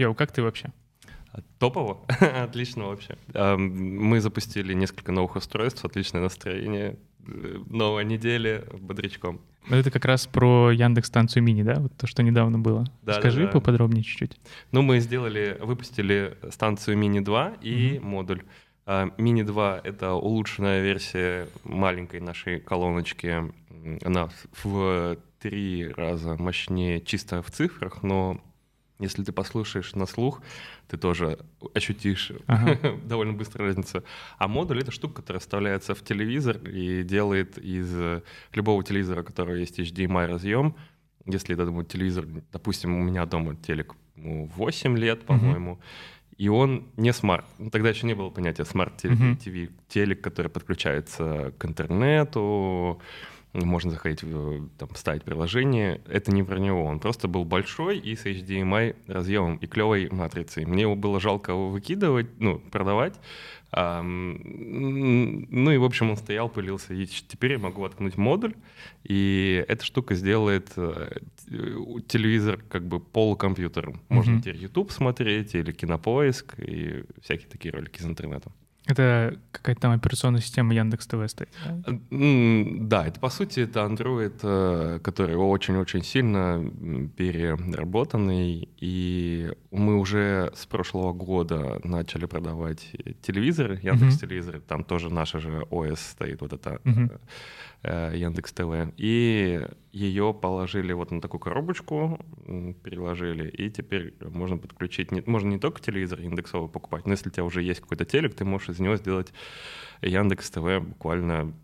Йоу, 0.00 0.14
как 0.14 0.32
ты 0.32 0.42
вообще? 0.42 0.72
Топово, 1.58 1.98
отлично 2.42 2.86
вообще. 2.86 3.16
Мы 3.34 4.20
запустили 4.20 4.72
несколько 4.72 5.12
новых 5.12 5.36
устройств, 5.36 5.84
отличное 5.84 6.22
настроение, 6.22 6.96
э, 7.28 7.58
новая 7.66 8.04
неделя 8.04 8.64
бодрячком. 8.72 9.40
Это 9.68 9.90
как 9.90 10.06
раз 10.06 10.26
про 10.26 10.70
Яндекс 10.70 11.08
станцию 11.08 11.42
мини, 11.42 11.62
да? 11.62 11.74
Вот 11.78 11.96
то, 11.96 12.06
что 12.06 12.22
недавно 12.22 12.58
было. 12.58 12.86
Да, 13.02 13.14
Скажи 13.14 13.40
да, 13.40 13.46
да. 13.46 13.52
поподробнее 13.52 14.02
чуть-чуть. 14.02 14.40
Ну, 14.72 14.82
мы 14.82 15.00
сделали, 15.00 15.58
выпустили 15.60 16.36
станцию 16.50 16.96
мини 16.96 17.20
2 17.20 17.56
и 17.60 17.70
mm-hmm. 17.70 18.00
модуль. 18.00 18.42
А, 18.86 19.10
мини 19.18 19.42
2— 19.42 19.82
это 19.84 20.14
улучшенная 20.14 20.82
версия 20.82 21.46
маленькой 21.62 22.20
нашей 22.20 22.58
колоночки. 22.58 23.52
Она 24.02 24.30
в 24.62 25.18
три 25.38 25.88
раза 25.88 26.36
мощнее 26.38 27.00
чисто 27.00 27.42
в 27.42 27.50
цифрах, 27.50 28.02
но 28.02 28.40
если 29.00 29.24
ты 29.24 29.32
послушаешь 29.32 29.94
на 29.94 30.06
слух, 30.06 30.42
ты 30.88 30.96
тоже 30.96 31.38
ощутишь 31.74 32.32
ага. 32.46 32.96
довольно 33.04 33.32
быстро 33.32 33.66
разницу. 33.66 34.04
А 34.38 34.48
модуль— 34.48 34.80
это 34.82 34.92
штука, 34.92 35.22
которая 35.22 35.40
вставляется 35.40 35.94
в 35.94 36.02
телевизор 36.04 36.58
и 36.58 37.02
делает 37.02 37.58
из 37.58 38.22
любого 38.52 38.84
телевизора, 38.84 39.22
у 39.22 39.24
которого 39.24 39.54
есть 39.54 39.78
HDMI 39.78 40.26
разъем, 40.26 40.76
если 41.26 41.54
это 41.54 41.66
думаю, 41.66 41.84
телевизор, 41.84 42.26
допустим, 42.52 42.94
у 42.94 43.02
меня 43.02 43.26
дома 43.26 43.54
телек 43.54 43.94
8 44.16 44.98
лет, 44.98 45.24
по-моему, 45.24 45.80
и 46.36 46.48
он 46.48 46.86
не 46.96 47.12
смарт. 47.12 47.44
Ну, 47.58 47.70
тогда 47.70 47.90
еще 47.90 48.06
не 48.06 48.14
было 48.14 48.30
понятия 48.30 48.64
смарт-ТВ, 48.64 49.10
угу. 49.10 49.68
телек, 49.88 50.22
который 50.22 50.48
подключается 50.48 51.52
к 51.58 51.64
интернету, 51.66 53.00
можно 53.52 53.90
заходить, 53.90 54.20
там, 54.78 54.88
ставить 54.94 55.24
приложение. 55.24 56.00
Это 56.08 56.30
не 56.30 56.42
про 56.42 56.58
него. 56.58 56.84
Он 56.84 57.00
просто 57.00 57.26
был 57.26 57.44
большой 57.44 57.98
и 57.98 58.14
с 58.14 58.24
HDMI 58.24 58.96
разъемом 59.08 59.56
и 59.56 59.66
клевой 59.66 60.08
матрицей. 60.10 60.66
Мне 60.66 60.82
его 60.82 60.94
было 60.94 61.20
жалко 61.20 61.52
его 61.52 61.70
выкидывать, 61.70 62.28
ну, 62.38 62.58
продавать. 62.58 63.14
А, 63.72 64.02
ну 64.02 65.70
и, 65.70 65.76
в 65.76 65.84
общем, 65.84 66.10
он 66.10 66.16
стоял, 66.16 66.48
пылился. 66.48 66.94
И 66.94 67.06
теперь 67.06 67.52
я 67.52 67.58
могу 67.58 67.82
воткнуть 67.82 68.16
модуль, 68.16 68.54
и 69.04 69.64
эта 69.68 69.84
штука 69.84 70.14
сделает 70.14 70.72
э, 70.76 71.18
телевизор 72.08 72.60
как 72.68 72.86
бы 72.86 73.00
полукомпьютером. 73.00 74.00
Можно 74.08 74.32
mm-hmm. 74.32 74.40
теперь 74.40 74.56
YouTube 74.56 74.90
смотреть 74.90 75.54
или 75.54 75.72
кинопоиск 75.72 76.58
и 76.58 77.04
всякие 77.22 77.48
такие 77.48 77.72
ролики 77.72 78.00
из 78.00 78.06
интернета. 78.06 78.50
Это 78.90 79.38
какая-то 79.52 79.80
там 79.80 79.92
операционная 79.92 80.40
система 80.40 80.74
Яндекс 80.74 81.06
ТВ 81.06 81.28
стоит. 81.28 81.48
Да? 81.64 81.98
да, 82.10 83.06
это 83.06 83.20
по 83.20 83.30
сути 83.30 83.60
это 83.60 83.80
Android, 83.80 84.38
э, 84.42 84.98
который 85.02 85.36
очень-очень 85.36 86.02
сильно 86.02 86.62
переработанный, 87.16 88.68
и 88.78 89.52
мы 89.70 89.98
уже 89.98 90.52
с 90.54 90.66
прошлого 90.66 91.12
года 91.12 91.80
начали 91.84 92.26
продавать 92.26 92.92
телевизоры, 93.22 93.78
Яндекс 93.82 94.18
телевизоры, 94.18 94.60
там 94.60 94.84
тоже 94.84 95.12
наша 95.12 95.40
же 95.40 95.66
ОС 95.70 96.00
стоит, 96.00 96.40
вот 96.40 96.52
это 96.52 96.80
uh-huh. 96.84 97.20
Яндекс 97.82 98.52
ТВ, 98.52 98.92
и 98.98 99.66
ее 99.92 100.34
положили 100.34 100.92
вот 100.92 101.10
на 101.10 101.20
такую 101.20 101.40
коробочку, 101.40 102.18
переложили, 102.84 103.48
и 103.48 103.70
теперь 103.70 104.14
можно 104.20 104.58
подключить, 104.58 105.12
не, 105.12 105.22
можно 105.24 105.48
не 105.48 105.58
только 105.58 105.80
телевизор 105.80 106.20
индексовый 106.20 106.68
покупать, 106.68 107.06
но 107.06 107.12
если 107.12 107.30
у 107.30 107.32
тебя 107.32 107.44
уже 107.44 107.62
есть 107.62 107.80
какой-то 107.80 108.04
телек, 108.04 108.34
ты 108.34 108.44
можешь 108.44 108.68
из 108.68 108.80
него 108.80 108.96
сделать 108.96 109.32
Яндекс 110.02 110.50
ТВ 110.50 110.80
буквально 110.80 111.54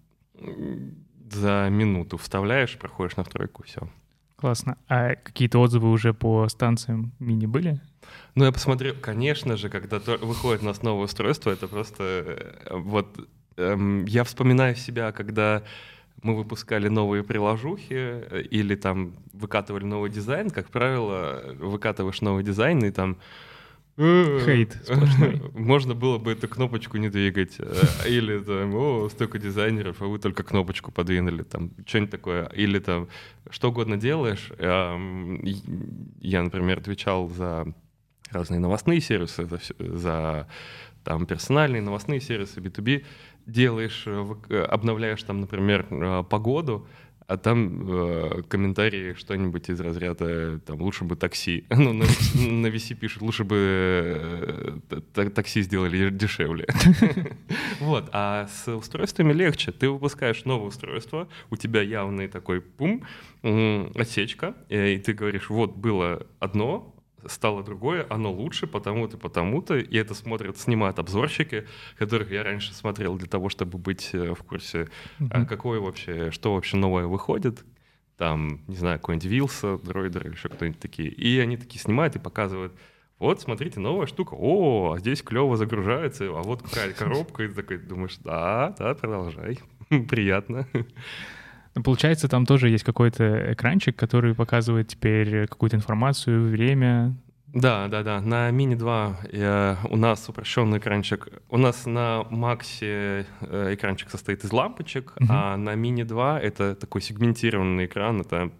за 1.30 1.68
минуту 1.70 2.16
вставляешь, 2.16 2.78
проходишь 2.78 3.16
на 3.16 3.24
втройку, 3.24 3.64
все. 3.64 3.88
Классно. 4.36 4.76
А 4.88 5.14
какие-то 5.16 5.58
отзывы 5.58 5.90
уже 5.90 6.12
по 6.12 6.46
станциям 6.48 7.12
мини 7.18 7.46
были? 7.46 7.80
Ну, 8.34 8.44
я 8.44 8.52
посмотрел, 8.52 8.94
конечно 9.00 9.56
же, 9.56 9.70
когда 9.70 9.98
выходит 9.98 10.62
у 10.62 10.66
нас 10.66 10.82
новое 10.82 11.04
устройство, 11.04 11.50
это 11.50 11.68
просто 11.68 12.02
э, 12.02 12.76
вот 12.76 13.18
эм, 13.56 14.04
я 14.04 14.24
вспоминаю 14.24 14.76
себя, 14.76 15.12
когда 15.12 15.62
мы 16.26 16.36
выпускали 16.36 16.88
новые 16.88 17.22
приложухи 17.22 17.94
э, 17.94 18.42
или 18.50 18.74
там 18.74 19.14
выкатывали 19.32 19.84
новый 19.84 20.10
дизайн, 20.10 20.50
как 20.50 20.68
правило, 20.70 21.54
выкатываешь 21.58 22.20
новый 22.20 22.42
дизайн 22.42 22.84
и 22.84 22.90
там 22.90 23.16
Хейт 23.98 24.74
сплошной. 24.84 25.40
Можно 25.54 25.94
было 25.94 26.18
бы 26.18 26.32
эту 26.32 26.48
кнопочку 26.48 26.98
не 26.98 27.08
двигать. 27.08 27.56
Э, 27.58 27.72
или 28.06 28.40
там, 28.40 28.74
о, 28.74 29.08
столько 29.08 29.38
дизайнеров, 29.38 30.02
а 30.02 30.04
вы 30.04 30.18
только 30.18 30.42
кнопочку 30.42 30.92
подвинули. 30.92 31.44
Там, 31.44 31.70
что-нибудь 31.86 32.10
такое. 32.10 32.46
Или 32.48 32.78
там, 32.78 33.08
что 33.48 33.70
угодно 33.70 33.96
делаешь. 33.96 34.52
Я, 34.60 36.42
например, 36.42 36.78
отвечал 36.78 37.30
за 37.30 37.72
разные 38.30 38.60
новостные 38.60 39.00
сервисы, 39.00 39.46
за, 39.46 39.60
за 39.78 40.46
там 41.02 41.24
персональные 41.24 41.82
новостные 41.82 42.20
сервисы, 42.20 42.60
B2B 42.60 43.04
делаешь, 43.46 44.04
э, 44.06 44.34
э, 44.48 44.62
обновляешь 44.62 45.22
там, 45.22 45.40
например, 45.40 45.86
э, 45.90 46.24
погоду, 46.28 46.86
а 47.28 47.36
там 47.36 47.82
э, 47.88 48.42
комментарии 48.48 49.14
что-нибудь 49.14 49.68
из 49.68 49.80
разряда 49.80 50.60
там 50.60 50.80
лучше 50.80 51.04
бы 51.04 51.16
такси. 51.16 51.64
Ну, 51.70 51.92
на, 51.92 52.04
на 52.04 52.66
VC 52.68 52.94
пишут, 52.94 53.22
лучше 53.22 53.44
бы 53.44 54.80
такси 55.34 55.62
сделали 55.62 56.10
дешевле. 56.10 56.66
Вот. 57.80 58.08
А 58.12 58.48
с 58.48 58.74
устройствами 58.74 59.32
легче. 59.32 59.72
Ты 59.72 59.90
выпускаешь 59.90 60.44
новое 60.44 60.68
устройство, 60.68 61.28
у 61.50 61.56
тебя 61.56 61.82
явный 61.82 62.28
такой 62.28 62.60
пум, 62.60 63.04
отсечка, 63.42 64.54
и 64.68 64.98
ты 64.98 65.12
говоришь, 65.12 65.50
вот 65.50 65.76
было 65.76 66.26
одно, 66.38 66.95
стало 67.28 67.62
другое, 67.62 68.06
оно 68.10 68.32
лучше, 68.32 68.66
потому-то, 68.66 69.16
потому-то, 69.18 69.78
и 69.78 69.96
это 69.96 70.14
смотрят, 70.14 70.58
снимают 70.58 70.98
обзорщики, 70.98 71.66
которых 71.96 72.30
я 72.30 72.42
раньше 72.42 72.74
смотрел 72.74 73.16
для 73.16 73.28
того, 73.28 73.48
чтобы 73.48 73.78
быть 73.78 74.10
э, 74.12 74.34
в 74.34 74.42
курсе, 74.42 74.88
mm-hmm. 75.18 75.28
а 75.30 75.44
какое 75.44 75.80
вообще, 75.80 76.30
что 76.30 76.54
вообще 76.54 76.76
новое 76.76 77.06
выходит, 77.06 77.64
там, 78.16 78.60
не 78.66 78.76
знаю, 78.76 78.98
какой-нибудь 78.98 79.28
Вилса, 79.28 79.78
Дроидер 79.78 80.26
или 80.26 80.34
еще 80.34 80.48
кто-нибудь 80.48 80.80
такие, 80.80 81.08
и 81.08 81.38
они 81.38 81.56
такие 81.56 81.80
снимают 81.80 82.16
и 82.16 82.18
показывают, 82.18 82.72
вот, 83.18 83.40
смотрите, 83.40 83.80
новая 83.80 84.06
штука, 84.06 84.34
о, 84.38 84.92
а 84.92 84.98
здесь 84.98 85.22
клево 85.22 85.56
загружается, 85.56 86.24
а 86.26 86.42
вот 86.42 86.62
какая 86.62 86.92
коробка, 86.92 87.44
и 87.44 87.48
ты 87.48 87.54
такой 87.54 87.78
думаешь, 87.78 88.18
да, 88.22 88.74
да, 88.78 88.94
продолжай, 88.94 89.58
приятно. 90.08 90.66
Ну, 91.76 91.82
получается, 91.82 92.26
там 92.26 92.46
тоже 92.46 92.70
есть 92.70 92.84
какой-то 92.84 93.52
экранчик, 93.52 93.94
который 93.94 94.34
показывает 94.34 94.88
теперь 94.88 95.46
какую-то 95.46 95.76
информацию, 95.76 96.48
время. 96.48 97.14
Да, 97.52 97.88
да, 97.88 98.02
да. 98.02 98.20
На 98.22 98.50
Mini 98.50 98.76
2 98.76 99.16
э, 99.32 99.76
у 99.90 99.96
нас 99.96 100.26
упрощенный 100.26 100.78
экранчик. 100.78 101.28
У 101.50 101.58
нас 101.58 101.84
на 101.84 102.24
Максе 102.30 103.26
э, 103.40 103.74
экранчик 103.74 104.10
состоит 104.10 104.42
из 104.42 104.52
лампочек, 104.52 105.12
uh-huh. 105.16 105.26
а 105.28 105.56
на 105.58 105.74
Mini 105.74 106.04
2 106.04 106.40
это 106.40 106.74
такой 106.74 107.02
сегментированный 107.02 107.84
экран. 107.84 108.22
Это 108.22 108.50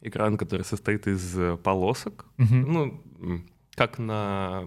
экран, 0.00 0.36
который 0.36 0.64
состоит 0.64 1.06
из 1.06 1.36
полосок. 1.62 2.26
Uh-huh. 2.38 2.66
Ну, 2.66 3.44
как 3.76 3.98
на 3.98 4.64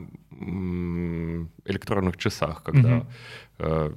электронных 1.65 2.15
часах, 2.15 2.63
когда 2.63 3.05
uh-huh 3.59 3.95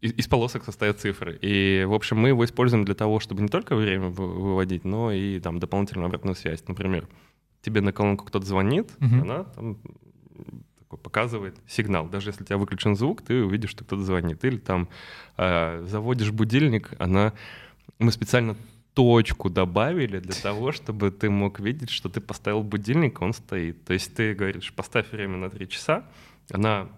из 0.00 0.28
полосок 0.28 0.64
состоят 0.64 1.00
цифры. 1.00 1.38
И, 1.40 1.84
в 1.86 1.92
общем, 1.92 2.18
мы 2.18 2.28
его 2.28 2.44
используем 2.44 2.84
для 2.84 2.94
того, 2.94 3.20
чтобы 3.20 3.42
не 3.42 3.48
только 3.48 3.74
время 3.74 4.08
выводить, 4.08 4.84
но 4.84 5.12
и 5.12 5.40
там 5.40 5.58
дополнительную 5.58 6.06
обратную 6.06 6.36
связь. 6.36 6.62
Например, 6.68 7.08
тебе 7.62 7.80
на 7.80 7.92
колонку 7.92 8.24
кто-то 8.24 8.46
звонит, 8.46 8.92
uh-huh. 9.00 9.20
она 9.22 9.44
там 9.44 9.78
такой 10.78 10.98
показывает 10.98 11.56
сигнал. 11.66 12.08
Даже 12.08 12.30
если 12.30 12.42
у 12.44 12.46
тебя 12.46 12.58
выключен 12.58 12.96
звук, 12.96 13.22
ты 13.22 13.44
увидишь, 13.44 13.70
что 13.70 13.84
кто-то 13.84 14.02
звонит. 14.02 14.44
Или 14.44 14.58
там 14.58 14.88
э, 15.36 15.84
заводишь 15.86 16.30
будильник, 16.30 16.92
она... 16.98 17.32
Мы 17.98 18.12
специально 18.12 18.56
точку 18.94 19.50
добавили 19.50 20.18
для 20.18 20.34
того, 20.34 20.72
чтобы 20.72 21.10
ты 21.10 21.30
мог 21.30 21.60
видеть, 21.60 21.90
что 21.90 22.08
ты 22.08 22.20
поставил 22.20 22.62
будильник, 22.62 23.20
он 23.20 23.32
стоит. 23.32 23.84
То 23.84 23.92
есть 23.92 24.14
ты 24.14 24.34
говоришь, 24.34 24.72
поставь 24.72 25.12
время 25.12 25.36
на 25.36 25.50
3 25.50 25.68
часа, 25.68 26.04
она 26.50 26.88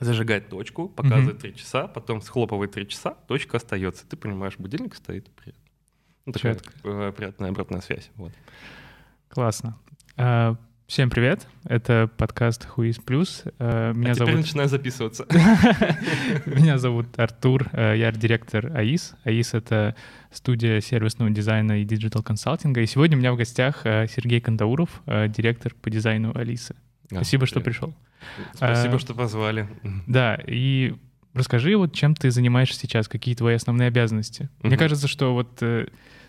зажигает 0.00 0.48
точку, 0.48 0.88
показывает 0.88 1.38
три 1.38 1.50
mm-hmm. 1.50 1.58
часа, 1.58 1.86
потом 1.86 2.20
схлопывает 2.20 2.72
три 2.72 2.88
часа, 2.88 3.12
точка 3.26 3.58
остается. 3.58 4.06
Ты 4.06 4.16
понимаешь, 4.16 4.54
будильник 4.58 4.94
стоит. 4.94 5.30
Приятно. 5.30 5.62
Ну, 6.26 6.32
такая 6.32 6.56
э, 6.84 7.12
приятная 7.14 7.50
обратная 7.50 7.80
связь. 7.80 8.10
Вот. 8.16 8.32
Классно. 9.28 9.78
А, 10.16 10.56
всем 10.86 11.10
привет. 11.10 11.46
Это 11.64 12.10
подкаст 12.16 12.66
Хуис 12.66 12.96
Плюс. 12.96 13.44
А, 13.58 13.92
меня 13.92 14.12
а 14.12 14.14
зовут... 14.14 14.34
начинаю 14.36 14.68
записываться. 14.68 15.26
Меня 16.46 16.78
зовут 16.78 17.18
Артур. 17.18 17.68
Э, 17.72 17.94
я 17.96 18.08
арт-директор 18.08 18.74
АИС. 18.74 19.14
АИС— 19.24 19.52
это 19.54 19.96
студия 20.32 20.80
сервисного 20.80 21.30
дизайна 21.30 21.82
и 21.82 21.84
digital-консалтинга. 21.84 22.80
И 22.80 22.86
сегодня 22.86 23.16
у 23.16 23.20
меня 23.20 23.32
в 23.32 23.36
гостях 23.36 23.82
Сергей 23.82 24.40
Кондауров, 24.40 25.02
директор 25.06 25.74
по 25.74 25.90
дизайну 25.90 26.32
Алисы. 26.34 26.74
Спасибо, 27.10 27.46
что 27.46 27.60
пришел. 27.60 27.94
Спасибо, 28.54 28.96
а, 28.96 28.98
что 28.98 29.14
позвали. 29.14 29.68
Да, 30.06 30.38
и 30.46 30.94
расскажи, 31.34 31.76
вот 31.76 31.94
чем 31.94 32.14
ты 32.14 32.30
занимаешься 32.30 32.78
сейчас, 32.80 33.08
какие 33.08 33.34
твои 33.34 33.54
основные 33.54 33.88
обязанности. 33.88 34.48
Угу. 34.60 34.68
Мне 34.68 34.76
кажется, 34.76 35.06
что 35.08 35.34
вот 35.34 35.58
э, 35.62 35.86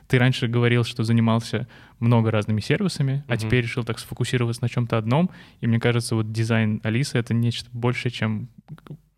ты 0.08 0.20
раньше 0.20 0.48
говорил, 0.48 0.84
что 0.84 1.04
занимался 1.04 1.68
много 2.00 2.32
разными 2.32 2.60
сервисами, 2.60 3.24
а 3.28 3.34
Мгм. 3.34 3.40
теперь 3.40 3.64
решил 3.64 3.84
так 3.84 4.00
сфокусироваться 4.00 4.62
на 4.62 4.70
чем-то 4.70 4.98
одном. 4.98 5.30
И 5.62 5.68
мне 5.68 5.80
кажется, 5.80 6.16
вот 6.16 6.32
дизайн 6.32 6.82
Алисы— 6.84 7.18
это 7.20 7.34
нечто 7.34 7.70
большее, 7.72 8.12
чем 8.12 8.50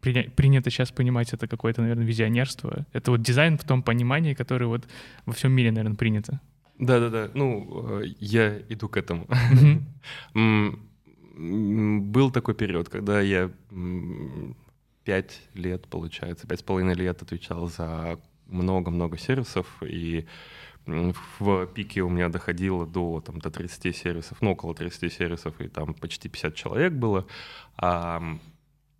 приня- 0.01 0.29
принято 0.29 0.69
сейчас 0.69 0.91
понимать, 0.91 1.33
это 1.33 1.47
какое-то, 1.47 1.81
наверное, 1.81 2.05
визионерство. 2.05 2.85
Это 2.93 3.11
вот 3.11 3.21
дизайн 3.21 3.57
в 3.57 3.63
том 3.63 3.81
понимании, 3.81 4.33
который 4.35 4.67
вот 4.67 4.87
во 5.25 5.33
всем 5.33 5.51
мире, 5.51 5.71
наверное, 5.71 5.95
принято. 5.97 6.39
Да-да-да, 6.79 7.31
ну, 7.33 8.01
э, 8.01 8.05
я 8.19 8.55
иду 8.69 8.87
к 8.87 8.97
этому. 8.97 9.27
Был 11.37 12.31
такой 12.31 12.55
период, 12.55 12.89
когда 12.89 13.21
я 13.21 13.51
пять 15.03 15.41
лет, 15.53 15.87
получается, 15.87 16.47
пять 16.47 16.61
с 16.61 16.63
половиной 16.63 16.95
лет 16.95 17.21
отвечал 17.21 17.67
за 17.67 18.19
много-много 18.47 19.17
сервисов, 19.17 19.67
и 19.83 20.25
в 20.85 21.67
пике 21.67 22.01
у 22.01 22.09
меня 22.09 22.29
доходило 22.29 22.87
до, 22.87 23.21
там, 23.21 23.39
до 23.39 23.51
30 23.51 23.95
сервисов, 23.95 24.41
ну, 24.41 24.51
около 24.51 24.73
30 24.73 25.13
сервисов, 25.13 25.61
и 25.61 25.67
там 25.67 25.93
почти 25.93 26.27
50 26.27 26.55
человек 26.55 26.93
было. 26.93 27.27
А, 27.77 28.23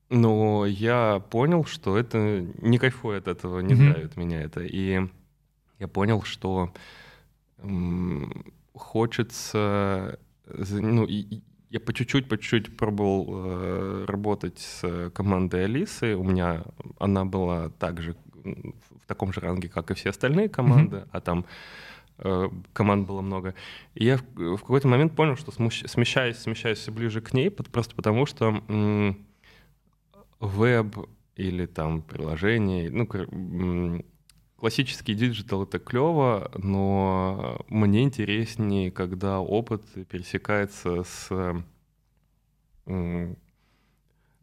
но 0.10 0.66
я 0.66 1.20
понял, 1.32 1.66
что 1.66 1.98
это 1.98 2.46
не 2.62 2.78
кайфую 2.78 3.18
от 3.18 3.28
этого, 3.28 3.62
не 3.62 3.74
Мгм. 3.74 3.86
драйвит 3.86 4.16
меня 4.18 4.42
это. 4.42 4.62
И 4.64 5.02
я 5.80 5.88
понял, 5.88 6.22
что 6.22 6.72
м, 7.60 8.46
хочется, 8.74 10.20
ну, 10.46 11.06
и 11.06 11.42
я 11.70 11.80
по 11.80 11.94
чуть-чуть, 11.94 12.28
по 12.30 12.38
чуть-чуть 12.38 12.78
пробовал 12.78 13.28
э, 13.30 14.06
работать 14.08 14.60
с 14.60 15.10
командой 15.14 15.66
Алисы. 15.66 16.16
У 16.16 16.24
меня 16.24 16.64
она 17.00 17.26
была 17.26 17.70
также 17.70 18.16
в 18.44 19.06
таком 19.08 19.34
же 19.34 19.42
ранге, 19.42 19.68
как 19.70 19.92
и 19.92 19.94
все 19.94 20.10
остальные 20.12 20.48
команды, 20.50 21.06
а 21.12 21.20
там 21.20 21.46
э, 22.20 22.50
команд 22.74 23.08
было 23.08 23.22
много. 23.22 23.54
И 23.96 24.06
я 24.06 24.18
в, 24.18 24.56
в 24.58 24.62
какой-то 24.62 24.88
момент 24.88 25.16
понял, 25.16 25.36
что 25.36 25.52
смущ- 25.52 25.88
смещаюсь, 25.88 26.38
смещаюсь 26.38 26.80
все 26.80 26.92
ближе 26.92 27.22
к 27.22 27.34
ней, 27.34 27.50
пот- 27.50 27.70
просто 27.70 27.96
потому 27.96 28.26
что 28.26 28.62
м, 28.70 29.26
веб 30.40 30.96
или 31.36 31.66
там 31.66 32.02
приложение, 32.02 32.90
ну, 32.90 33.06
классический 34.58 35.14
диджитал— 35.14 35.64
это 35.64 35.80
клево, 35.80 36.52
но 36.58 37.64
мне 37.70 38.04
интереснее, 38.04 38.92
когда 38.92 39.40
опыт 39.40 39.84
пересекается 40.10 41.04
с 41.04 41.30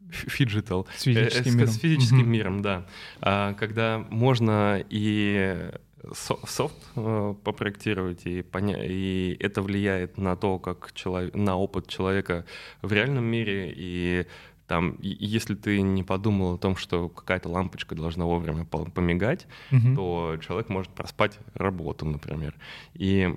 phygital. 0.09 0.87
С 0.95 1.03
физическим 1.03 1.53
Э, 1.53 1.55
миром. 1.57 1.67
С 1.67 1.77
физическим 1.77 2.17
Мгм. 2.19 2.29
миром, 2.31 2.61
да. 2.61 2.85
А, 3.21 3.53
Когда 3.53 4.05
можно 4.09 4.83
и 4.87 5.71
со- 6.13 6.37
софт 6.45 6.75
э, 6.95 7.33
попроектировать, 7.43 8.25
и, 8.27 8.41
поня- 8.43 8.85
и 8.85 9.35
это 9.39 9.63
влияет 9.63 10.17
на 10.19 10.35
то, 10.35 10.59
как 10.59 10.91
человек, 10.93 11.33
на 11.33 11.55
опыт 11.57 11.87
человека 11.87 12.45
в 12.83 12.93
реальном 12.93 13.25
мире, 13.25 13.73
и 13.75 14.27
там, 14.67 14.97
если 15.01 15.55
ты 15.55 15.81
не 15.81 16.03
подумал 16.03 16.55
о 16.55 16.57
том, 16.57 16.75
что 16.75 17.09
какая-то 17.09 17.49
лампочка 17.49 17.95
должна 17.95 18.25
вовремя 18.25 18.65
по- 18.65 18.85
помигать, 18.85 19.47
Мгм. 19.71 19.95
то 19.95 20.37
человек 20.45 20.69
может 20.69 20.91
проспать 20.91 21.39
работу, 21.53 22.05
например. 22.05 22.55
И 22.93 23.35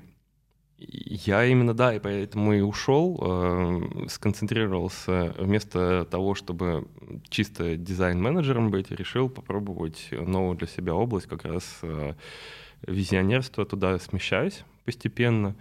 я 0.79 1.45
именно, 1.45 1.75
да, 1.75 1.93
и 1.95 1.99
поэтому 1.99 2.55
и 2.55 2.61
ушел, 2.61 3.19
э, 3.21 4.07
сконцентрировался 4.09 5.35
вместо 5.39 6.07
того, 6.11 6.35
чтобы 6.37 6.87
чисто 7.29 7.77
дизайн-менеджером 7.77 8.71
быть, 8.71 8.91
решил 8.93 9.29
попробовать 9.29 10.09
новую 10.13 10.57
для 10.57 10.69
себя 10.69 10.95
область, 10.95 11.27
как 11.27 11.45
раз 11.45 11.81
э, 11.83 12.15
визионерство, 12.87 13.67
туда 13.67 13.99
смещаюсь 13.99 14.65
постепенно. 14.85 15.57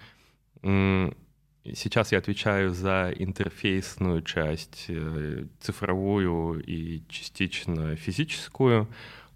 Сейчас 1.75 2.11
я 2.11 2.19
отвечаю 2.19 2.73
за 2.73 3.11
интерфейсную 3.15 4.21
часть, 4.21 4.85
э, 4.89 5.45
цифровую 5.59 6.63
и 6.63 7.03
частично 7.09 7.95
физическую. 7.95 8.87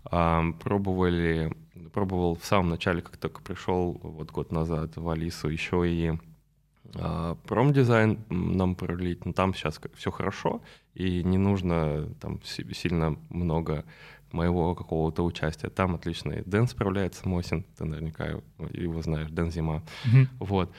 Ам, 0.06 0.54
Пробовали, 0.54 1.56
пробовал 1.94 2.36
в 2.36 2.46
самом 2.46 2.70
начале, 2.70 3.02
как 3.02 3.18
только 3.18 3.42
пришел 3.42 4.00
вот 4.02 4.32
год 4.32 4.52
назад 4.52 4.96
в 4.96 5.10
Алису, 5.10 5.50
еще 5.50 5.88
и 5.88 6.14
а, 6.96 7.36
промдизайн 7.48 8.20
нам 8.30 8.76
пролить, 8.76 9.26
но 9.26 9.34
там 9.34 9.54
сейчас 9.54 9.80
все 9.96 10.12
хорошо, 10.12 10.62
и 10.94 11.24
не 11.24 11.38
нужно 11.38 12.08
там 12.20 12.42
си- 12.44 12.74
сильно 12.74 13.18
много 13.30 13.86
моего 14.34 14.76
какого-то 14.76 15.24
участия. 15.24 15.70
Там 15.70 15.96
отлично 15.96 16.32
и 16.34 16.44
Дэн 16.50 16.68
справляется, 16.68 17.28
Мосин, 17.28 17.66
ты 17.78 17.86
наверняка 17.86 18.26
его- 18.72 19.02
знаешь, 19.02 19.30
Дэн 19.32 19.52
Зима. 19.52 19.84
Мгм. 20.06 20.30
Вот. 20.40 20.72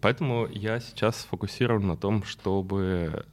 Поэтому 0.00 0.46
я 0.50 0.80
сейчас 0.80 1.20
сфокусирован 1.20 1.86
на 1.86 1.96
том, 1.96 2.22
чтобы 2.24 3.24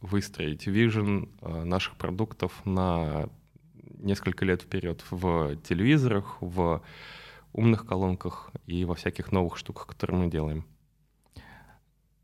выстроить 0.00 0.66
вижен 0.66 1.28
э, 1.42 1.64
наших 1.64 1.96
продуктов 1.96 2.52
на 2.64 3.28
несколько 3.98 4.44
лет 4.44 4.62
вперед 4.62 5.04
в 5.10 5.56
телевизорах, 5.56 6.36
в 6.40 6.82
умных 7.52 7.84
колонках 7.84 8.52
и 8.66 8.84
во 8.84 8.94
всяких 8.94 9.32
новых 9.32 9.56
штуках, 9.56 9.86
которые 9.88 10.22
мы 10.24 10.30
делаем. 10.30 10.64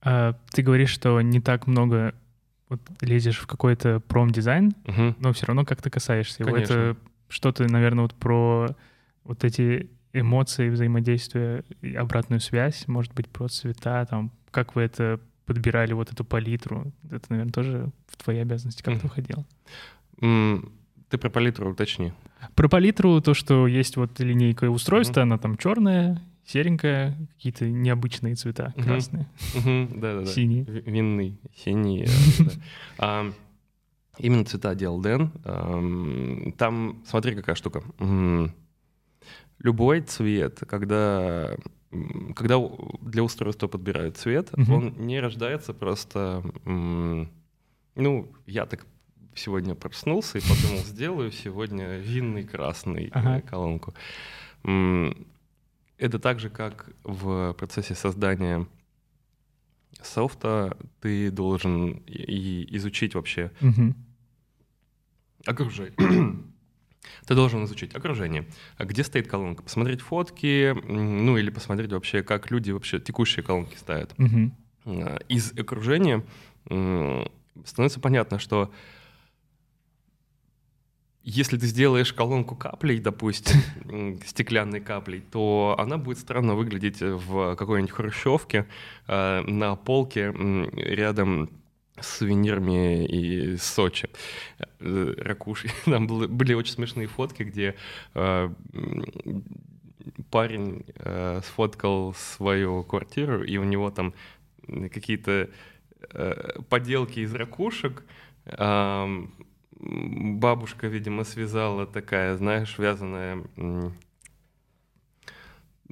А, 0.03 0.35
Ты 0.53 0.63
говоришь, 0.63 0.91
что 0.91 1.21
не 1.21 1.41
так 1.41 1.67
много 1.67 2.15
вот 2.69 2.81
лезешь 3.01 3.39
в 3.39 3.47
какой-то 3.47 4.01
промдизайн, 4.01 4.73
Мгм. 4.87 5.17
но 5.19 5.33
все 5.33 5.47
равно 5.47 5.65
как-то 5.65 5.91
касаешься 5.91 6.43
его. 6.43 6.53
Конечно. 6.53 6.73
Это 6.75 6.97
что-то, 7.29 7.65
наверное, 7.71 8.03
вот 8.03 8.15
про 8.15 8.75
вот 9.25 9.45
эти 9.45 9.91
эмоции, 10.13 10.69
взаимодействие, 10.69 11.65
обратную 11.97 12.41
связь, 12.41 12.87
может 12.87 13.13
быть, 13.15 13.29
про 13.29 13.49
цвета, 13.49 14.05
там, 14.07 14.31
как 14.51 14.77
вы 14.77 14.83
это 14.83 15.19
подбирали, 15.47 15.93
вот 15.93 16.13
эту 16.13 16.25
палитру. 16.25 16.93
Это, 17.11 17.27
наверное, 17.29 17.53
тоже 17.53 17.91
в 18.07 18.17
твои 18.23 18.39
обязанности 18.39 18.83
как-то 18.83 19.09
входило. 19.09 19.45
М, 20.21 20.73
Ты 21.11 21.19
про 21.19 21.31
палитру 21.31 21.71
уточни. 21.71 22.13
Про 22.55 22.69
палитру, 22.69 23.21
то, 23.21 23.35
что 23.35 23.67
есть 23.67 23.97
вот 23.97 24.19
линейка 24.21 24.69
устройства, 24.71 25.23
она 25.23 25.39
там 25.39 25.57
черная, 25.57 26.21
серенькая, 26.47 27.17
какие-то 27.35 27.69
необычные 27.69 28.35
цвета, 28.35 28.73
красные, 28.77 29.27
синие. 30.27 30.65
Ви- 30.65 30.81
Винный, 30.87 31.39
синий. 31.55 32.05
э. 32.05 32.09
А, 32.99 33.31
Именно 34.19 34.45
цвета 34.45 34.75
делал 34.77 35.01
Дэн. 35.01 35.33
Ам, 35.45 36.53
Там, 36.57 37.03
смотри, 37.07 37.35
какая 37.35 37.57
штука. 37.57 37.83
Любой 39.59 40.01
цвет, 40.03 40.61
когда, 40.69 41.57
когда 42.37 42.57
для 43.01 43.23
устройства 43.23 43.67
подбирают 43.69 44.17
цвет, 44.17 44.57
Мгм. 44.57 44.73
он 44.73 44.95
не 44.99 45.21
рождается 45.21 45.73
просто... 45.73 46.43
Ну, 47.97 48.29
я 48.47 48.67
так 48.67 48.85
сегодня 49.35 49.75
проснулся 49.75 50.39
и 50.39 50.41
подумал, 50.43 50.85
сделаю 50.85 51.31
сегодня 51.33 51.99
винный 51.99 52.45
красный 52.45 53.07
э, 53.07 53.11
Ага. 53.13 53.41
колонку. 53.41 53.95
Это 56.05 56.19
так 56.19 56.39
же, 56.39 56.51
как 56.51 56.91
в 57.03 57.55
процессе 57.55 57.95
создания 57.95 58.67
софта 60.03 60.77
ты 61.01 61.31
должен 61.31 61.93
и- 62.07 62.67
изучить 62.77 63.15
вообще 63.15 63.51
Мгм. 63.63 63.97
окружение. 65.47 65.95
Ты 67.27 67.35
должен 67.35 67.65
изучить 67.65 67.95
окружение. 67.95 68.47
А 68.77 68.85
Где 68.85 69.03
стоит 69.03 69.29
колонка? 69.29 69.63
Посмотреть 69.63 70.03
фотки, 70.03 70.75
ну 70.87 71.39
или 71.39 71.49
посмотреть 71.49 71.91
вообще, 71.93 72.23
как 72.23 72.51
люди 72.51 72.71
вообще 72.71 73.01
текущие 73.01 73.43
колонки 73.43 73.77
ставят. 73.77 74.15
А, 74.85 75.17
Из 75.31 75.53
окружения 75.59 76.23
становится 77.65 77.99
понятно, 78.01 78.39
что 78.39 78.71
если 81.25 81.57
ты 81.57 81.67
сделаешь 81.67 82.13
колонку 82.13 82.55
каплей, 82.55 83.01
допустим, 83.01 84.21
стеклянной 84.27 84.81
каплей, 84.81 85.21
то 85.21 85.75
она 85.79 85.97
будет 85.97 86.19
странно 86.19 86.55
выглядеть 86.55 87.01
в 87.01 87.57
какой-нибудь 87.57 87.93
хрущевке 87.93 88.67
э, 89.07 89.41
на 89.41 89.75
полке 89.75 90.33
рядом 90.77 91.49
с 91.99 92.19
сувенирами 92.19 93.07
из 93.07 93.63
Сочи. 93.63 94.11
Э, 94.81 95.15
Ракуши. 95.17 95.71
Там 95.87 96.07
были, 96.07 96.27
были 96.27 96.53
очень 96.53 96.75
смешные 96.75 97.07
фотки, 97.07 97.43
где 97.43 97.75
э, 98.15 98.51
парень 100.31 100.85
э, 100.97 101.41
сфоткал 101.43 102.13
свою 102.15 102.85
квартиру, 102.85 103.43
и 103.43 103.57
у 103.57 103.65
него 103.65 103.91
там 103.91 104.13
какие-то 104.67 105.49
э, 106.11 106.61
поделки 106.69 107.21
из 107.21 107.35
ракушек. 107.35 108.05
Бабушка, 109.79 110.87
видимо, 110.87 111.25
связала 111.25 111.87
такая, 111.87 112.37
знаешь, 112.37 112.79
вязаная 112.79 113.45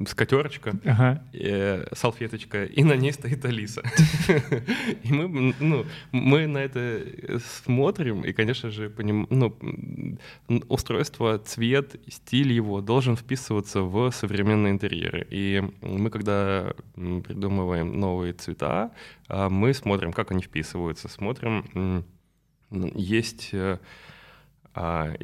скатерочка, 0.06 0.72
Ага. 0.84 1.22
э, 1.32 1.84
салфеточка, 1.94 2.64
и 2.64 2.82
на 2.82 2.94
ней 2.96 3.12
стоит 3.12 3.44
Алиса. 3.44 3.82
И 5.04 5.12
мы, 5.12 5.54
ну, 5.60 5.84
мы 6.12 6.46
на 6.46 6.58
это 6.58 7.40
смотрим, 7.64 8.24
и, 8.24 8.32
конечно 8.32 8.70
же, 8.70 8.88
поним... 8.88 9.26
ну, 9.30 9.54
устройство, 10.68 11.38
цвет, 11.38 11.96
стиль 12.08 12.52
его 12.52 12.80
должен 12.80 13.16
вписываться 13.16 13.82
в 13.82 14.10
современные 14.12 14.72
интерьеры. 14.72 15.26
И 15.30 15.62
мы, 15.82 16.10
когда 16.10 16.74
придумываем 16.94 18.00
новые 18.00 18.32
цвета, 18.32 18.92
а, 19.28 19.48
мы 19.50 19.74
смотрим, 19.74 20.12
как 20.12 20.30
они 20.30 20.42
вписываются, 20.42 21.08
смотрим, 21.08 22.04
есть 22.94 23.50
э, 23.52 23.78
а, 24.74 25.14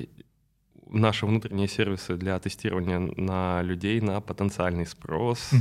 наши 0.91 1.27
внутренние 1.27 1.69
сервисы 1.69 2.17
для 2.17 2.39
тестирования 2.39 2.99
на 3.17 3.63
людей 3.63 4.01
на 4.01 4.21
потенциальный 4.21 4.87
спрос, 4.87 5.53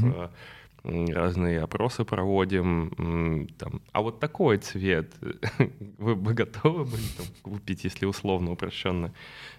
м, 0.84 1.08
разные 1.10 1.62
опросы 1.62 2.06
проводим, 2.06 3.48
там, 3.58 3.82
а 3.92 4.02
вот 4.02 4.20
такой 4.20 4.58
цвет 4.58 5.12
вы 5.98 6.16
бы 6.16 6.34
готовы 6.34 6.86
были 6.86 7.04
там, 7.18 7.26
купить, 7.42 7.84
если 7.84 8.06
условно 8.06 8.52
упрощенно? 8.52 9.14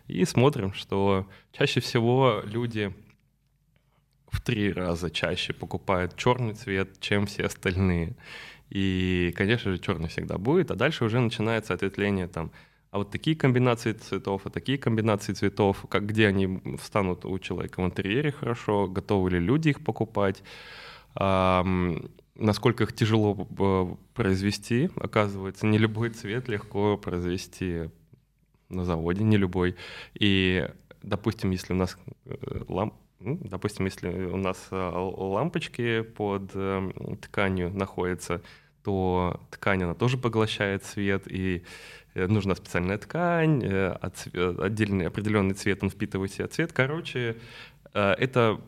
И 0.07 0.25
смотрим, 0.25 0.73
что 0.73 1.27
чаще 1.53 1.81
всего 1.81 2.43
люди 2.45 2.95
в 4.31 4.41
три 4.41 4.73
раза 4.73 5.11
чаще 5.11 5.53
покупают 5.53 6.17
черный 6.17 6.55
цвет, 6.55 7.01
чем 7.01 7.27
все 7.27 7.45
остальные. 7.45 8.15
И, 8.71 9.33
конечно 9.37 9.73
же, 9.73 9.79
черный 9.79 10.09
всегда 10.09 10.39
будет, 10.39 10.71
а 10.71 10.75
дальше 10.75 11.05
уже 11.05 11.21
начинается 11.21 11.75
ответвление 11.75 12.29
там, 12.29 12.51
а 12.91 12.99
вот 12.99 13.11
такие 13.11 13.37
комбинации 13.37 13.93
цветов, 13.93 14.43
а 14.45 14.51
такие 14.51 14.79
комбинации 14.79 15.35
цветов, 15.35 15.85
как, 15.89 16.07
где 16.07 16.27
они 16.27 16.61
встанут 16.79 17.25
у 17.25 17.39
человека 17.39 17.83
в 17.83 17.87
интерьере 17.87 18.33
хорошо, 18.33 18.89
готовы 18.89 19.31
ли 19.31 19.39
люди 19.39 19.71
их 19.71 19.85
покупать, 19.85 20.43
ам, 21.15 22.11
насколько 22.35 22.85
их 22.85 22.95
тяжело 22.95 23.47
э, 23.59 23.97
произвести, 24.15 24.91
оказывается, 24.97 25.67
не 25.67 25.77
любой 25.77 26.11
цвет 26.11 26.49
легко 26.49 26.97
произвести 26.97 27.91
на 28.71 28.85
заводе, 28.85 29.23
не 29.25 29.37
любой. 29.37 29.77
И, 30.15 30.67
допустим, 31.03 31.51
если 31.51 31.75
у 31.75 31.77
нас 31.77 31.99
э, 32.25 32.37
ламп, 32.69 32.95
допустим, 33.21 33.87
если 33.87 34.09
у 34.09 34.37
нас 34.37 34.69
э, 34.71 34.77
лампочки 34.77 36.03
под 36.03 36.51
э, 36.55 36.91
тканью 37.21 37.71
находятся, 37.71 38.43
то 38.85 39.41
ткань, 39.51 39.83
она 39.83 39.95
тоже 39.95 40.17
поглощает 40.17 40.85
свет, 40.85 41.25
и 41.27 41.63
э, 42.15 42.27
нужна 42.27 42.55
специальная 42.55 42.99
ткань, 42.99 43.63
э, 43.65 43.97
э, 44.33 44.55
отдельный 44.61 45.07
определенный 45.07 45.55
цвет, 45.55 45.83
он 45.83 45.91
впитывает 45.91 46.31
в 46.31 46.35
себя 46.35 46.49
цвет. 46.49 46.73
Короче, 46.73 47.37
это 47.93 48.61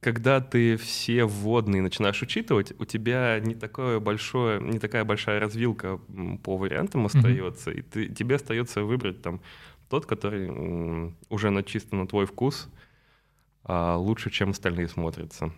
когда 0.00 0.40
ты 0.40 0.76
все 0.76 1.24
вводные 1.24 1.82
начинаешь 1.82 2.20
учитывать, 2.22 2.72
у 2.78 2.84
тебя 2.84 3.40
не 3.40 3.54
такое 3.54 3.98
большое, 3.98 4.60
не 4.60 4.78
такая 4.78 5.04
большая 5.04 5.40
развилка 5.40 5.98
по 6.42 6.56
вариантам 6.56 7.06
остается, 7.06 7.70
и 7.70 7.82
ты, 7.82 8.08
тебе 8.08 8.36
остается 8.36 8.82
выбрать 8.82 9.22
там 9.22 9.40
тот, 9.88 10.06
который 10.06 11.14
уже 11.28 11.50
начисто 11.50 11.96
на 11.96 12.06
твой 12.06 12.26
вкус, 12.26 12.68
а, 12.68 12.85
лучше, 13.68 14.30
чем 14.30 14.50
остальные 14.50 14.88
смотрятся. 14.88 15.52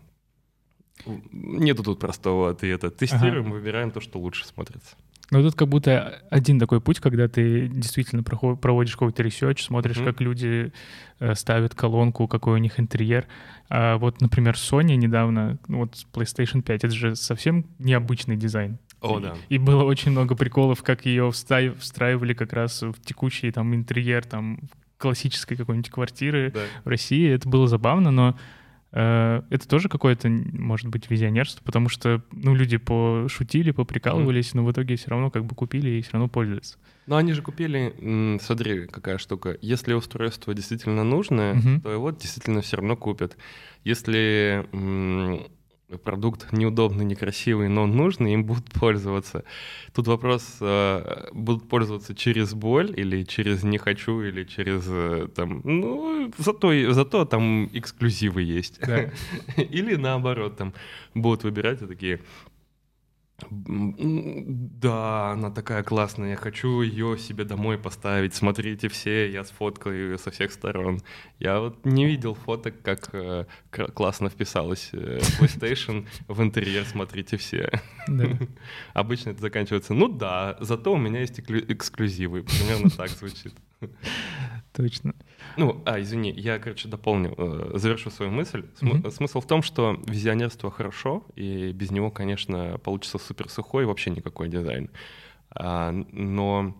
Нету 1.32 1.82
тут 1.84 2.00
простого 2.00 2.50
ответа. 2.50 2.90
Тестируем, 2.90 3.50
выбираем 3.50 3.90
то, 3.90 4.00
что 4.00 4.18
лучше 4.18 4.46
смотрится. 4.46 4.96
Ну, 5.30 5.42
тут 5.42 5.54
как 5.54 5.68
будто 5.68 6.22
один 6.30 6.58
такой 6.58 6.80
путь, 6.80 7.00
когда 7.00 7.28
ты 7.28 7.68
действительно 7.68 8.22
проводишь 8.22 8.94
какой-то 8.94 9.22
research, 9.22 9.62
смотришь, 9.62 9.96
Мгм. 9.98 10.06
как 10.06 10.20
люди 10.22 10.72
э, 11.20 11.34
ставят 11.34 11.74
колонку, 11.74 12.26
какой 12.26 12.54
у 12.54 12.56
них 12.58 12.80
интерьер. 12.80 13.26
А 13.68 13.98
вот, 13.98 14.20
например, 14.22 14.54
Sony 14.54 14.94
недавно, 14.96 15.58
ну, 15.68 15.80
вот 15.80 15.94
PlayStation 16.14 16.62
5, 16.62 16.84
это 16.84 16.94
же 16.94 17.14
совсем 17.14 17.66
необычный 17.78 18.36
дизайн. 18.36 18.78
О, 19.02 19.18
И- 19.18 19.22
да. 19.22 19.34
И 19.50 19.58
было 19.58 19.84
очень 19.84 20.12
много 20.12 20.34
приколов, 20.34 20.82
как 20.82 21.04
ее 21.04 21.30
встраивали 21.30 22.32
как 22.32 22.52
раз 22.54 22.80
в 22.82 22.94
текущий 23.04 23.50
там 23.52 23.74
интерьер 23.74 24.24
там 24.24 24.60
классической 24.98 25.56
какой-нибудь 25.56 25.90
квартиры 25.90 26.50
Да. 26.54 26.60
в 26.84 26.88
России. 26.88 27.30
Это 27.30 27.48
было 27.48 27.66
забавно, 27.68 28.10
но 28.10 28.38
э, 28.92 29.42
это 29.50 29.68
тоже 29.68 29.88
какое-то, 29.88 30.28
может 30.28 30.88
быть, 30.88 31.10
визионерство, 31.10 31.62
потому 31.64 31.88
что, 31.88 32.22
ну, 32.32 32.54
люди 32.54 32.76
пошутили, 32.78 33.70
поприкалывались, 33.70 34.54
но 34.54 34.64
в 34.64 34.72
итоге 34.72 34.96
все 34.96 35.10
равно 35.10 35.30
как 35.30 35.44
бы 35.44 35.54
купили 35.54 35.90
и 35.90 36.02
все 36.02 36.12
равно 36.12 36.28
пользуются. 36.28 36.78
Но 37.06 37.16
они 37.16 37.32
же 37.32 37.40
купили, 37.42 38.38
смотри, 38.42 38.86
какая 38.86 39.18
штука. 39.18 39.56
Если 39.62 39.94
устройство 39.94 40.52
действительно 40.54 41.04
нужное, 41.04 41.54
Мгм. 41.54 41.80
то 41.80 41.90
его 41.92 42.10
действительно 42.10 42.60
все 42.60 42.76
равно 42.76 42.96
купят. 42.96 43.36
Если 43.84 44.66
продукт 45.96 46.52
неудобный, 46.52 47.04
некрасивый, 47.04 47.68
но 47.68 47.86
нужный, 47.86 48.34
им 48.34 48.44
будут 48.44 48.70
пользоваться. 48.72 49.44
Тут 49.94 50.06
вопрос, 50.06 50.58
э, 50.60 51.28
будут 51.32 51.68
пользоваться 51.68 52.14
через 52.14 52.52
боль 52.52 52.92
или 52.94 53.22
через 53.24 53.62
не 53.64 53.78
хочу, 53.78 54.20
или 54.20 54.44
через 54.44 54.84
э, 54.86 55.28
там, 55.34 55.62
ну, 55.64 56.30
зато, 56.36 56.92
зато 56.92 57.24
там 57.24 57.70
эксклюзивы 57.72 58.42
есть. 58.42 58.80
Да. 58.80 59.10
Или 59.56 59.96
наоборот, 59.96 60.56
там 60.56 60.74
будут 61.14 61.44
выбирать 61.44 61.82
и 61.82 61.86
такие, 61.86 62.14
«М, 62.14 62.20
да, 63.50 65.30
она 65.32 65.50
такая 65.50 65.84
классная, 65.84 66.30
я 66.30 66.36
хочу 66.36 66.80
ее 66.80 67.16
себе 67.18 67.44
домой 67.44 67.78
поставить, 67.78 68.34
смотрите 68.34 68.88
все, 68.88 69.30
я 69.30 69.44
сфоткаю 69.44 70.10
ее 70.10 70.18
со 70.18 70.32
всех 70.32 70.50
сторон. 70.50 71.00
Я 71.38 71.60
вот 71.60 71.86
не 71.86 72.04
видел 72.04 72.34
фоток, 72.34 72.82
как 72.82 73.10
э, 73.12 73.44
классно 73.70 74.28
вписалась 74.28 74.90
э, 74.92 75.20
PlayStation 75.38 76.06
в 76.26 76.42
интерьер, 76.42 76.84
смотрите 76.84 77.36
все. 77.36 77.70
Да. 78.08 78.26
Обычно 78.92 79.30
это 79.30 79.40
заканчивается, 79.40 79.94
ну 79.94 80.08
да, 80.08 80.56
зато 80.60 80.92
у 80.92 80.96
меня 80.96 81.20
есть 81.20 81.38
эксклюзивы, 81.38 82.42
примерно 82.42 82.90
так 82.90 83.10
звучит. 83.10 83.54
Точно. 84.72 85.14
Ну, 85.56 85.82
а, 85.86 86.00
извини, 86.00 86.30
я, 86.30 86.58
короче, 86.58 86.88
дополню, 86.88 87.34
э, 87.36 87.78
завершу 87.78 88.10
свою 88.10 88.30
мысль. 88.30 88.66
См- 88.76 88.98
Мгм. 89.00 89.10
Смысл 89.10 89.40
в 89.40 89.46
том, 89.46 89.62
что 89.62 90.00
визионерство 90.06 90.70
хорошо, 90.70 91.24
и 91.36 91.72
без 91.72 91.90
него, 91.90 92.10
конечно, 92.10 92.78
получится 92.78 93.18
супер 93.18 93.48
сухой 93.48 93.84
вообще 93.86 94.10
никакой 94.10 94.48
дизайн. 94.48 94.90
А, 95.50 95.90
но 96.12 96.76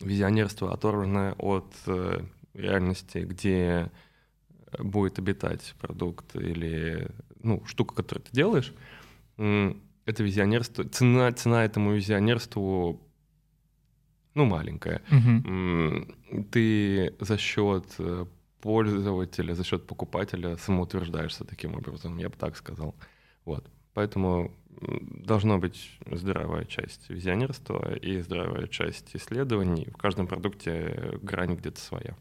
визионерство, 0.00 0.72
оторванное 0.74 1.32
от 1.38 1.72
э, 1.86 2.20
реальности, 2.54 3.18
где 3.18 3.90
будет 4.78 5.18
обитать 5.18 5.74
продукт 5.80 6.34
или 6.36 7.08
ну, 7.42 7.62
штука, 7.66 7.94
которую 7.94 8.24
ты 8.24 8.32
делаешь, 8.32 8.74
это 9.36 10.22
визионерство, 10.22 10.84
цена, 10.84 11.32
цена 11.32 11.64
этому 11.64 11.92
визионерству 11.92 13.00
ну, 14.36 14.44
маленькая. 14.44 15.00
М, 15.10 16.06
ты 16.52 17.14
за 17.20 17.36
счет 17.38 17.84
э, 17.98 18.26
пользователя, 18.60 19.54
за 19.54 19.64
счет 19.64 19.86
покупателя 19.86 20.56
самоутверждаешься 20.56 21.44
таким 21.44 21.74
образом, 21.74 22.18
я 22.18 22.28
бы 22.28 22.36
так 22.38 22.56
сказал. 22.56 22.94
Вот. 23.44 23.68
Поэтому 23.94 24.52
должна 25.24 25.56
быть 25.58 25.98
здравая 26.12 26.64
часть 26.64 27.08
визионерства 27.08 27.94
и 27.94 28.20
здравая 28.20 28.66
часть 28.66 29.16
исследований. 29.16 29.88
В 29.92 29.96
каждом 29.96 30.26
продукте 30.26 31.18
грань 31.22 31.54
где-то 31.56 31.80
своя. 31.80 32.14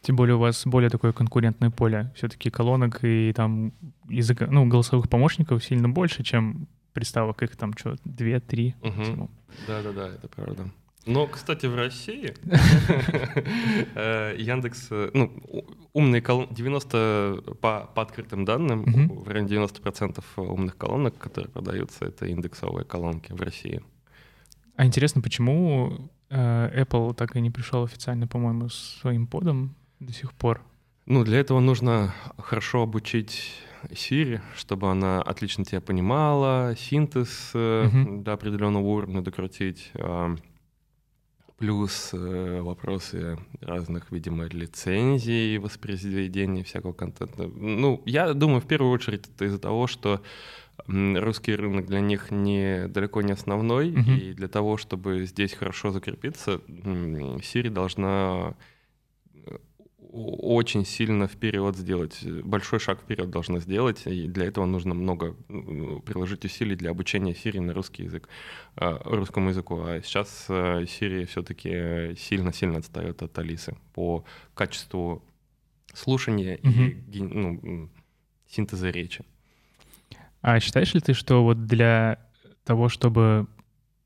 Тем 0.00 0.16
более 0.16 0.36
у 0.36 0.38
вас 0.38 0.62
более 0.66 0.88
такое 0.88 1.12
конкурентное 1.12 1.68
поле. 1.70 2.10
Все-таки 2.16 2.48
колонок 2.50 3.04
и 3.04 3.32
там 3.34 3.72
языка, 4.08 4.46
ну, 4.50 4.66
голосовых 4.66 5.10
помощников 5.10 5.62
сильно 5.62 5.90
больше, 5.90 6.22
чем 6.22 6.66
приставок. 6.94 7.42
Их 7.42 7.54
там 7.56 7.74
что, 7.76 7.96
две-три 8.06 8.74
Мгм. 8.82 8.96
максимум. 8.96 9.30
Да-да-да, 9.66 10.08
это 10.08 10.28
правда. 10.28 10.70
Но, 11.06 11.26
кстати, 11.26 11.66
в 11.66 11.74
России 11.74 12.34
э, 13.94 14.34
Яндекс, 14.38 14.88
э, 14.90 15.10
ну, 15.14 15.32
умные 15.92 16.20
колонки, 16.22 16.54
90 16.54 17.42
по, 17.60 17.90
по 17.94 18.02
открытым 18.02 18.44
данным, 18.44 18.84
в 19.08 19.28
районе 19.28 19.48
90% 19.56 20.22
умных 20.36 20.76
колонок, 20.76 21.16
которые 21.18 21.50
продаются, 21.50 22.04
это 22.04 22.26
индексовые 22.26 22.84
колонки 22.84 23.32
в 23.32 23.40
России. 23.40 23.80
А 24.76 24.84
интересно, 24.84 25.20
почему 25.22 26.10
э, 26.30 26.82
Apple 26.84 27.14
так 27.14 27.36
и 27.36 27.40
не 27.40 27.50
пришел 27.50 27.82
официально, 27.84 28.26
по-моему, 28.26 28.68
с 28.68 28.98
своим 29.00 29.26
подом 29.26 29.74
до 30.00 30.12
сих 30.12 30.32
пор? 30.32 30.62
Ну, 31.06 31.24
для 31.24 31.38
этого 31.40 31.60
нужно 31.60 32.14
хорошо 32.38 32.82
обучить 32.82 33.52
Siri, 33.90 34.40
чтобы 34.54 34.90
она 34.90 35.22
отлично 35.22 35.64
тебя 35.64 35.80
понимала, 35.80 36.74
синтез 36.78 37.50
э, 37.54 37.84
Мгм. 37.88 38.22
до 38.22 38.34
определенного 38.34 38.84
уровня 38.84 39.22
докрутить. 39.22 39.90
Плюс 41.60 42.10
э, 42.14 42.60
вопросы 42.62 43.38
разных, 43.60 44.10
видимо, 44.10 44.46
лицензий, 44.46 45.58
воспроизведения 45.58 46.64
всякого 46.64 46.94
контента. 46.94 47.46
Ну, 47.54 48.02
я 48.06 48.32
думаю, 48.32 48.62
в 48.62 48.66
первую 48.66 48.90
очередь 48.92 49.28
это 49.28 49.44
из-за 49.44 49.58
того, 49.58 49.86
что 49.86 50.22
русский 50.86 51.54
рынок 51.54 51.84
для 51.86 52.00
них 52.00 52.30
не 52.30 52.88
далеко 52.88 53.20
не 53.20 53.32
основной, 53.32 53.90
Мгм. 53.90 54.16
и 54.16 54.32
для 54.32 54.48
того, 54.48 54.78
чтобы 54.78 55.26
здесь 55.26 55.52
хорошо 55.52 55.90
закрепиться, 55.90 56.62
Siri 56.66 57.68
должна 57.68 58.54
очень 60.12 60.84
сильно 60.84 61.28
вперед 61.28 61.76
сделать, 61.76 62.24
большой 62.44 62.80
шаг 62.80 63.00
вперед 63.00 63.30
должна 63.30 63.60
сделать, 63.60 64.06
и 64.06 64.26
для 64.26 64.46
этого 64.46 64.66
нужно 64.66 64.94
много 64.94 65.36
ну, 65.48 66.00
приложить 66.00 66.44
усилий 66.44 66.74
для 66.74 66.90
обучения 66.90 67.32
Siri 67.32 67.60
на 67.60 67.72
русский 67.72 68.04
язык, 68.04 68.28
а, 68.76 69.00
русскому 69.04 69.50
языку. 69.50 69.80
А 69.82 70.00
сейчас 70.02 70.46
э, 70.48 70.82
Siri 70.82 71.26
все-таки 71.26 72.16
сильно-сильно 72.16 72.78
отстает 72.78 73.22
от 73.22 73.38
Алисы 73.38 73.76
по 73.94 74.24
качеству 74.54 75.22
слушания 75.94 76.56
mm-hmm. 76.56 77.10
и 77.12 77.22
ну, 77.22 77.90
синтеза 78.48 78.90
речи. 78.90 79.24
А 80.42 80.58
считаешь 80.58 80.94
ли 80.94 81.00
ты, 81.00 81.14
что 81.14 81.44
вот 81.44 81.66
для 81.66 82.18
того, 82.64 82.88
чтобы 82.88 83.46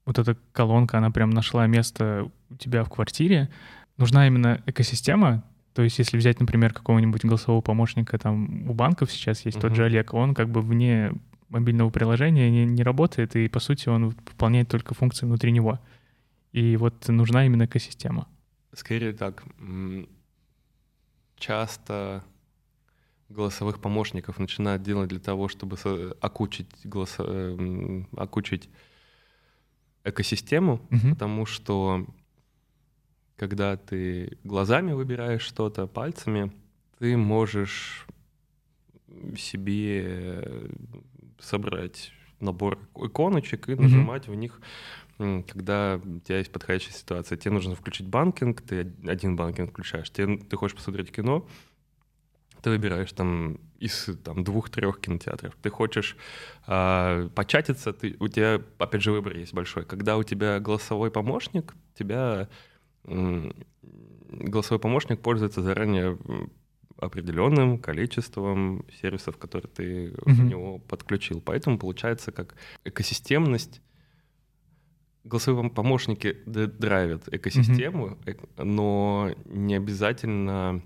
вот 0.04 0.18
эта 0.18 0.36
колонка, 0.52 0.98
она 0.98 1.10
прям 1.10 1.30
нашла 1.30 1.66
место 1.66 2.30
у 2.50 2.56
тебя 2.56 2.84
в 2.84 2.90
квартире, 2.90 3.50
нужна 3.96 4.26
именно 4.26 4.62
экосистема, 4.66 5.44
то 5.74 5.82
есть, 5.82 5.98
если 5.98 6.16
взять, 6.16 6.38
например, 6.38 6.72
какого-нибудь 6.72 7.24
голосового 7.24 7.60
помощника, 7.60 8.16
там 8.16 8.70
у 8.70 8.74
банков 8.74 9.10
сейчас 9.10 9.44
есть 9.44 9.58
uh-huh. 9.58 9.62
тот 9.62 9.74
же 9.74 9.84
Олег, 9.84 10.14
он 10.14 10.32
как 10.32 10.48
бы 10.48 10.60
вне 10.60 11.12
мобильного 11.48 11.90
приложения 11.90 12.48
не, 12.48 12.64
не 12.64 12.84
работает, 12.84 13.34
и 13.34 13.48
по 13.48 13.58
сути 13.58 13.88
он 13.88 14.10
выполняет 14.10 14.68
только 14.68 14.94
функции 14.94 15.26
внутри 15.26 15.50
него. 15.50 15.80
И 16.52 16.76
вот 16.76 17.08
нужна 17.08 17.44
именно 17.44 17.64
экосистема. 17.64 18.28
Скорее 18.72 19.12
так. 19.12 19.42
Часто 21.36 22.22
голосовых 23.28 23.80
помощников 23.80 24.38
начинают 24.38 24.84
делать 24.84 25.08
для 25.08 25.18
того, 25.18 25.48
чтобы 25.48 25.76
окучить, 26.20 26.70
голосо... 26.84 27.58
окучить 28.16 28.70
экосистему, 30.04 30.80
uh-huh. 30.90 31.10
потому 31.10 31.46
что 31.46 32.06
когда 33.36 33.76
ты 33.76 34.38
глазами 34.44 34.92
выбираешь 34.92 35.42
что-то, 35.42 35.86
пальцами, 35.86 36.52
ты 36.98 37.16
можешь 37.16 38.06
себе 39.36 40.68
собрать 41.38 42.12
набор 42.40 42.78
иконочек 42.96 43.68
и 43.68 43.74
нажимать 43.74 44.26
mm-hmm. 44.26 44.30
в 44.30 44.34
них, 44.34 44.60
когда 45.46 46.00
у 46.02 46.18
тебя 46.20 46.38
есть 46.38 46.52
подходящая 46.52 46.94
ситуация. 46.94 47.38
Тебе 47.38 47.52
нужно 47.52 47.74
включить 47.74 48.06
банкинг, 48.08 48.62
ты 48.62 48.92
один 49.06 49.36
банкинг 49.36 49.70
включаешь. 49.70 50.10
Тебе, 50.10 50.38
ты 50.38 50.56
хочешь 50.56 50.76
посмотреть 50.76 51.12
кино, 51.12 51.46
ты 52.62 52.70
выбираешь 52.70 53.12
там 53.12 53.58
из 53.78 54.08
там, 54.24 54.42
двух-трех 54.42 55.00
кинотеатров. 55.00 55.54
Ты 55.60 55.70
хочешь 55.70 56.16
э, 56.66 57.28
початиться, 57.34 57.92
ты, 57.92 58.16
у 58.18 58.28
тебя, 58.28 58.62
опять 58.78 59.02
же, 59.02 59.12
выбор 59.12 59.36
есть 59.36 59.52
большой. 59.52 59.84
Когда 59.84 60.16
у 60.16 60.22
тебя 60.22 60.58
голосовой 60.60 61.10
помощник, 61.10 61.74
тебя 61.94 62.48
голосовой 63.04 64.80
помощник 64.80 65.20
пользуется 65.20 65.62
заранее 65.62 66.18
определенным 66.96 67.78
количеством 67.78 68.84
сервисов, 69.00 69.36
которые 69.36 69.70
ты 69.70 70.06
mm-hmm. 70.08 70.32
в 70.32 70.44
него 70.44 70.78
подключил. 70.78 71.40
Поэтому 71.40 71.78
получается 71.78 72.32
как 72.32 72.54
экосистемность. 72.84 73.82
Голосовые 75.24 75.70
помощники 75.70 76.36
драйвят 76.46 77.28
экосистему, 77.32 78.18
mm-hmm. 78.24 78.64
но 78.64 79.30
не 79.46 79.74
обязательно... 79.74 80.82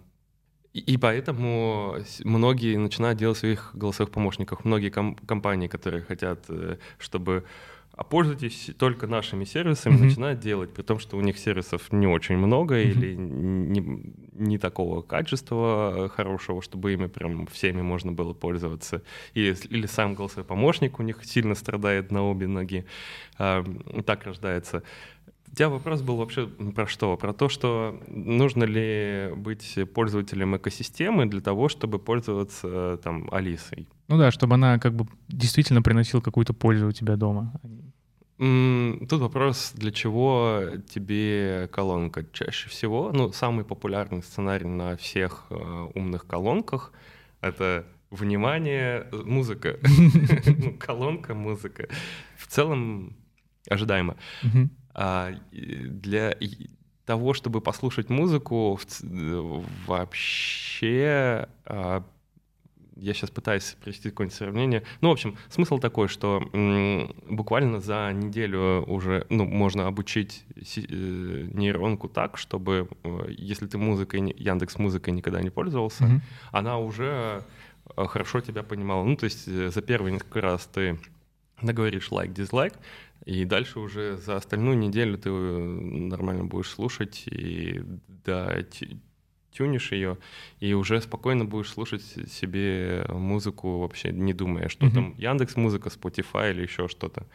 И, 0.72 0.96
поэтому 0.96 1.96
многие 2.24 2.76
начинают 2.76 3.18
делать 3.18 3.38
своих 3.38 3.70
голосовых 3.74 4.12
помощников. 4.12 4.64
Многие 4.64 4.90
ком- 4.90 5.16
компании, 5.16 5.66
которые 5.66 6.02
хотят, 6.02 6.44
э, 6.48 6.76
чтобы 6.98 7.44
а 7.98 8.04
пользуйтесь 8.04 8.70
только 8.78 9.08
нашими 9.08 9.42
сервисами, 9.42 9.96
mm-hmm. 9.96 10.04
начинают 10.04 10.38
делать, 10.38 10.72
при 10.72 10.82
том, 10.82 11.00
что 11.00 11.16
у 11.16 11.20
них 11.20 11.36
сервисов 11.36 11.92
не 11.92 12.06
очень 12.06 12.36
много 12.36 12.80
mm-hmm. 12.80 12.90
или 12.90 13.14
не, 13.16 14.14
не 14.34 14.58
такого 14.58 15.02
качества 15.02 16.08
хорошего, 16.14 16.62
чтобы 16.62 16.92
ими 16.92 17.08
прям 17.08 17.48
всеми 17.48 17.82
можно 17.82 18.12
было 18.12 18.34
пользоваться. 18.34 19.02
Или, 19.34 19.56
или 19.68 19.86
сам 19.86 20.14
голосовой 20.14 20.44
помощник 20.44 21.00
у 21.00 21.02
них 21.02 21.24
сильно 21.24 21.56
страдает 21.56 22.12
на 22.12 22.22
обе 22.22 22.46
ноги. 22.46 22.86
А, 23.36 23.64
так 24.06 24.24
рождается. 24.26 24.84
У 25.50 25.54
тебя 25.54 25.68
вопрос 25.68 26.02
был 26.02 26.16
вообще 26.16 26.46
про 26.46 26.86
что? 26.86 27.16
Про 27.16 27.32
то, 27.32 27.48
что 27.48 28.00
нужно 28.08 28.64
ли 28.64 29.32
быть 29.36 29.78
пользователем 29.94 30.56
экосистемы 30.56 31.26
для 31.26 31.40
того, 31.40 31.68
чтобы 31.68 31.98
пользоваться 31.98 32.98
там 33.02 33.28
Алисой? 33.32 33.88
Ну 34.08 34.18
да, 34.18 34.30
чтобы 34.30 34.54
она 34.54 34.78
как 34.78 34.94
бы 34.94 35.06
действительно 35.28 35.82
приносила 35.82 36.20
какую-то 36.20 36.54
пользу 36.54 36.88
у 36.88 36.92
тебя 36.92 37.16
дома. 37.16 37.52
Тут 38.38 39.20
вопрос, 39.20 39.72
для 39.74 39.90
чего 39.90 40.62
тебе 40.88 41.68
колонка? 41.72 42.24
Чаще 42.32 42.68
всего, 42.68 43.10
ну, 43.12 43.32
самый 43.32 43.64
популярный 43.64 44.22
сценарий 44.22 44.68
на 44.68 44.96
всех 44.96 45.46
э, 45.50 45.88
умных 45.96 46.24
колонках— 46.24 46.92
это 47.40 47.84
внимание, 48.10 49.08
музыка. 49.12 49.78
Ну, 49.82 50.76
колонка, 50.78 51.34
музыка. 51.34 51.88
В 52.36 52.46
целом 52.46 53.16
ожидаемо. 53.68 54.16
А 55.00 55.32
для 55.52 56.34
того, 57.04 57.32
чтобы 57.32 57.60
послушать 57.60 58.10
музыку, 58.10 58.80
вообще 59.86 61.48
а, 61.64 62.02
я 62.96 63.14
сейчас 63.14 63.30
пытаюсь 63.30 63.76
привести 63.80 64.10
какое-нибудь 64.10 64.36
сравнение. 64.36 64.82
Ну, 65.00 65.10
в 65.10 65.12
общем, 65.12 65.36
смысл 65.50 65.78
такой, 65.78 66.08
что 66.08 66.40
буквально 67.30 67.78
за 67.78 68.12
неделю 68.12 68.82
уже 68.88 69.24
ну, 69.30 69.44
можно 69.44 69.86
обучить 69.86 70.44
э, 70.56 71.46
нейронку 71.52 72.08
так, 72.08 72.36
чтобы, 72.36 72.88
э, 73.04 73.26
если 73.28 73.68
ты 73.68 73.78
музыкой, 73.78 74.34
Яндекс 74.36 74.78
музыкой 74.78 75.12
никогда 75.12 75.40
не 75.40 75.50
пользовался, 75.50 76.06
mm-hmm. 76.06 76.20
она 76.50 76.78
уже 76.78 77.44
э, 77.96 78.06
хорошо 78.06 78.40
тебя 78.40 78.64
понимала. 78.64 79.04
Ну, 79.04 79.14
то 79.14 79.26
есть 79.26 79.46
э, 79.46 79.70
за 79.70 79.80
первые 79.80 80.12
несколько 80.12 80.40
раз 80.40 80.66
ты 80.66 80.98
наговоришь 81.62 82.10
лайк-дизлайк, 82.10 82.74
и 83.28 83.44
дальше 83.44 83.78
уже 83.78 84.16
за 84.16 84.36
остальную 84.36 84.78
неделю 84.78 85.18
ты 85.18 85.30
нормально 85.30 86.44
будешь 86.44 86.70
слушать 86.70 87.24
и 87.26 87.82
да, 88.24 88.56
тюнишь 89.50 89.92
ее, 89.92 90.16
и 90.60 90.72
уже 90.72 91.02
спокойно 91.02 91.44
будешь 91.44 91.70
слушать 91.70 92.02
себе 92.02 93.04
музыку, 93.10 93.80
вообще 93.80 94.12
не 94.12 94.32
думая, 94.32 94.70
что 94.70 94.86
mm-hmm. 94.86 94.94
там 94.94 95.14
Яндекс 95.18 95.56
Музыка, 95.56 95.90
Spotify 95.90 96.52
или 96.52 96.62
еще 96.62 96.88
что-то. 96.88 97.26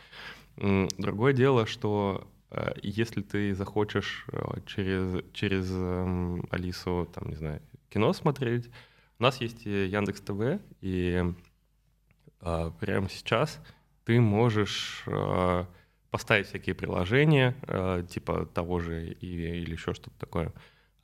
Другое 0.97 1.33
дело, 1.33 1.67
что 1.67 2.27
э, 2.49 2.73
если 2.81 3.21
ты 3.21 3.53
захочешь 3.53 4.25
э, 4.31 4.61
через, 4.65 5.23
через 5.31 5.69
эм, 5.69 6.47
Алису, 6.49 7.07
там, 7.13 7.29
не 7.29 7.35
знаю, 7.35 7.61
кино 7.89 8.13
смотреть, 8.13 8.67
у 9.19 9.23
нас 9.23 9.39
есть 9.41 9.63
Яндекс 9.65 10.21
ТВ, 10.21 10.59
и 10.81 11.23
прямо 12.39 13.09
сейчас 13.09 13.61
ты 14.05 14.19
можешь 14.19 15.05
поставить 16.13 16.45
всякие 16.45 16.75
приложения, 16.75 17.55
а, 17.63 18.03
типа 18.03 18.45
того 18.45 18.79
же 18.79 19.13
или, 19.13 19.57
или 19.63 19.71
еще 19.71 19.95
что-то 19.95 20.15
такое, 20.19 20.53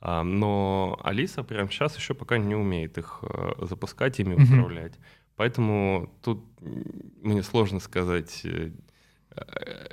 а, 0.00 0.22
но 0.22 1.00
Алиса 1.02 1.42
прямо 1.42 1.68
сейчас 1.68 1.96
еще 1.96 2.14
пока 2.14 2.38
не 2.38 2.54
умеет 2.54 2.96
их 2.96 3.18
э, 3.22 3.66
запускать, 3.66 4.20
ими 4.20 4.36
mm-hmm. 4.36 4.44
управлять. 4.44 4.92
Поэтому 5.34 6.14
тут 6.22 6.44
мне 6.60 7.42
сложно 7.42 7.80
сказать, 7.80 8.42
э, 8.44 8.70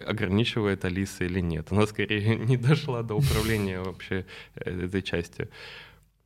ограничивает 0.05 0.85
Алиса 0.85 1.23
или 1.23 1.39
нет. 1.39 1.71
Она 1.71 1.87
скорее 1.87 2.35
не 2.49 2.55
дошла 2.55 3.01
до 3.01 3.15
управления 3.15 3.79
вообще 3.83 4.27
э, 4.53 4.85
этой 4.85 5.01
частью. 5.01 5.49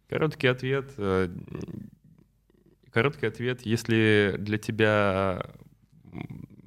Короткий 0.09 0.47
ответ. 0.47 0.91
Короткий 2.91 3.25
ответ. 3.25 3.61
Если 3.61 4.35
для 4.37 4.57
тебя 4.57 5.45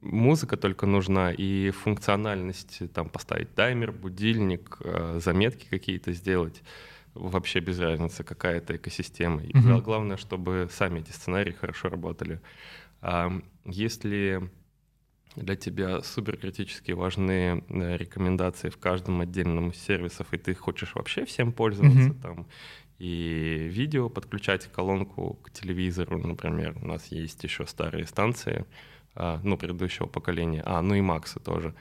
музыка 0.04 0.56
только 0.56 0.86
нужна 0.86 1.32
и 1.32 1.70
функциональность, 1.70 2.82
там 2.92 3.08
поставить 3.08 3.54
таймер, 3.54 3.92
будильник, 3.92 4.78
заметки 5.16 5.66
какие-то 5.68 6.12
сделать, 6.12 6.62
вообще 7.14 7.60
без 7.60 7.78
разницы, 7.78 8.24
какая 8.24 8.58
это 8.58 8.76
экосистема. 8.76 9.42
Mm-hmm. 9.42 9.82
главное, 9.82 10.16
чтобы 10.16 10.68
сами 10.70 11.00
эти 11.00 11.12
сценарии 11.12 11.52
хорошо 11.52 11.88
работали. 11.88 12.40
А 13.00 13.32
если 13.64 14.50
для 15.36 15.56
тебя 15.56 16.00
суперкритически 16.02 16.92
важны 16.92 17.64
э, 17.68 17.96
рекомендации 17.96 18.68
в 18.68 18.78
каждом 18.78 19.20
отдельном 19.20 19.70
из 19.70 19.76
сервисов, 19.76 20.32
и 20.32 20.38
ты 20.38 20.54
хочешь 20.54 20.94
вообще 20.94 21.24
всем 21.24 21.52
пользоваться, 21.52 22.10
mm-hmm. 22.10 22.22
там, 22.22 22.46
и 22.98 23.68
видео 23.70 24.08
подключать 24.08 24.70
колонку 24.70 25.34
к 25.42 25.50
телевизору, 25.50 26.18
например. 26.18 26.76
У 26.80 26.86
нас 26.86 27.06
есть 27.08 27.42
еще 27.42 27.66
старые 27.66 28.06
станции, 28.06 28.64
а, 29.14 29.40
ну, 29.42 29.56
предыдущего 29.56 30.06
поколения, 30.06 30.62
а, 30.64 30.82
ну 30.82 30.94
и 30.94 31.00
Максы 31.00 31.40
тоже. 31.40 31.74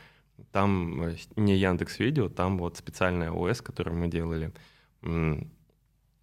Там 0.51 1.01
э, 1.01 1.15
не 1.35 1.57
Яндекс 1.57 1.99
Видео, 1.99 2.29
там 2.29 2.57
вот 2.57 2.77
специальная 2.77 3.31
ОС, 3.31 3.61
которую 3.61 3.97
мы 3.97 4.07
делали— 4.07 4.51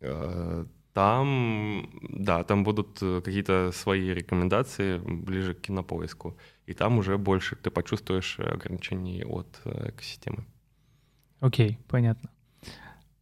Э, 0.00 0.64
там, 0.92 1.88
да, 2.02 2.42
там 2.44 2.64
будут 2.64 2.98
э, 3.00 3.20
какие-то 3.24 3.70
свои 3.72 4.12
рекомендации 4.12 4.98
ближе 4.98 5.54
к 5.54 5.60
кинопоиску. 5.60 6.36
И 6.66 6.74
там 6.74 6.98
уже 6.98 7.16
больше 7.16 7.56
ты 7.56 7.70
почувствуешь 7.70 8.38
ограничений 8.40 9.24
от 9.24 9.60
экосистемы. 9.64 10.44
Окей, 11.40 11.78
понятно. 11.88 12.30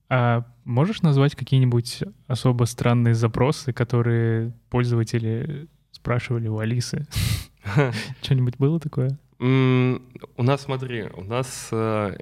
А 0.09 0.46
можешь 0.64 1.03
назвать 1.03 1.35
какие-нибудь 1.35 2.05
особо 2.27 2.64
странные 2.64 3.14
запросы, 3.14 3.72
которые 3.72 4.55
пользователи 4.70 5.68
спрашивали 5.92 6.48
у 6.48 6.59
Алисы? 6.59 7.07
Что-нибудь 8.23 8.57
было 8.59 8.81
такое? 8.81 9.19
У 9.39 10.43
нас, 10.43 10.63
смотри, 10.63 11.05
у 11.15 11.23
нас 11.23 11.69
э, 11.71 12.17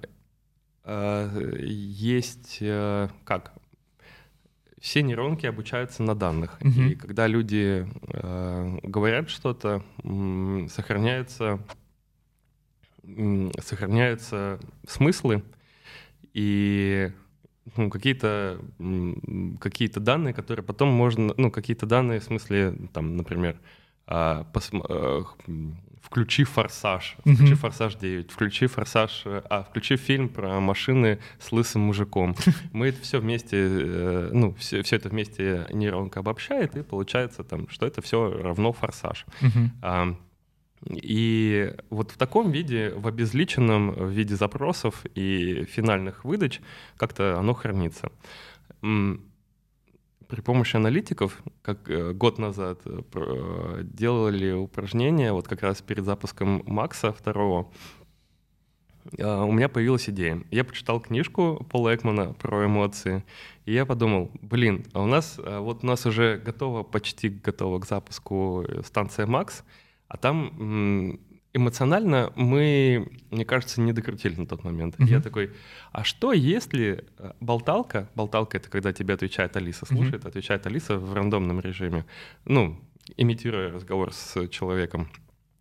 э, 0.85 1.57
есть 1.61 2.59
э, 2.61 3.09
как? 3.25 3.55
Все 4.79 5.03
нейронки 5.03 5.47
обучаются 5.47 6.03
на 6.03 6.15
данных. 6.15 6.61
И 6.63 6.95
когда 6.95 7.27
люди 7.27 7.89
говорят 8.87 9.31
что-то, 9.31 9.83
сохраняются, 10.69 11.59
сохраняются 13.63 14.61
смыслы, 14.87 15.43
и 16.35 17.11
ну, 17.75 17.91
какие-то 17.91 18.61
какие 19.61 19.89
данные, 19.89 20.35
которые 20.35 20.65
потом 20.65 20.91
можно, 20.91 21.35
ну, 21.37 21.51
какие-то 21.51 21.87
данные, 21.87 22.21
в 22.21 22.25
смысле, 22.25 22.77
там, 22.93 23.17
например, 23.17 23.59
а, 24.07 24.45
пос, 24.53 24.71
а, 24.73 25.25
включи 26.01 26.45
«Форсаж», 26.45 27.17
включи 27.21 27.43
mm-hmm. 27.43 27.55
«Форсаж 27.57 27.97
9», 27.97 28.31
включи 28.31 28.67
«Форсаж», 28.67 29.23
а, 29.27 29.65
включи 29.69 29.97
фильм 29.97 30.29
про 30.29 30.61
машины 30.61 31.19
с 31.41 31.51
лысым 31.51 31.83
мужиком. 31.83 32.37
Мы 32.73 32.89
это 32.89 33.03
все 33.03 33.19
вместе, 33.19 33.57
э, 33.59 34.31
ну, 34.33 34.55
все, 34.55 34.83
все 34.83 34.97
это 34.97 35.09
вместе 35.09 35.67
нейронка 35.73 36.21
обобщает, 36.21 36.77
и 36.77 36.83
получается 36.83 37.43
там, 37.43 37.69
что 37.69 37.87
это 37.87 38.03
все 38.03 38.31
равно 38.31 38.73
«Форсаж». 38.73 39.27
Mm-hmm. 39.41 40.17
И 40.93 41.75
вот 41.91 42.13
в 42.13 42.17
таком 42.17 42.53
виде, 42.53 42.93
в 42.95 43.09
обезличенном 43.09 44.09
виде 44.09 44.37
запросов 44.37 45.05
и 45.15 45.65
финальных 45.65 46.25
выдач 46.25 46.61
как-то 46.97 47.39
оно 47.39 47.55
хранится. 47.55 48.13
При 50.29 50.41
помощи 50.41 50.77
аналитиков, 50.77 51.41
как 51.63 51.89
э, 51.89 52.13
год 52.13 52.39
назад 52.39 52.81
э, 52.85 53.81
делали 53.83 54.53
упражнение, 54.53 55.33
вот 55.33 55.47
как 55.47 55.63
раз 55.63 55.83
перед 55.83 56.05
запуском 56.05 56.63
Макса 56.67 57.13
второго, 57.13 57.71
а, 59.21 59.45
у 59.45 59.53
меня 59.53 59.69
появилась 59.69 60.09
идея. 60.09 60.43
Я 60.51 60.65
почитал 60.65 61.01
книжку 61.01 61.65
Пола 61.71 61.95
Экмана 61.95 62.33
про 62.33 62.67
эмоции, 62.67 63.25
и 63.67 63.73
я 63.73 63.87
подумал, 63.87 64.33
блин, 64.43 64.85
а 64.93 65.03
у 65.03 65.07
нас 65.07 65.39
вот 65.39 65.85
у 65.85 65.87
нас 65.87 66.07
уже 66.07 66.39
готова, 66.39 66.83
почти 66.83 67.29
готова 67.29 67.79
к 67.79 67.87
запуску 67.87 68.65
станция 68.85 69.27
Макс, 69.27 69.63
а 70.09 70.17
там 70.17 71.21
эмоционально 71.57 72.33
мы, 72.37 73.09
мне 73.31 73.45
кажется, 73.45 73.81
не 73.81 73.93
докрутили 73.93 74.37
на 74.37 74.47
тот 74.47 74.63
момент. 74.63 74.97
Mm-hmm. 74.97 75.09
Я 75.09 75.21
такой, 75.21 75.51
а 75.91 76.05
что 76.05 76.33
если 76.33 77.05
э, 77.19 77.33
болталка, 77.41 78.09
болталка 78.15 78.59
это 78.59 78.69
когда 78.69 78.93
тебе 78.93 79.15
отвечает 79.15 79.57
Алиса, 79.57 79.87
слушает, 79.87 80.25
mm-hmm. 80.25 80.29
отвечает 80.29 80.67
Алиса 80.67 80.99
в 80.99 81.15
рандомном 81.15 81.61
режиме, 81.61 82.05
ну, 82.45 82.79
имитируя 83.17 83.73
разговор 83.73 84.13
с 84.13 84.49
человеком. 84.49 85.09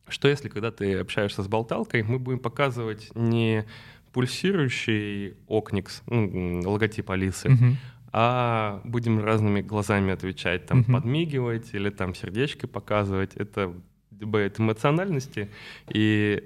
Что 0.08 0.27
если, 0.27 0.49
когда 0.49 0.71
ты 0.71 0.99
общаешься 0.99 1.41
с 1.41 1.47
болталкой, 1.47 2.03
мы 2.03 2.19
будем 2.19 2.39
показывать 2.39 3.10
не 3.15 3.65
пульсирующий 4.12 5.36
окникс, 5.47 6.03
ну, 6.08 6.62
логотип 6.69 7.10
Алисы, 7.10 7.47
mm-hmm. 7.47 7.73
а 8.12 8.81
будем 8.84 9.23
разными 9.23 9.62
глазами 9.62 10.12
отвечать, 10.12 10.65
там, 10.65 10.81
mm-hmm. 10.81 10.93
подмигивать 10.93 11.73
или 11.73 11.89
там 11.89 12.13
сердечки 12.13 12.65
показывать. 12.65 13.34
Это 13.36 13.73
добавляет 14.19 14.60
эмоциональности. 14.60 15.49
И 15.89 16.43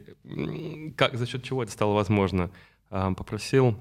как, 0.95 1.15
за 1.15 1.25
счет 1.25 1.43
чего 1.43 1.63
это 1.63 1.71
стало 1.71 1.93
возможно? 1.93 2.51
А, 2.89 3.13
попросил 3.13 3.77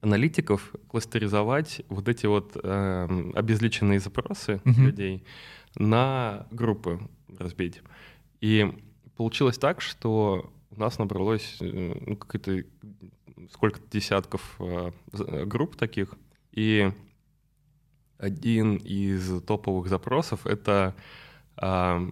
аналитиков 0.00 0.74
кластеризовать 0.88 1.82
вот 1.88 2.08
эти 2.08 2.26
вот 2.26 2.56
э, 2.62 3.30
обезличенные 3.34 3.98
запросы 3.98 4.60
uh-huh. 4.64 4.80
людей 4.80 5.24
на 5.74 6.46
группы 6.50 7.00
разбить. 7.38 7.82
И 8.40 8.72
получилось 9.16 9.58
так, 9.58 9.80
что 9.80 10.52
у 10.70 10.78
нас 10.78 10.98
набралось 10.98 11.56
э, 11.60 12.00
ну, 12.06 12.16
какие-то 12.16 12.68
сколько-то 13.52 13.86
десятков 13.90 14.56
э, 14.60 14.92
групп 15.46 15.76
таких, 15.76 16.14
и 16.52 16.92
один 18.18 18.76
из 18.76 19.42
топовых 19.42 19.88
запросов— 19.88 20.40
это 20.46 20.94
э, 21.56 22.10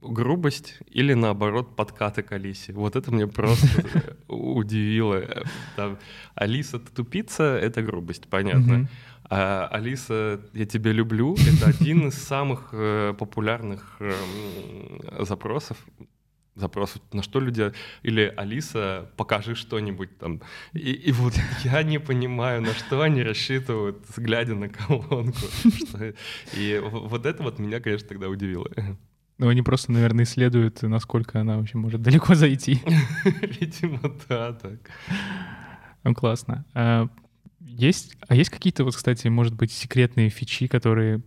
грубость 0.00 0.78
или 0.86 1.14
наоборот 1.14 1.76
подкаты 1.76 2.22
к 2.22 2.32
Алисе. 2.32 2.72
Вот 2.72 2.96
это 2.96 3.10
мне 3.12 3.26
просто 3.26 3.66
удивило. 4.28 5.22
Там, 5.76 5.98
Алиса, 6.34 6.78
ты 6.78 6.92
тупица, 6.92 7.44
это 7.56 7.82
грубость, 7.82 8.28
понятно. 8.28 8.88
А 9.30 9.68
Алиса, 9.70 10.40
я 10.54 10.64
тебя 10.64 10.92
люблю, 10.92 11.34
это 11.34 11.66
один 11.66 12.08
из 12.08 12.14
самых 12.14 12.70
э, 12.72 13.14
популярных 13.18 13.96
э, 14.00 14.14
запросов 15.20 15.76
запросов, 16.58 17.00
на 17.12 17.22
что 17.22 17.40
люди... 17.40 17.72
Или 18.02 18.32
Алиса, 18.36 19.10
покажи 19.16 19.54
что-нибудь 19.54 20.18
там. 20.18 20.40
И, 20.72 20.92
и 20.92 21.12
вот 21.12 21.34
я 21.64 21.82
не 21.82 21.98
понимаю, 21.98 22.62
на 22.62 22.74
что 22.74 23.02
они 23.02 23.22
рассчитывают, 23.22 24.04
глядя 24.16 24.54
на 24.54 24.68
колонку. 24.68 25.38
И 26.54 26.80
вот 26.82 27.26
это 27.26 27.42
вот 27.42 27.58
меня, 27.58 27.80
конечно, 27.80 28.08
тогда 28.08 28.28
удивило. 28.28 28.68
Ну, 29.38 29.48
они 29.48 29.62
просто, 29.62 29.92
наверное, 29.92 30.24
исследуют, 30.24 30.82
насколько 30.82 31.40
она 31.40 31.58
вообще 31.58 31.78
может 31.78 32.02
далеко 32.02 32.34
зайти. 32.34 32.82
Видимо, 33.60 34.00
да, 34.28 34.52
так. 34.52 34.90
Ну, 36.02 36.14
классно. 36.14 36.64
А 36.74 37.08
есть, 37.60 38.16
а 38.26 38.34
есть 38.34 38.50
какие-то, 38.50 38.82
вот, 38.82 38.96
кстати, 38.96 39.28
может 39.28 39.54
быть, 39.54 39.70
секретные 39.70 40.28
фичи, 40.28 40.66
которые 40.66 41.22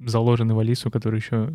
заложены 0.00 0.54
в 0.54 0.58
Алису, 0.58 0.90
которые 0.90 1.20
еще 1.20 1.52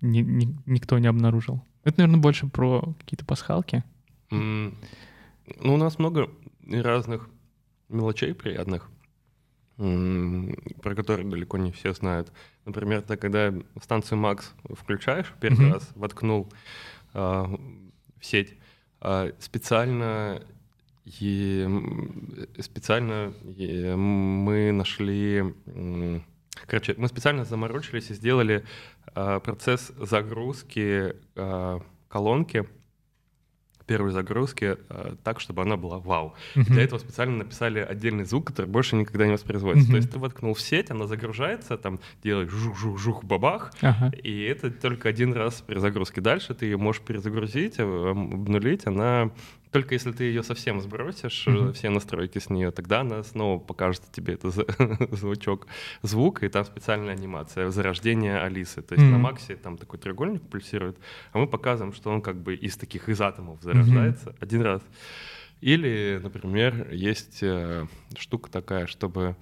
ни, 0.00 0.20
ни, 0.20 0.56
никто 0.66 0.98
не 0.98 1.06
обнаружил? 1.06 1.62
Это, 1.84 2.00
наверное, 2.00 2.20
больше 2.20 2.48
про 2.48 2.94
какие-то 2.98 3.24
пасхалки. 3.24 3.84
Mm. 4.30 4.74
Ну, 5.60 5.74
у 5.74 5.76
нас 5.76 6.00
много 6.00 6.28
разных 6.68 7.30
мелочей 7.88 8.34
приятных 8.34 8.90
про 9.78 10.94
который 10.96 11.24
далеко 11.24 11.56
не 11.56 11.70
все 11.70 11.92
знают. 11.92 12.32
Например, 12.64 13.00
ты 13.00 13.16
когда 13.16 13.54
станцию 13.80 14.18
Макс 14.18 14.52
включаешь 14.70 15.32
первый 15.40 15.68
mm-hmm. 15.68 15.72
раз, 15.72 15.90
воткнул 15.94 16.52
э, 17.14 17.18
в 17.20 17.58
сеть, 18.20 18.54
э, 19.00 19.32
специально 19.38 20.42
и 21.04 21.66
специально 22.58 23.32
и 23.56 23.94
мы 23.94 24.72
нашли, 24.72 25.54
короче, 26.66 26.94
мы 26.98 27.08
специально 27.08 27.44
заморочились 27.44 28.10
и 28.10 28.14
сделали 28.14 28.64
э, 29.14 29.40
процесс 29.42 29.92
загрузки 29.96 31.14
э, 31.36 31.80
колонки 32.08 32.68
первой 33.88 34.12
загрузки 34.12 34.76
э, 34.88 35.14
так, 35.24 35.40
чтобы 35.40 35.62
она 35.62 35.76
была 35.76 35.98
вау. 35.98 36.34
Uh-huh. 36.54 36.64
Для 36.64 36.84
этого 36.84 37.00
специально 37.00 37.38
написали 37.38 37.80
отдельный 37.80 38.24
звук, 38.24 38.46
который 38.46 38.66
больше 38.66 38.94
никогда 38.94 39.26
не 39.26 39.32
воспроизводится. 39.32 39.88
Uh-huh. 39.88 39.92
То 39.92 39.96
есть 39.96 40.10
ты 40.12 40.18
воткнул 40.18 40.54
в 40.54 40.60
сеть, 40.60 40.90
она 40.90 41.06
загружается, 41.06 41.76
там 41.76 41.98
делает 42.22 42.50
жух-жух-жух 42.50 43.24
бабах, 43.24 43.72
uh-huh. 43.80 44.16
и 44.20 44.44
это 44.44 44.70
только 44.70 45.08
один 45.08 45.32
раз 45.32 45.64
при 45.66 45.78
загрузке. 45.78 46.20
Дальше 46.20 46.54
ты 46.54 46.66
ее 46.66 46.76
можешь 46.76 47.02
перезагрузить, 47.02 47.78
э, 47.78 47.82
обнулить, 47.82 48.86
она 48.86 49.30
только 49.70 49.94
если 49.94 50.12
ты 50.12 50.24
ее 50.24 50.42
совсем 50.42 50.80
сбросишь, 50.80 51.46
mm-hmm. 51.46 51.72
все 51.72 51.90
настройки 51.90 52.38
с 52.38 52.50
нее, 52.50 52.70
тогда 52.70 53.00
она 53.00 53.22
снова 53.22 53.58
покажет 53.58 54.02
тебе 54.12 54.34
этот 54.34 54.54
звучок, 55.14 55.66
звук, 56.02 56.42
и 56.42 56.48
там 56.48 56.64
специальная 56.64 57.12
анимация 57.12 57.70
зарождения 57.70 58.42
Алисы. 58.42 58.82
То 58.82 58.94
есть 58.94 59.06
mm-hmm. 59.06 59.10
на 59.10 59.18
Максе 59.18 59.56
там 59.56 59.76
такой 59.76 59.98
треугольник 59.98 60.42
пульсирует, 60.42 60.98
а 61.32 61.38
мы 61.38 61.46
показываем, 61.46 61.92
что 61.92 62.10
он 62.10 62.22
как 62.22 62.36
бы 62.36 62.54
из 62.54 62.76
таких 62.76 63.08
из 63.08 63.20
атомов 63.20 63.62
зарождается 63.62 64.30
mm-hmm. 64.30 64.36
один 64.40 64.62
раз. 64.62 64.82
Или, 65.60 66.20
например, 66.22 66.92
есть 66.92 67.42
э, 67.42 67.86
штука 68.16 68.50
такая, 68.50 68.86
чтобы 68.86 69.34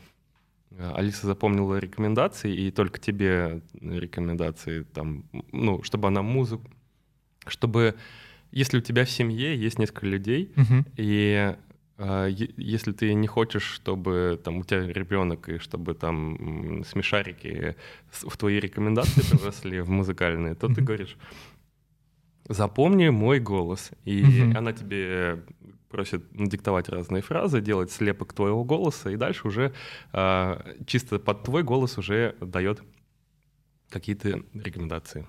э, 0.71 0.93
Алиса 0.95 1.27
запомнила 1.27 1.79
рекомендации, 1.79 2.55
и 2.55 2.71
только 2.71 2.99
тебе 2.99 3.61
рекомендации 3.81 4.83
там, 4.83 5.25
ну, 5.53 5.83
чтобы 5.83 6.09
она 6.09 6.23
музыку, 6.23 6.65
чтобы 7.47 7.97
если 8.57 8.79
у 8.79 8.81
тебя 8.81 9.05
в 9.05 9.11
семье 9.11 9.55
есть 9.55 9.79
несколько 9.79 10.07
людей, 10.07 10.51
uh-huh. 10.57 10.85
и 10.97 11.55
э, 11.99 12.29
если 12.57 12.93
ты 12.93 13.13
не 13.13 13.27
хочешь, 13.27 13.65
чтобы 13.65 14.41
там 14.43 14.57
у 14.57 14.65
тебя 14.65 14.87
ребенок 14.87 15.51
и 15.51 15.59
чтобы 15.59 15.93
там 15.93 16.83
смешарики 16.85 17.77
в 18.11 18.35
твои 18.39 18.59
рекомендации 18.59 19.21
приросли 19.31 19.81
в 19.81 19.91
музыкальные, 19.91 20.55
то 20.55 20.69
ты 20.69 20.81
говоришь, 20.81 21.19
запомни 22.49 23.11
мой 23.11 23.41
голос. 23.41 23.91
И 24.07 24.25
она 24.57 24.73
тебе 24.73 25.45
просит 25.91 26.25
диктовать 26.33 26.89
разные 26.89 27.21
фразы, 27.21 27.61
делать 27.61 27.93
слепок 27.93 28.33
твоего 28.33 28.65
голоса, 28.65 29.11
и 29.11 29.17
дальше 29.17 29.49
уже 29.49 29.75
э, 30.15 30.75
чисто 30.87 31.19
под 31.19 31.43
твой 31.43 31.63
голос 31.63 31.99
уже 31.99 32.35
дает 32.41 32.83
какие-то 33.91 34.41
рекомендации. 34.55 35.27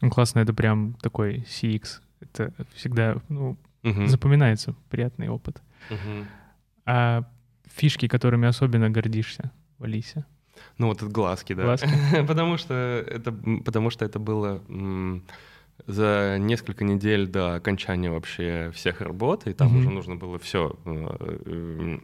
Ну, 0.00 0.10
классно, 0.10 0.40
это 0.40 0.52
прям 0.52 0.94
такой 0.94 1.44
CX 1.48 2.00
это 2.20 2.52
всегда 2.74 3.16
ну, 3.28 3.56
угу. 3.82 4.06
запоминается 4.06 4.74
приятный 4.90 5.28
опыт. 5.28 5.62
Угу. 5.90 6.26
А 6.86 7.24
фишки, 7.66 8.08
которыми 8.08 8.48
особенно 8.48 8.90
гордишься 8.90 9.50
в 9.78 9.84
Алисе? 9.84 10.24
Ну 10.78 10.88
вот 10.88 10.98
это 10.98 11.10
глазки, 11.10 11.52
да. 11.52 11.64
Глазки. 11.64 11.88
потому, 12.26 12.56
что 12.56 12.74
это, 12.74 13.32
потому 13.64 13.90
что 13.90 14.04
это 14.04 14.18
было 14.18 14.62
за 15.86 16.36
несколько 16.40 16.84
недель 16.84 17.26
до 17.26 17.54
окончания 17.56 18.10
вообще 18.10 18.70
всех 18.74 19.00
работ, 19.00 19.46
и 19.46 19.52
там 19.52 19.68
mm-hmm. 19.74 19.78
уже 19.78 19.90
нужно 19.90 20.16
было 20.16 20.38
все. 20.38 20.74
Э, 20.84 21.98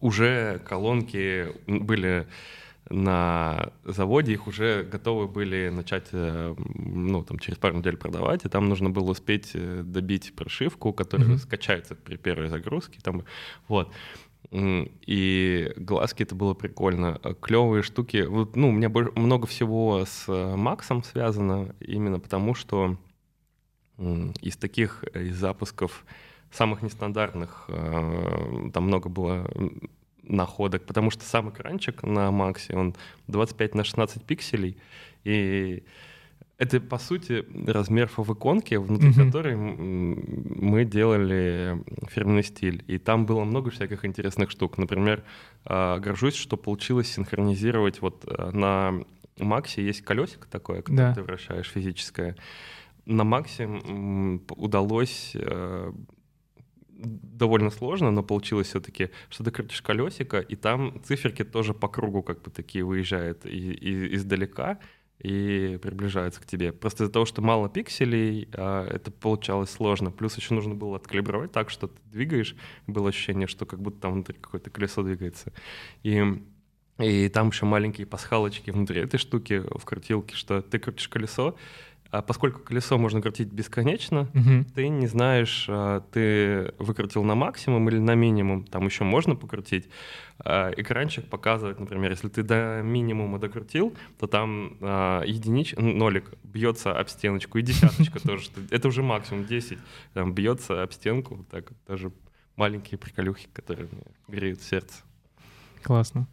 уже 0.00 0.60
колонки 0.66 1.48
были 1.66 2.26
на 2.90 3.72
заводе, 3.84 4.32
их 4.32 4.46
уже 4.46 4.82
готовы 4.82 5.26
были 5.26 5.70
начать, 5.70 6.08
э, 6.12 6.54
ну, 6.74 7.22
там, 7.24 7.38
через 7.38 7.58
пару 7.58 7.78
недель 7.78 7.96
продавать, 7.96 8.44
и 8.44 8.48
там 8.48 8.68
нужно 8.68 8.90
было 8.90 9.10
успеть 9.10 9.52
э, 9.54 9.82
добить 9.82 10.34
прошивку, 10.34 10.92
которая 10.92 11.28
mm-hmm. 11.28 11.38
скачается 11.38 11.94
при 11.94 12.16
первой 12.16 12.48
загрузке, 12.48 12.98
там, 13.02 13.24
вот. 13.68 13.92
И 14.52 15.72
глазки 15.76 16.22
это 16.22 16.34
было 16.34 16.54
прикольно. 16.54 17.18
А 17.22 17.34
Клевые 17.34 17.82
штуки. 17.82 18.24
Вот, 18.28 18.54
ну, 18.54 18.68
у 18.68 18.72
меня 18.72 18.88
много 18.88 19.46
всего 19.46 20.04
с 20.06 20.26
э, 20.28 20.56
Максом 20.56 21.02
связано, 21.02 21.74
именно 21.80 22.20
потому 22.20 22.54
что 22.54 22.96
из 23.96 24.56
таких 24.56 25.04
из 25.14 25.36
запусков 25.36 26.04
самых 26.50 26.82
нестандартных 26.82 27.68
там 27.68 28.82
много 28.82 29.08
было 29.08 29.48
находок, 30.28 30.84
потому 30.86 31.10
что 31.10 31.24
сам 31.24 31.50
экранчик 31.50 32.02
на 32.02 32.30
Максе, 32.30 32.74
он 32.76 32.94
25 33.28 33.74
на 33.74 33.84
16 33.84 34.22
пикселей, 34.24 34.78
и 35.24 35.82
это, 36.56 36.80
по 36.80 36.98
сути, 36.98 37.44
размер 37.66 38.06
фавиконки, 38.06 38.76
внутри 38.76 39.10
uh-huh. 39.10 39.26
которой 39.26 39.56
мы 39.56 40.84
делали 40.84 41.82
фирменный 42.08 42.44
стиль. 42.44 42.84
И 42.86 42.98
там 42.98 43.26
было 43.26 43.42
много 43.42 43.70
всяких 43.70 44.04
интересных 44.04 44.50
штук. 44.50 44.78
Например, 44.78 45.24
а, 45.64 45.98
горжусь, 45.98 46.36
что 46.36 46.56
получилось 46.56 47.12
синхронизировать 47.12 48.00
вот 48.00 48.24
э, 48.26 48.50
на 48.52 49.04
Максе 49.38 49.84
есть 49.84 50.02
колесико 50.02 50.46
такое, 50.48 50.82
которое 50.82 51.08
да. 51.08 51.14
ты 51.14 51.22
вращаешь 51.22 51.68
физическое. 51.68 52.36
На 53.04 53.24
Максе 53.24 53.66
удалось 54.56 55.32
э, 55.34 55.92
довольно 57.04 57.70
сложно, 57.70 58.10
но 58.10 58.22
получилось 58.22 58.68
все-таки, 58.68 59.10
что 59.28 59.44
ты 59.44 59.50
крутишь 59.50 59.82
колесико, 59.82 60.40
и 60.40 60.56
там 60.56 61.02
циферки 61.04 61.44
тоже 61.44 61.74
по 61.74 61.88
кругу 61.88 62.22
как 62.22 62.42
бы 62.42 62.50
такие 62.50 62.84
выезжают 62.84 63.46
и, 63.46 63.72
и, 63.72 64.14
издалека 64.14 64.78
и 65.18 65.78
приближаются 65.80 66.40
к 66.40 66.46
тебе. 66.46 66.72
Просто 66.72 67.04
из-за 67.04 67.12
того, 67.12 67.24
что 67.24 67.40
мало 67.40 67.68
пикселей, 67.68 68.48
а, 68.52 68.86
это 68.88 69.10
получалось 69.10 69.70
сложно. 69.70 70.10
Плюс 70.10 70.36
еще 70.36 70.54
нужно 70.54 70.74
было 70.74 70.96
откалибровать 70.96 71.52
так, 71.52 71.70
что 71.70 71.86
ты 71.86 72.00
двигаешь, 72.06 72.56
было 72.86 73.08
ощущение, 73.08 73.46
что 73.46 73.64
как 73.64 73.80
будто 73.80 74.00
там 74.00 74.14
внутри 74.14 74.36
какое-то 74.40 74.70
колесо 74.70 75.02
двигается. 75.02 75.52
И 76.02 76.42
и 76.98 77.28
там 77.28 77.48
еще 77.48 77.66
маленькие 77.66 78.06
пасхалочки 78.06 78.70
внутри 78.70 79.00
этой 79.00 79.18
штуки 79.18 79.64
в 79.68 79.84
крутилке, 79.84 80.36
что 80.36 80.62
ты 80.62 80.78
крутишь 80.78 81.08
колесо, 81.08 81.56
а 82.14 82.22
поскольку 82.22 82.60
колесо 82.60 82.96
можно 82.96 83.20
крутить 83.20 83.48
бесконечно, 83.48 84.28
угу. 84.34 84.64
ты 84.72 84.86
не 84.86 85.08
знаешь, 85.08 85.66
а, 85.68 86.00
ты 86.12 86.72
выкрутил 86.78 87.24
на 87.24 87.34
максимум 87.34 87.88
или 87.88 87.98
на 87.98 88.14
минимум, 88.14 88.64
там 88.64 88.86
еще 88.86 89.02
можно 89.02 89.34
покрутить. 89.34 89.88
А, 90.38 90.70
экранчик 90.76 91.28
показывает, 91.28 91.80
например, 91.80 92.12
если 92.12 92.28
ты 92.28 92.44
до 92.44 92.82
минимума 92.84 93.40
докрутил, 93.40 93.96
то 94.20 94.28
там 94.28 94.76
а, 94.80 95.22
единич, 95.24 95.74
нолик 95.76 96.32
бьется 96.44 96.96
об 96.96 97.08
стеночку, 97.08 97.58
и 97.58 97.62
десяточка 97.62 98.20
тоже. 98.22 98.48
Это 98.70 98.86
уже 98.86 99.02
максимум 99.02 99.44
10, 99.44 99.78
там 100.12 100.34
бьется 100.34 100.84
об 100.84 100.92
стенку, 100.92 101.34
вот 101.34 101.48
так 101.48 101.72
даже 101.88 102.12
маленькие 102.54 102.96
приколюхи, 102.96 103.48
которые 103.52 103.88
мне 103.90 104.04
греют 104.28 104.62
сердце. 104.62 105.02
Классно. 105.82 106.28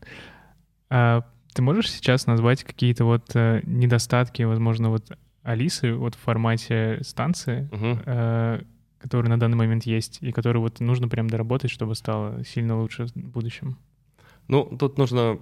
А 0.92 1.24
ты 1.54 1.64
можешь 1.64 1.92
сейчас 1.92 2.28
назвать 2.28 2.64
какие-то 2.64 3.04
вот 3.06 3.36
э, 3.36 3.62
недостатки, 3.64 4.44
возможно, 4.44 4.90
вот 4.90 5.12
Алисы 5.44 5.94
вот 5.94 6.16
в 6.16 6.20
формате 6.20 7.00
станции, 7.02 7.68
угу. 7.72 8.00
э, 8.06 8.62
который 9.00 9.28
на 9.28 9.40
данный 9.40 9.58
момент 9.58 9.84
есть, 9.86 10.20
и 10.22 10.32
который 10.32 10.60
вот 10.60 10.80
нужно 10.80 11.08
прям 11.08 11.30
доработать, 11.30 11.72
чтобы 11.72 11.96
стало 11.96 12.44
сильно 12.46 12.80
лучше 12.80 13.06
в 13.06 13.16
будущем? 13.16 13.78
Ну, 14.48 14.66
тут 14.78 14.98
нужно 14.98 15.38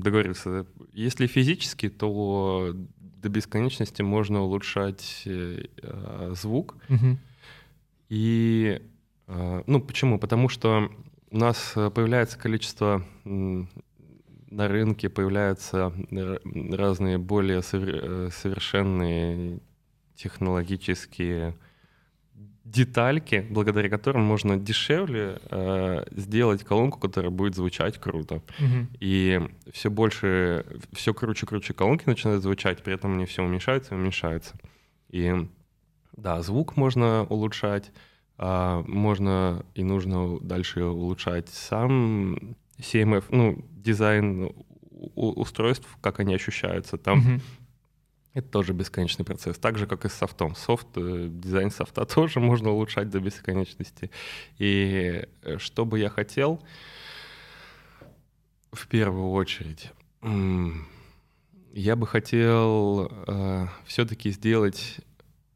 договориться. 0.00 0.66
Если 0.92 1.26
физически, 1.26 1.88
то 1.88 2.74
до 3.22 3.28
бесконечности 3.28 4.02
можно 4.02 4.40
улучшать 4.42 5.22
э, 5.26 5.64
звук. 6.34 6.76
Угу. 6.88 7.18
И, 8.08 8.82
э, 9.28 9.62
ну, 9.66 9.80
почему? 9.80 10.18
Потому 10.18 10.48
что 10.48 10.90
у 11.30 11.36
нас 11.36 11.72
появляется 11.74 12.38
количество 12.38 13.04
на 14.52 14.68
рынке 14.68 15.08
появляются 15.08 15.92
разные 16.10 17.18
более 17.18 17.62
э, 17.72 18.28
совершенные 18.30 19.60
технологические 20.14 21.56
детальки, 22.64 23.44
благодаря 23.50 23.88
которым 23.88 24.22
можно 24.22 24.56
дешевле 24.56 25.40
э, 25.50 26.04
сделать 26.12 26.64
колонку, 26.64 27.00
которая 27.00 27.30
будет 27.30 27.54
звучать 27.54 27.98
круто. 27.98 28.36
Угу. 28.36 28.86
И 29.00 29.40
все 29.72 29.90
больше, 29.90 30.64
все 30.92 31.12
круче, 31.12 31.46
круче 31.46 31.74
колонки 31.74 32.04
начинают 32.06 32.42
звучать, 32.42 32.82
при 32.82 32.94
этом 32.94 33.14
они 33.14 33.24
все 33.24 33.42
уменьшаются 33.42 33.94
и 33.94 33.98
уменьшаются. 33.98 34.54
И 35.08 35.34
да, 36.16 36.42
звук 36.42 36.76
можно 36.76 37.24
улучшать, 37.24 37.90
э, 38.38 38.82
можно 38.86 39.64
и 39.74 39.82
нужно 39.82 40.38
дальше 40.40 40.84
улучшать 40.84 41.48
сам 41.48 42.54
CMF, 42.78 43.24
ну, 43.30 43.64
дизайн 43.70 44.52
устройств, 45.14 45.88
как 46.00 46.20
они 46.20 46.34
ощущаются 46.34 46.96
там. 46.96 47.20
Mm-hmm. 47.20 47.40
Это 48.34 48.48
тоже 48.48 48.72
бесконечный 48.72 49.24
процесс. 49.24 49.58
Так 49.58 49.76
же, 49.76 49.86
как 49.86 50.04
и 50.04 50.08
с 50.08 50.14
софтом. 50.14 50.54
Софт, 50.54 50.86
э, 50.96 51.28
дизайн 51.28 51.70
софта 51.70 52.04
тоже 52.14 52.40
можно 52.40 52.70
улучшать 52.70 53.10
до 53.10 53.20
бесконечности. 53.20 54.10
И 54.58 55.26
э, 55.42 55.58
что 55.58 55.84
бы 55.84 55.98
я 55.98 56.08
хотел, 56.08 56.62
в 58.72 58.86
первую 58.88 59.30
очередь, 59.32 59.92
я 61.74 61.96
бы 61.96 62.06
хотел 62.06 63.10
э, 63.26 63.66
все-таки 63.84 64.30
сделать 64.30 65.00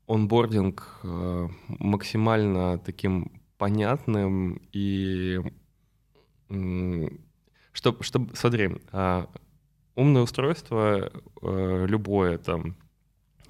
онбординг 0.07 1.01
э, 1.03 1.49
максимально 1.69 2.79
таким 2.79 3.41
понятным 3.59 4.61
и 4.73 5.41
чтобы, 6.49 8.03
чтобы 8.05 8.37
смотри, 8.37 8.71
а, 8.93 9.29
умное 9.95 10.23
устройство, 10.23 11.11
э, 11.43 11.87
любое 11.89 12.39
там, 12.39 12.77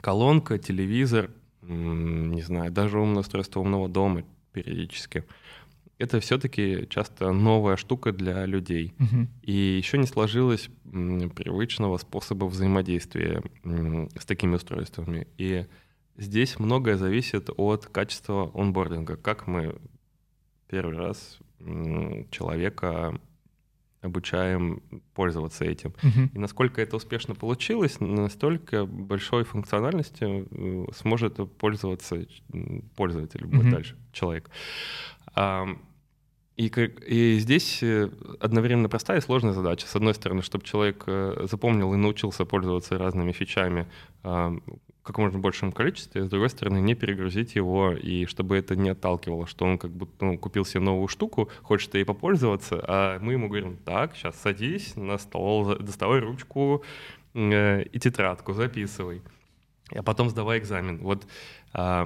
колонка, 0.00 0.58
телевизор, 0.58 1.30
не 1.62 2.42
знаю, 2.42 2.70
даже 2.70 3.00
умное 3.00 3.20
устройство 3.20 3.60
умного 3.60 3.88
дома 3.88 4.22
периодически, 4.52 5.24
это 5.98 6.20
все-таки 6.20 6.86
часто 6.90 7.32
новая 7.32 7.76
штука 7.76 8.12
для 8.12 8.44
людей. 8.44 8.94
Угу. 8.98 9.28
И 9.42 9.52
еще 9.52 9.98
не 9.98 10.06
сложилось 10.06 10.68
привычного 10.84 11.96
способа 11.96 12.44
взаимодействия 12.44 13.42
с 13.64 14.24
такими 14.26 14.56
устройствами. 14.56 15.26
И 15.38 15.66
здесь 16.16 16.58
многое 16.58 16.96
зависит 16.96 17.48
от 17.56 17.86
качества 17.86 18.50
онбординга. 18.54 19.16
Как 19.16 19.46
мы 19.46 19.76
первый 20.68 20.96
раз 20.96 21.38
человека 22.30 23.18
обучаем 24.02 24.82
пользоваться 25.14 25.64
этим. 25.64 25.90
Uh-huh. 26.02 26.30
И 26.32 26.38
насколько 26.38 26.80
это 26.80 26.96
успешно 26.96 27.34
получилось, 27.34 28.00
настолько 28.00 28.86
большой 28.86 29.44
функциональностью 29.44 30.88
сможет 30.94 31.36
пользоваться 31.58 32.26
пользователь, 32.94 33.42
uh-huh. 33.42 33.56
будет 33.56 33.70
дальше 33.70 33.96
человек. 34.12 34.50
И, 36.56 36.68
и 37.06 37.38
здесь 37.38 37.82
э, 37.82 38.08
одновременно 38.40 38.88
простая 38.88 39.18
и 39.18 39.20
сложная 39.20 39.52
задача. 39.52 39.86
С 39.86 39.94
одной 39.94 40.14
стороны, 40.14 40.40
чтобы 40.40 40.64
человек 40.64 41.04
э, 41.06 41.46
запомнил 41.50 41.92
и 41.92 41.98
научился 41.98 42.46
пользоваться 42.46 42.96
разными 42.96 43.32
фичами 43.32 43.86
как 45.06 45.18
можно 45.18 45.38
большем 45.38 45.70
количестве, 45.70 46.24
с 46.24 46.28
другой 46.28 46.50
стороны, 46.50 46.78
не 46.78 46.94
перегрузить 46.94 47.54
его, 47.54 47.92
и 47.92 48.26
чтобы 48.26 48.56
это 48.56 48.74
не 48.74 48.88
отталкивало, 48.88 49.46
что 49.46 49.64
он 49.64 49.78
как 49.78 49.92
будто 49.92 50.24
ну, 50.24 50.36
купил 50.36 50.64
себе 50.64 50.80
новую 50.80 51.06
штуку, 51.06 51.48
хочет 51.62 51.94
ей 51.94 52.04
попользоваться, 52.04 52.84
а 52.86 53.20
мы 53.20 53.34
ему 53.34 53.48
говорим, 53.48 53.76
так, 53.76 54.16
сейчас 54.16 54.34
садись 54.40 54.96
на 54.96 55.16
стол, 55.18 55.76
доставай 55.76 56.18
ручку 56.18 56.82
э, 57.34 57.84
и 57.84 57.98
тетрадку, 58.00 58.52
записывай, 58.52 59.22
а 59.94 60.02
потом 60.02 60.28
сдавай 60.28 60.58
экзамен. 60.58 60.98
Вот 60.98 61.24
э, 61.72 62.04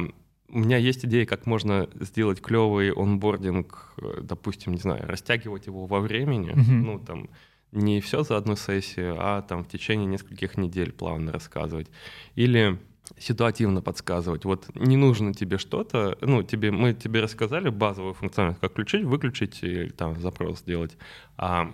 у 0.51 0.59
меня 0.59 0.77
есть 0.77 1.03
идея, 1.07 1.25
как 1.25 1.47
можно 1.47 1.89
сделать 2.01 2.43
клевый 2.43 2.93
онбординг, 2.93 3.95
э, 3.97 4.21
допустим, 4.21 4.75
не 4.75 4.81
знаю, 4.81 5.09
растягивать 5.09 5.67
его 5.67 5.87
во 5.87 6.01
времени, 6.01 6.51
mm-hmm. 6.51 6.85
ну, 6.85 6.99
там, 6.99 7.31
не 7.73 8.03
все 8.03 8.25
за 8.25 8.37
одну 8.37 8.57
сессию, 8.57 9.17
а 9.19 9.41
там 9.41 9.65
в 9.65 9.69
течение 9.69 10.07
нескольких 10.07 10.59
недель 10.59 10.93
плавно 10.93 11.33
рассказывать. 11.33 11.89
Или 12.35 12.79
ситуативно 13.19 13.83
подсказывать. 13.83 14.45
Вот 14.45 14.69
не 14.75 14.97
нужно 14.97 15.35
тебе 15.35 15.59
что-то, 15.59 16.17
ну, 16.21 16.43
тебе, 16.43 16.71
мы 16.71 16.95
тебе 16.95 17.21
рассказали 17.21 17.69
базовую 17.69 18.15
функциональность, 18.15 18.61
как 18.61 18.73
включить, 18.73 19.05
выключить 19.05 19.63
или 19.63 19.91
там 19.91 20.21
запрос 20.21 20.61
сделать. 20.61 20.97
А 21.37 21.71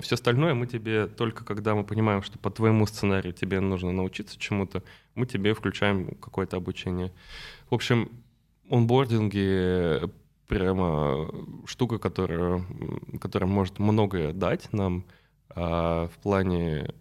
все 0.00 0.14
остальное 0.14 0.54
мы 0.54 0.66
тебе 0.66 1.06
только 1.06 1.44
когда 1.44 1.74
мы 1.74 1.84
понимаем, 1.84 2.22
что 2.22 2.38
по 2.38 2.50
твоему 2.50 2.86
сценарию 2.86 3.32
тебе 3.32 3.60
нужно 3.60 3.90
научиться 3.92 4.38
чему-то, 4.38 4.82
мы 5.14 5.26
тебе 5.26 5.54
включаем 5.54 6.14
какое-то 6.20 6.56
обучение. 6.56 7.12
В 7.68 7.74
общем, 7.74 8.10
онбординги 8.70 10.08
прямо 10.46 11.28
штука, 11.66 11.98
которая, 11.98 12.64
которая 13.20 13.48
может 13.48 13.78
многое 13.78 14.32
дать 14.32 14.72
нам 14.72 15.04
а, 15.48 16.08
в 16.08 16.22
плане 16.22 16.94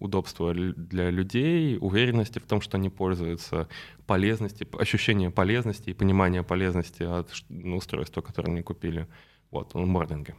удобства 0.00 0.52
для 0.54 1.10
людей, 1.10 1.78
уверенности 1.80 2.38
в 2.38 2.46
том, 2.46 2.60
что 2.60 2.76
они 2.76 2.90
пользуются, 2.90 3.68
полезности, 4.06 4.66
ощущение 4.78 5.30
полезности 5.30 5.90
и 5.90 5.94
понимание 5.94 6.42
полезности 6.42 7.02
от 7.02 7.30
устройства, 7.50 8.20
которое 8.20 8.50
они 8.52 8.62
купили. 8.62 9.06
Вот, 9.50 9.74
онбординги. 9.74 10.34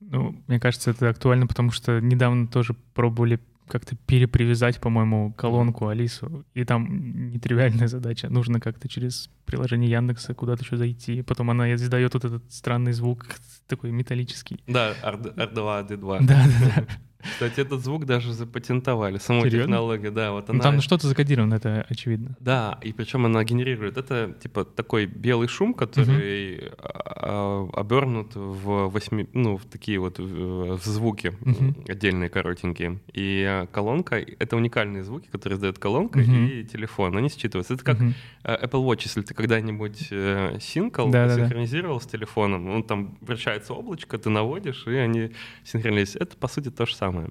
Ну, 0.00 0.40
мне 0.46 0.60
кажется, 0.60 0.90
это 0.90 1.08
актуально, 1.08 1.46
потому 1.46 1.70
что 1.70 2.00
недавно 2.00 2.46
тоже 2.46 2.74
пробовали 2.94 3.40
как-то 3.68 3.96
перепривязать, 3.96 4.80
по-моему, 4.80 5.32
колонку 5.34 5.88
Алису. 5.88 6.44
И 6.54 6.64
там 6.64 7.30
нетривиальная 7.30 7.86
задача. 7.86 8.28
Нужно 8.28 8.60
как-то 8.60 8.88
через 8.88 9.30
приложение 9.44 9.90
Яндекса 9.90 10.34
куда-то 10.34 10.64
еще 10.64 10.76
зайти. 10.76 11.22
Потом 11.22 11.50
она 11.50 11.72
издает 11.74 12.14
вот 12.14 12.24
этот 12.24 12.52
странный 12.52 12.92
звук, 12.92 13.26
такой 13.66 13.90
металлический. 13.90 14.60
Да, 14.66 14.94
R2, 15.02 15.88
D2. 15.88 16.18
Да, 16.20 16.44
да, 16.46 16.72
да. 16.76 16.86
Кстати, 17.20 17.60
этот 17.60 17.82
звук 17.82 18.06
даже 18.06 18.32
запатентовали, 18.32 19.18
саму 19.18 19.40
Серьезно? 19.40 19.60
технологию, 19.62 20.12
да. 20.12 20.32
Вот 20.32 20.48
ну, 20.48 20.54
она... 20.54 20.58
Ну, 20.58 20.62
там 20.62 20.80
что-то 20.80 21.08
закодировано, 21.08 21.54
это 21.54 21.84
очевидно. 21.88 22.36
Да, 22.38 22.78
и 22.80 22.92
причем 22.92 23.26
она 23.26 23.42
генерирует. 23.42 23.96
Это 23.96 24.36
типа 24.40 24.64
такой 24.64 25.06
белый 25.06 25.48
шум, 25.48 25.74
который 25.74 26.68
угу. 26.68 27.70
обернут 27.76 28.36
в 28.36 28.88
восьми, 28.88 29.28
ну, 29.32 29.56
в 29.56 29.64
такие 29.64 29.98
вот 29.98 30.18
в 30.20 30.84
звуки 30.84 31.32
угу. 31.40 31.74
отдельные 31.88 32.28
коротенькие. 32.28 33.00
И 33.12 33.44
а, 33.48 33.66
колонка— 33.66 34.16
это 34.38 34.56
уникальные 34.56 35.02
звуки, 35.02 35.26
которые 35.26 35.56
издает 35.56 35.78
колонка 35.78 36.18
угу. 36.18 36.30
и 36.30 36.62
телефон. 36.64 37.16
Они 37.16 37.28
считываются. 37.28 37.74
Это 37.74 37.84
как 37.84 37.98
угу. 37.98 38.12
Apple 38.44 38.86
Watch, 38.86 39.00
если 39.04 39.22
ты 39.22 39.34
когда-нибудь 39.34 40.08
э, 40.12 40.58
синкл 40.60 41.08
да, 41.08 41.34
синхронизировал 41.34 41.98
да, 41.98 42.04
да. 42.04 42.08
с 42.08 42.12
телефоном, 42.12 42.64
ну, 42.64 42.82
там 42.82 43.18
вращается 43.20 43.74
облачко, 43.74 44.18
ты 44.18 44.30
наводишь, 44.30 44.86
и 44.86 44.94
они 44.94 45.32
синхронизируются. 45.64 46.18
Это, 46.20 46.36
по 46.36 46.46
сути, 46.46 46.70
то 46.70 46.86
же 46.86 46.94
самое 46.94 47.07
самое. 47.10 47.30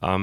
А, 0.00 0.20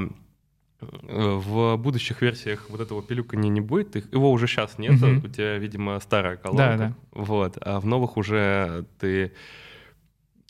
в 0.81 1.77
будущих 1.77 2.21
версиях 2.21 2.69
вот 2.69 2.81
этого 2.81 3.01
пилюкания 3.01 3.49
не 3.49 3.61
будет, 3.61 3.95
его 4.13 4.31
уже 4.31 4.47
сейчас 4.47 4.77
нет, 4.77 5.01
mm-hmm. 5.01 5.25
у 5.25 5.29
тебя, 5.29 5.57
видимо, 5.57 5.99
старая 5.99 6.37
колонка. 6.37 6.77
Да, 6.77 6.77
да. 6.77 6.95
Вот, 7.11 7.57
а 7.61 7.79
в 7.79 7.85
новых 7.85 8.17
уже 8.17 8.85
ты 8.99 9.33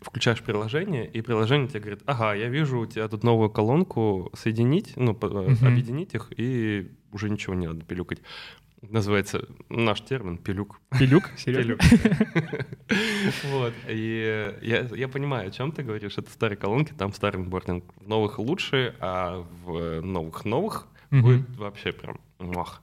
включаешь 0.01 0.41
приложение, 0.41 1.07
и 1.07 1.21
приложение 1.21 1.67
тебе 1.67 1.79
говорит, 1.79 2.01
ага, 2.05 2.33
я 2.33 2.49
вижу 2.49 2.79
у 2.79 2.85
тебя 2.85 3.07
тут 3.07 3.23
новую 3.23 3.49
колонку, 3.49 4.31
соединить, 4.33 4.93
ну, 4.97 5.13
mm-hmm. 5.13 5.65
объединить 5.65 6.13
их, 6.13 6.31
и 6.35 6.91
уже 7.11 7.29
ничего 7.29 7.55
не 7.55 7.67
надо 7.67 7.85
пилюкать. 7.85 8.21
Называется 8.89 9.47
наш 9.69 10.01
термин 10.01 10.37
пилюк. 10.37 10.79
Пилюк? 10.97 11.31
Серьезно? 11.37 11.77
Вот. 13.51 13.73
И 13.87 14.55
я, 14.61 15.07
понимаю, 15.07 15.47
о 15.47 15.51
чем 15.51 15.71
ты 15.71 15.83
говоришь. 15.83 16.17
Это 16.17 16.29
старые 16.29 16.57
колонки, 16.57 16.93
там 16.93 17.13
старый 17.13 17.41
бординг. 17.43 17.83
В 17.95 18.07
новых 18.07 18.39
лучше, 18.39 18.95
а 18.99 19.45
в 19.65 20.01
новых-новых 20.01 20.87
будет 21.09 21.49
вообще 21.57 21.91
прям 21.91 22.19
мах. 22.39 22.81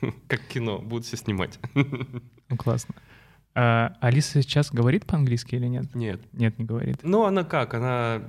Как 0.28 0.40
кино, 0.42 0.78
будут 0.78 1.06
все 1.06 1.16
снимать. 1.16 1.58
Ну, 1.74 2.56
классно. 2.56 2.94
А 3.54 3.96
Алиса 4.00 4.42
сейчас 4.42 4.70
говорит 4.70 5.06
по-английски 5.06 5.54
или 5.54 5.66
нет? 5.66 5.94
Нет. 5.94 6.20
Нет, 6.32 6.58
не 6.58 6.64
говорит. 6.64 6.98
Ну, 7.02 7.24
она 7.24 7.42
как? 7.42 7.72
Она... 7.72 8.22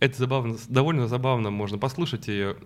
Это 0.00 0.18
забавно, 0.18 0.56
довольно 0.68 1.06
забавно, 1.06 1.50
можно 1.50 1.76
послушать 1.76 2.26
ее. 2.28 2.56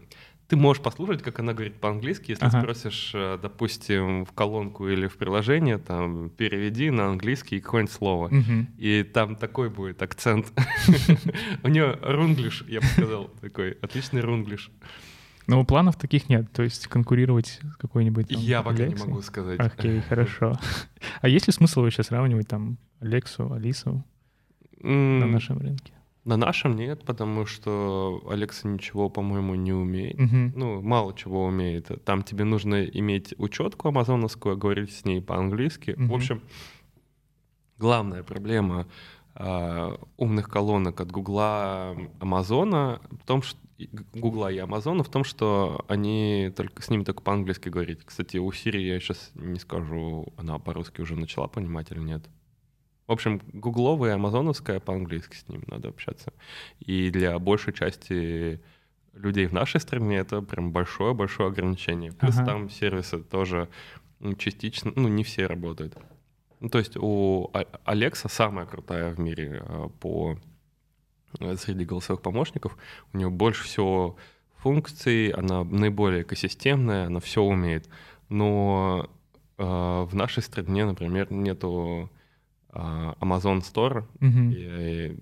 Ты 0.51 0.57
можешь 0.57 0.83
послушать, 0.83 1.23
как 1.23 1.39
она 1.39 1.53
говорит 1.53 1.77
по-английски, 1.77 2.33
если 2.33 2.45
ага. 2.45 2.61
спросишь, 2.61 3.13
э, 3.15 3.39
допустим, 3.41 4.25
в 4.25 4.33
колонку 4.33 4.89
или 4.89 5.07
в 5.07 5.17
приложение, 5.17 5.79
там, 5.79 6.29
переведи 6.31 6.91
на 6.91 7.07
английский 7.07 7.61
какое-нибудь 7.61 7.95
слово. 7.95 8.27
Угу. 8.27 8.67
И 8.77 9.05
там 9.05 9.37
такой 9.37 9.71
будет 9.71 10.03
акцент. 10.03 10.53
У 11.63 11.69
нее 11.69 11.97
рунглиш, 12.03 12.65
я 12.67 12.81
бы 12.81 12.87
сказал, 12.87 13.29
такой 13.41 13.79
отличный 13.81 14.23
рунглиш. 14.23 14.73
Но 15.47 15.65
планов 15.65 15.95
таких 15.95 16.29
нет, 16.29 16.51
то 16.53 16.65
есть 16.65 16.89
конкурировать 16.89 17.61
с 17.63 17.77
какой-нибудь 17.77 18.31
там, 18.31 18.41
Я 18.41 18.63
пока 18.63 18.87
не 18.87 18.97
могу 18.97 19.23
сказать. 19.23 19.61
Окей, 19.61 20.01
хорошо. 20.09 20.59
А 21.21 21.29
есть 21.29 21.47
ли 21.47 21.53
смысл 21.53 21.83
вообще 21.83 22.03
сравнивать 22.03 22.49
там 22.49 22.77
Алексу, 22.99 23.53
Алису 23.53 24.05
на 24.81 25.27
нашем 25.27 25.59
рынке? 25.59 25.93
На 26.25 26.37
нашем 26.37 26.77
нет, 26.77 27.05
потому 27.05 27.47
что 27.47 28.23
Алекса 28.29 28.69
ничего, 28.69 29.09
по-моему, 29.09 29.55
не 29.55 29.73
умеет. 29.73 30.19
Uh-huh. 30.19 30.53
Ну, 30.55 30.83
мало 30.83 31.15
чего 31.15 31.47
умеет. 31.47 31.89
Там 32.05 32.23
тебе 32.23 32.45
нужно 32.45 32.85
иметь 32.85 33.35
учетку 33.39 33.89
амазоновскую, 33.89 34.57
говорить 34.57 34.93
с 34.93 35.07
ней 35.07 35.23
по-английски. 35.23 35.91
Uh-huh. 35.91 36.07
В 36.09 36.15
общем, 36.15 36.43
главная 37.79 38.23
проблема 38.23 38.87
э, 39.35 39.97
умных 40.19 40.51
колонок 40.51 41.01
от 41.01 41.11
Гугла, 41.11 41.97
Амазона 42.21 43.01
в 43.11 43.25
том, 43.25 43.41
что 43.41 43.59
Гугла 44.13 44.53
и 44.53 44.59
Амазона 44.59 45.03
в 45.03 45.09
том, 45.09 45.25
что 45.25 45.85
они 45.89 46.53
только 46.55 46.83
с 46.83 46.91
ними 46.91 47.05
только 47.05 47.23
по-английски 47.23 47.71
говорить. 47.71 48.01
Кстати, 48.05 48.37
у 48.37 48.53
Сири 48.53 48.83
я 48.83 49.01
сейчас 49.01 49.31
не 49.35 49.59
скажу, 49.59 50.35
она 50.37 50.59
по-русски 50.59 51.01
уже 51.01 51.17
начала 51.17 51.47
понимать 51.49 51.91
или 51.91 52.01
нет. 52.01 52.29
В 53.11 53.13
общем, 53.13 53.41
гугловая, 53.53 54.15
амазоновская 54.15 54.79
по-английски 54.79 55.35
с 55.35 55.49
ними 55.49 55.65
надо 55.67 55.89
общаться. 55.89 56.33
И 56.79 57.11
для 57.11 57.37
большей 57.41 57.73
части 57.73 58.61
людей 59.15 59.47
в 59.47 59.53
нашей 59.53 59.81
стране 59.81 60.19
это 60.19 60.43
прям 60.43 60.71
большое-большое 60.71 61.49
ограничение. 61.49 62.13
Плюс 62.13 62.37
ага. 62.37 62.47
там 62.47 62.71
сервисы 62.71 63.19
тоже 63.19 63.69
частично, 64.39 64.93
ну, 64.95 65.09
не 65.09 65.25
все 65.25 65.47
работают. 65.47 65.99
Ну, 66.61 66.69
то 66.69 66.79
есть 66.79 66.97
у 66.97 67.51
Алекса 67.83 68.29
самая 68.29 68.67
крутая 68.67 69.13
в 69.13 69.19
мире 69.19 69.61
а, 69.67 69.89
по 69.89 70.37
э, 71.41 71.57
среди 71.57 71.85
голосовых 71.85 72.23
помощников. 72.23 72.79
У 73.13 73.19
нее 73.19 73.29
больше 73.29 73.65
всего 73.65 74.19
функций, 74.59 75.31
она 75.31 75.65
наиболее 75.65 76.23
экосистемная, 76.23 77.07
она 77.07 77.19
все 77.19 77.43
умеет. 77.43 77.89
Но 78.29 79.11
э, 79.59 79.65
в 79.65 80.15
нашей 80.15 80.45
стране, 80.45 80.85
например, 80.85 81.33
нету 81.33 82.09
а, 82.15 82.20
Amazon 82.73 83.61
Store. 83.61 84.05
Mm-hmm. 84.21 84.55
И, 84.55 85.17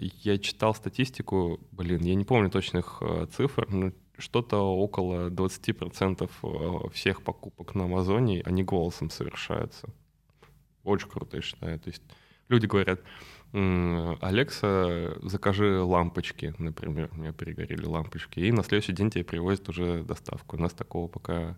и, 0.00 0.12
я 0.22 0.38
читал 0.38 0.74
статистику, 0.74 1.60
блин, 1.72 2.02
я 2.02 2.14
не 2.14 2.24
помню 2.24 2.50
точных 2.50 2.98
э, 3.00 3.26
цифр, 3.34 3.66
но 3.70 3.92
что-то 4.18 4.58
около 4.58 5.30
20% 5.30 6.30
э, 6.42 6.90
всех 6.92 7.22
покупок 7.22 7.74
на 7.74 7.84
Амазоне, 7.84 8.42
они 8.44 8.62
голосом 8.64 9.10
совершаются. 9.10 9.88
Очень 10.84 11.08
круто, 11.08 11.36
я 11.36 11.42
считаю. 11.42 11.78
То 11.78 11.88
есть 11.88 12.02
люди 12.48 12.66
говорят, 12.66 13.00
Алекса, 13.52 15.14
закажи 15.22 15.82
лампочки, 15.82 16.54
например, 16.58 17.10
у 17.12 17.16
меня 17.16 17.32
перегорели 17.32 17.86
лампочки, 17.86 18.40
и 18.40 18.52
на 18.52 18.62
следующий 18.62 18.92
день 18.92 19.10
тебе 19.10 19.24
привозят 19.24 19.68
уже 19.68 20.02
доставку. 20.02 20.56
У 20.56 20.60
нас 20.60 20.72
такого 20.72 21.08
пока... 21.08 21.56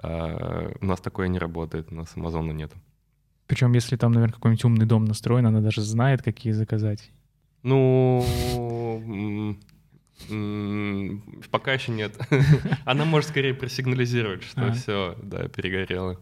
Uh, 0.00 0.78
у 0.80 0.86
нас 0.86 1.00
такое 1.00 1.26
не 1.26 1.40
работает, 1.40 1.90
у 1.90 1.96
нас 1.96 2.12
Амазона 2.14 2.52
нет. 2.52 2.72
Причем, 3.48 3.72
если 3.72 3.96
там, 3.96 4.12
наверное, 4.12 4.34
какой-нибудь 4.34 4.64
умный 4.64 4.86
дом 4.86 5.06
настроен, 5.06 5.46
она 5.46 5.60
даже 5.60 5.80
знает, 5.80 6.22
какие 6.22 6.52
заказать. 6.52 7.10
Ну, 7.62 8.22
пока 11.50 11.72
еще 11.72 11.90
нет. 11.90 12.16
Она 12.84 13.06
может 13.06 13.30
скорее 13.30 13.54
просигнализировать, 13.54 14.42
что 14.42 14.66
а. 14.66 14.72
все, 14.72 15.16
да, 15.22 15.48
перегорело. 15.48 16.20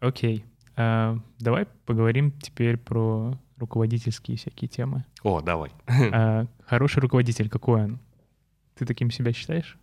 Окей. 0.00 0.44
А, 0.76 1.18
давай 1.38 1.66
поговорим 1.86 2.30
теперь 2.32 2.76
про 2.76 3.32
руководительские 3.56 4.36
всякие 4.36 4.68
темы. 4.68 5.06
О, 5.22 5.40
давай. 5.40 5.70
А, 6.12 6.46
хороший 6.66 7.00
руководитель, 7.00 7.48
какой 7.48 7.84
он? 7.84 7.98
Ты 8.74 8.84
таким 8.84 9.10
себя 9.10 9.32
считаешь? 9.32 9.78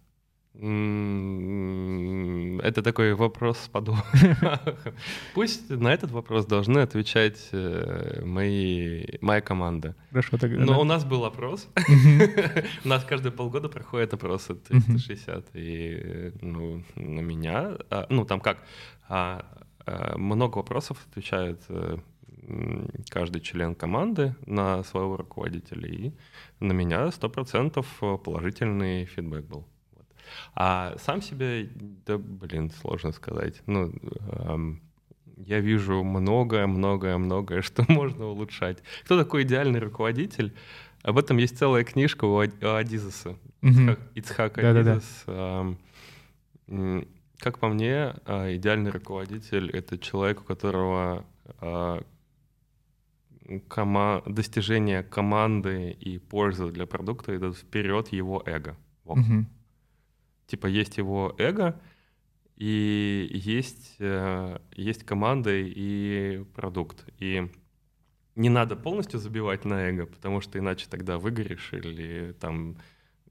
Это 2.64 2.82
такой 2.82 3.14
вопрос 3.14 3.70
по 3.72 3.84
Пусть 5.34 5.70
на 5.70 5.93
этот 5.93 6.12
вопрос 6.12 6.45
должны 6.45 6.80
отвечать 6.80 7.49
э, 7.51 8.22
мои, 8.24 9.06
моя 9.20 9.41
команда. 9.41 9.95
Хорошо, 10.10 10.38
тогда. 10.38 10.64
Но 10.64 10.80
у 10.80 10.86
нас 10.86 11.03
был 11.03 11.26
опрос. 11.26 11.68
У 12.86 12.88
нас 12.88 13.03
каждые 13.03 13.34
полгода 13.34 13.68
проходит 13.68 14.14
опрос 14.14 14.47
360. 14.70 15.45
И 15.56 16.32
ну, 16.41 16.82
на 16.95 17.20
меня, 17.20 17.78
а, 17.89 18.06
ну 18.10 18.24
там 18.24 18.39
как, 18.39 18.60
а, 19.10 19.45
а, 19.86 20.18
много 20.18 20.60
вопросов 20.60 21.06
отвечает 21.12 21.62
э, 21.68 21.97
каждый 23.10 23.41
член 23.41 23.76
команды 23.76 24.36
на 24.45 24.84
своего 24.84 25.18
руководителя. 25.18 25.88
И 25.89 26.14
на 26.62 26.72
меня 26.72 27.08
100% 27.08 28.18
положительный 28.20 29.06
фидбэк 29.06 29.45
был. 29.45 29.68
А 30.56 30.96
сам 31.00 31.22
себе, 31.22 31.70
да, 32.06 32.18
блин, 32.18 32.72
сложно 32.82 33.12
сказать. 33.12 33.62
Ну, 33.66 33.94
эм, 34.32 34.82
я 35.38 35.60
вижу 35.60 36.04
многое, 36.04 36.68
многое, 36.68 37.18
многое, 37.18 37.62
что 37.64 37.86
можно 37.88 38.28
улучшать. 38.28 38.84
Кто 39.04 39.18
такой 39.18 39.44
идеальный 39.44 39.80
руководитель? 39.80 40.54
Об 41.04 41.18
этом 41.18 41.38
есть 41.38 41.58
целая 41.58 41.84
книжка 41.84 42.26
у 42.26 42.40
Адизеса. 42.40 43.38
Mm-hmm. 43.62 43.98
Ицхак 44.16 44.58
Адизес. 44.58 45.24
Эм, 45.28 45.78
как 47.38 47.60
по 47.60 47.68
мне, 47.68 48.16
э, 48.26 48.56
идеальный 48.56 48.92
руководитель— 48.92 49.70
это 49.74 49.98
человек, 49.98 50.42
у 50.42 50.44
которого 50.44 51.26
э, 51.62 52.02
кома 53.68 54.24
достижение 54.26 55.04
команды 55.04 55.92
и 55.92 56.18
пользы 56.18 56.72
для 56.72 56.86
продукта 56.86 57.36
идут 57.36 57.58
вперед 57.58 58.10
его 58.10 58.42
эго. 58.46 58.76
Вот. 59.04 59.20
Угу. 59.20 59.46
Типа 60.48 60.68
есть 60.68 60.98
его 60.98 61.36
эго, 61.38 61.80
и 62.58 63.30
есть, 63.34 63.96
э, 64.00 64.60
есть 64.76 65.04
команда 65.04 65.52
и 65.54 66.43
продукт. 66.56 67.06
И 67.20 67.50
не 68.36 68.50
надо 68.50 68.76
полностью 68.76 69.20
забивать 69.20 69.66
на 69.66 69.89
эго, 69.89 70.06
потому 70.06 70.41
что 70.41 70.60
иначе 70.60 70.88
тогда 70.89 71.18
выгоришь 71.18 71.74
или 71.74 72.36
там, 72.39 72.78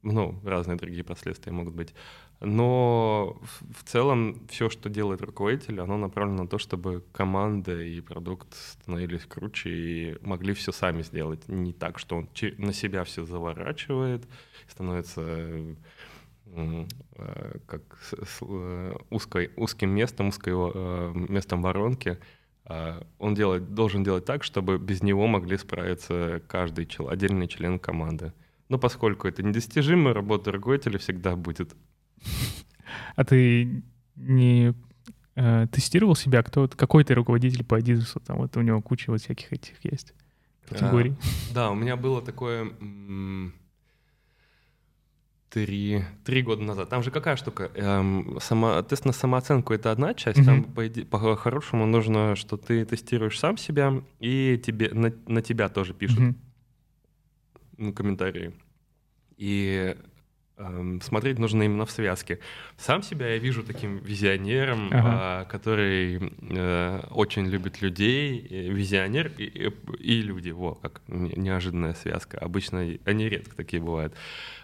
ну, 0.02 0.40
разные 0.44 0.76
другие 0.76 1.04
последствия 1.04 1.52
могут 1.52 1.74
быть. 1.74 1.94
Но 2.40 3.40
в 3.70 3.84
целом 3.84 4.46
все, 4.48 4.68
что 4.68 4.90
делает 4.90 5.22
руководитель, 5.22 5.80
оно 5.80 5.96
направлено 5.96 6.42
на 6.42 6.48
то, 6.48 6.58
чтобы 6.58 7.02
команда 7.12 7.80
и 7.80 8.00
продукт 8.00 8.52
становились 8.54 9.24
круче 9.24 9.70
и 9.70 10.18
могли 10.20 10.52
все 10.52 10.72
сами 10.72 11.02
сделать. 11.02 11.48
Не 11.48 11.72
так, 11.72 11.98
что 11.98 12.16
он 12.16 12.28
на 12.58 12.72
себя 12.72 13.04
все 13.04 13.24
заворачивает, 13.24 14.28
становится 14.68 15.76
э, 16.54 17.58
как 17.66 17.82
э, 18.42 18.94
узкой, 19.10 19.50
узким 19.56 19.90
местом, 19.90 20.28
узкой 20.28 20.54
э, 20.54 21.12
местом 21.14 21.62
воронки. 21.62 22.18
Он 23.18 23.34
делает, 23.34 23.74
должен 23.74 24.02
делать 24.04 24.24
так, 24.24 24.42
чтобы 24.42 24.78
без 24.78 25.02
него 25.02 25.26
могли 25.26 25.58
справиться 25.58 26.40
каждый 26.48 26.88
отдельный 27.10 27.46
член 27.46 27.78
команды. 27.78 28.32
Но 28.70 28.78
поскольку 28.78 29.28
это 29.28 29.42
недостижимо, 29.42 30.14
работа 30.14 30.50
руководителя 30.50 30.98
всегда 30.98 31.36
будет 31.36 31.76
а 33.16 33.24
ты 33.24 33.82
не 34.16 34.74
э, 35.36 35.66
тестировал 35.70 36.14
себя? 36.14 36.42
Кто, 36.42 36.68
какой 36.68 37.04
ты 37.04 37.14
руководитель 37.14 37.64
по 37.64 37.78
Adidas? 37.78 38.20
Там 38.24 38.38
вот 38.38 38.56
у 38.56 38.62
него 38.62 38.80
куча 38.82 39.10
вот 39.10 39.20
всяких 39.20 39.52
этих 39.52 39.84
есть 39.84 40.14
категорий. 40.68 41.14
А, 41.50 41.54
да, 41.54 41.70
у 41.70 41.74
меня 41.74 41.96
было 41.96 42.22
такое 42.22 42.72
три, 45.54 46.02
три 46.24 46.42
года 46.42 46.64
назад. 46.64 46.88
Там 46.88 47.04
же 47.04 47.12
какая 47.12 47.36
штука? 47.36 47.70
Эм, 47.76 48.38
сама, 48.40 48.82
тест 48.82 49.04
на 49.04 49.12
самооценку— 49.12 49.72
это 49.74 49.92
одна 49.92 50.12
часть. 50.12 50.40
Mm-hmm. 50.40 50.44
Там, 50.44 50.64
по, 50.64 51.18
по-хорошему, 51.18 51.86
нужно, 51.86 52.34
что 52.34 52.56
ты 52.56 52.84
тестируешь 52.84 53.38
сам 53.38 53.56
себя, 53.56 54.02
и 54.18 54.60
тебе, 54.66 54.90
на, 54.92 55.12
на 55.28 55.42
тебя 55.42 55.68
тоже 55.68 55.94
пишут 55.94 56.34
mm-hmm. 57.78 57.92
комментарии. 57.92 58.52
И 59.36 59.96
смотреть 61.02 61.38
нужно 61.38 61.64
именно 61.64 61.84
в 61.84 61.90
связке. 61.90 62.38
Сам 62.76 63.02
себя 63.02 63.30
я 63.30 63.38
вижу 63.38 63.64
таким 63.64 63.98
визионером, 63.98 64.88
ага. 64.88 65.00
А, 65.04 65.44
который 65.46 66.32
э, 66.40 67.00
очень 67.10 67.46
любит 67.46 67.82
людей, 67.82 68.40
визионер 68.70 69.32
и, 69.36 69.72
и 69.98 70.22
люди. 70.22 70.50
Во, 70.50 70.74
как 70.74 71.02
неожиданная 71.08 71.94
связка. 71.94 72.38
Обычно 72.38 72.86
они 73.04 73.28
редко 73.28 73.56
такие 73.56 73.82
бывают. 73.82 74.14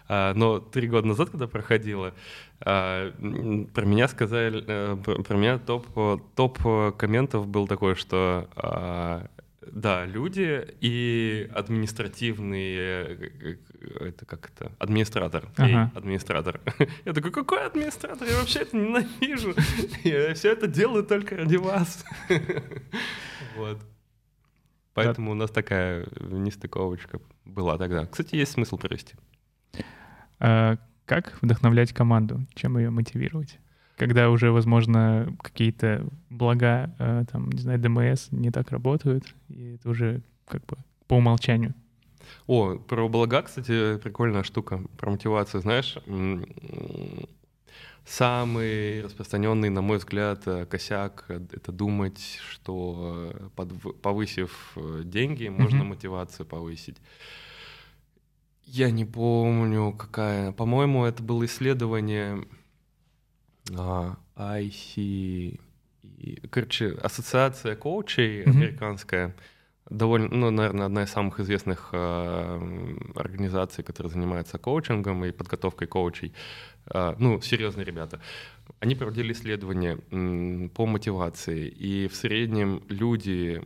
А, 0.07 0.33
но 0.33 0.59
три 0.59 0.87
года 0.87 1.07
назад, 1.07 1.29
когда 1.31 1.47
проходила, 1.47 2.13
а, 2.61 3.11
про 3.73 3.85
меня 3.85 4.07
сказали, 4.07 4.63
э, 4.65 4.95
про 5.23 5.35
меня 5.35 5.59
топ, 5.59 5.87
топ 6.35 6.97
комментов 6.97 7.47
был 7.47 7.67
такой, 7.67 7.95
что 7.95 8.47
да, 9.71 10.05
люди 10.05 10.67
и 10.81 11.49
административные, 11.53 13.31
это 13.99 14.25
как 14.25 14.49
это, 14.49 14.71
администратор. 14.79 15.49
Ага. 15.57 15.91
Эй, 15.93 15.97
администратор. 15.97 16.61
Я 17.05 17.13
такой, 17.13 17.31
какой 17.31 17.65
администратор? 17.65 18.27
Я 18.27 18.37
вообще 18.37 18.59
это 18.59 18.77
ненавижу. 18.77 19.53
Я 20.03 20.33
все 20.33 20.51
это 20.51 20.67
делаю 20.67 21.03
только 21.03 21.37
ради 21.37 21.57
вас. 21.57 22.05
Вот. 23.57 23.81
Поэтому 24.93 25.31
у 25.31 25.33
нас 25.33 25.51
такая 25.51 26.07
нестыковочка 26.21 27.19
была 27.43 27.77
тогда. 27.77 28.05
Кстати, 28.05 28.35
есть 28.35 28.53
смысл 28.53 28.77
провести. 28.77 29.15
А 30.39 30.77
как 31.05 31.37
вдохновлять 31.41 31.91
команду? 31.91 32.47
Чем 32.55 32.77
ее 32.77 32.91
мотивировать? 32.91 33.59
когда 34.01 34.31
уже, 34.31 34.51
возможно, 34.51 35.31
какие-то 35.43 36.07
блага, 36.31 36.91
э, 36.97 37.23
там, 37.31 37.51
не 37.51 37.61
знаю, 37.61 37.77
ДМС 37.77 38.31
не 38.31 38.49
так 38.49 38.71
работают, 38.71 39.31
и 39.47 39.75
это 39.75 39.87
уже 39.89 40.23
как 40.47 40.65
бы 40.65 40.77
по 41.05 41.17
умолчанию. 41.17 41.75
О, 42.47 42.75
про 42.75 43.07
блага, 43.07 43.41
кстати, 43.43 43.97
прикольная 43.97 44.43
штука, 44.43 44.81
про 44.97 45.11
мотивацию, 45.11 45.61
знаешь, 45.61 45.97
самый 48.05 49.03
распространенный, 49.03 49.69
на 49.69 49.81
мой 49.81 49.97
взгляд, 49.97 50.47
э, 50.47 50.65
косяк— 50.65 51.25
это 51.27 51.71
думать, 51.71 52.39
что 52.49 53.31
под, 53.55 54.01
повысив 54.01 54.73
э, 54.75 55.01
деньги, 55.05 55.47
можно 55.47 55.81
mm-hmm. 55.81 55.83
мотивацию 55.83 56.45
повысить. 56.45 56.97
Я 58.65 58.89
не 58.89 59.05
помню, 59.05 59.93
какая. 59.93 60.51
По-моему, 60.51 61.05
это 61.05 61.21
было 61.21 61.45
исследование 61.45 62.45
а, 63.77 64.17
IC, 64.35 65.59
короче, 66.49 66.91
ассоциация 67.01 67.75
коучей 67.75 68.43
mm-hmm. 68.43 68.49
американская, 68.49 69.35
довольно, 69.91 70.29
ну, 70.29 70.49
наверное, 70.51 70.85
одна 70.87 71.03
из 71.03 71.09
самых 71.11 71.39
известных 71.39 71.89
э, 71.93 72.97
организаций, 73.15 73.83
которая 73.83 74.11
занимается 74.11 74.57
коучингом 74.57 75.23
и 75.25 75.31
подготовкой 75.31 75.87
коучей. 75.87 76.33
Э, 76.87 77.15
ну, 77.19 77.41
серьезные 77.41 77.85
ребята. 77.85 78.19
Они 78.79 78.95
проводили 78.95 79.33
исследования 79.33 79.99
м, 80.11 80.69
по 80.69 80.85
мотивации, 80.85 81.67
и 81.67 82.07
в 82.07 82.15
среднем 82.15 82.83
люди 82.89 83.61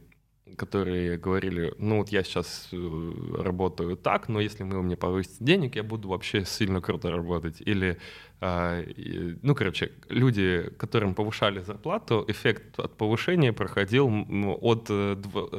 которые 0.58 1.18
говорили, 1.18 1.74
ну 1.80 1.98
вот 1.98 2.10
я 2.10 2.24
сейчас 2.24 2.70
э, 2.72 3.12
работаю 3.38 3.98
так, 3.98 4.30
но 4.30 4.40
если 4.40 4.64
вы 4.64 4.82
мне 4.84 4.96
повысите 4.96 5.44
денег, 5.44 5.76
я 5.76 5.84
буду 5.84 6.10
вообще 6.10 6.46
сильно 6.46 6.82
круто 6.82 7.10
работать. 7.10 7.62
Или 7.62 7.98
ну, 8.42 9.56
короче, 9.56 9.92
люди, 10.10 10.70
которым 10.78 11.14
повышали 11.14 11.60
зарплату, 11.62 12.26
эффект 12.28 12.80
от 12.80 12.98
повышения 12.98 13.54
проходил 13.54 14.10
от 14.62 14.88
э, 14.90 15.16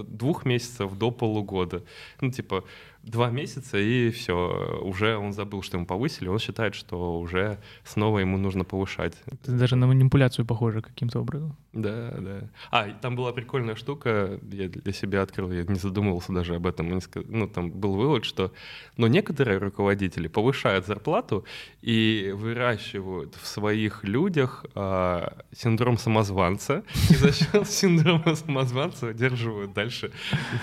двух 0.06 0.44
месяцев 0.44 0.96
до 0.96 1.10
полугода. 1.10 1.82
Ну, 2.20 2.30
типа, 2.30 2.64
два 3.06 3.30
месяца, 3.30 3.78
и 3.78 4.10
все, 4.10 4.80
уже 4.82 5.16
он 5.16 5.32
забыл, 5.32 5.62
что 5.62 5.76
ему 5.76 5.86
повысили, 5.86 6.28
он 6.28 6.38
считает, 6.38 6.74
что 6.74 7.18
уже 7.20 7.58
снова 7.84 8.18
ему 8.18 8.36
нужно 8.36 8.64
повышать. 8.64 9.14
Это 9.26 9.52
даже 9.52 9.76
на 9.76 9.86
манипуляцию 9.86 10.44
похоже 10.44 10.82
каким-то 10.82 11.20
образом. 11.20 11.56
Да, 11.72 12.10
да. 12.18 12.50
А, 12.70 12.90
там 12.90 13.16
была 13.16 13.32
прикольная 13.32 13.76
штука, 13.76 14.40
я 14.50 14.68
для 14.68 14.92
себя 14.92 15.22
открыл, 15.22 15.52
я 15.52 15.62
не 15.62 15.78
задумывался 15.78 16.32
даже 16.32 16.56
об 16.56 16.66
этом. 16.66 17.00
Ну, 17.28 17.46
там 17.46 17.70
был 17.70 17.94
вывод, 17.94 18.24
что 18.24 18.52
но 18.96 19.06
некоторые 19.06 19.58
руководители 19.58 20.26
повышают 20.26 20.86
зарплату 20.86 21.44
и 21.82 22.32
выращивают 22.34 23.36
в 23.36 23.46
своих 23.46 24.04
людях 24.04 24.64
а, 24.74 25.44
синдром 25.52 25.98
самозванца, 25.98 26.82
и 27.10 27.14
за 27.14 27.32
счет 27.32 27.68
синдрома 27.68 28.34
самозванца 28.34 29.08
удерживают 29.08 29.72
дальше. 29.72 30.10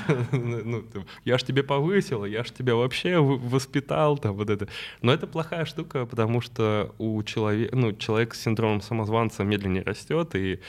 Ну, 0.63 0.83
я 1.25 1.37
ж 1.37 1.43
тебе 1.43 1.63
повысил, 1.63 2.25
я 2.33 2.43
ж 2.43 2.51
тебя 2.51 2.75
вообще 2.75 3.17
воспитал, 3.19 4.17
там 4.17 4.35
вот 4.35 4.49
это. 4.49 4.67
Но 5.01 5.13
это 5.13 5.27
плохая 5.27 5.65
штука, 5.65 6.05
потому 6.05 6.41
что 6.41 6.93
у 6.97 7.21
человека, 7.23 7.75
ну, 7.75 7.93
человек 7.93 8.33
с 8.33 8.41
синдромом 8.41 8.81
самозванца 8.81 9.43
медленнее 9.43 9.83
растет, 9.83 10.35
и 10.35 10.59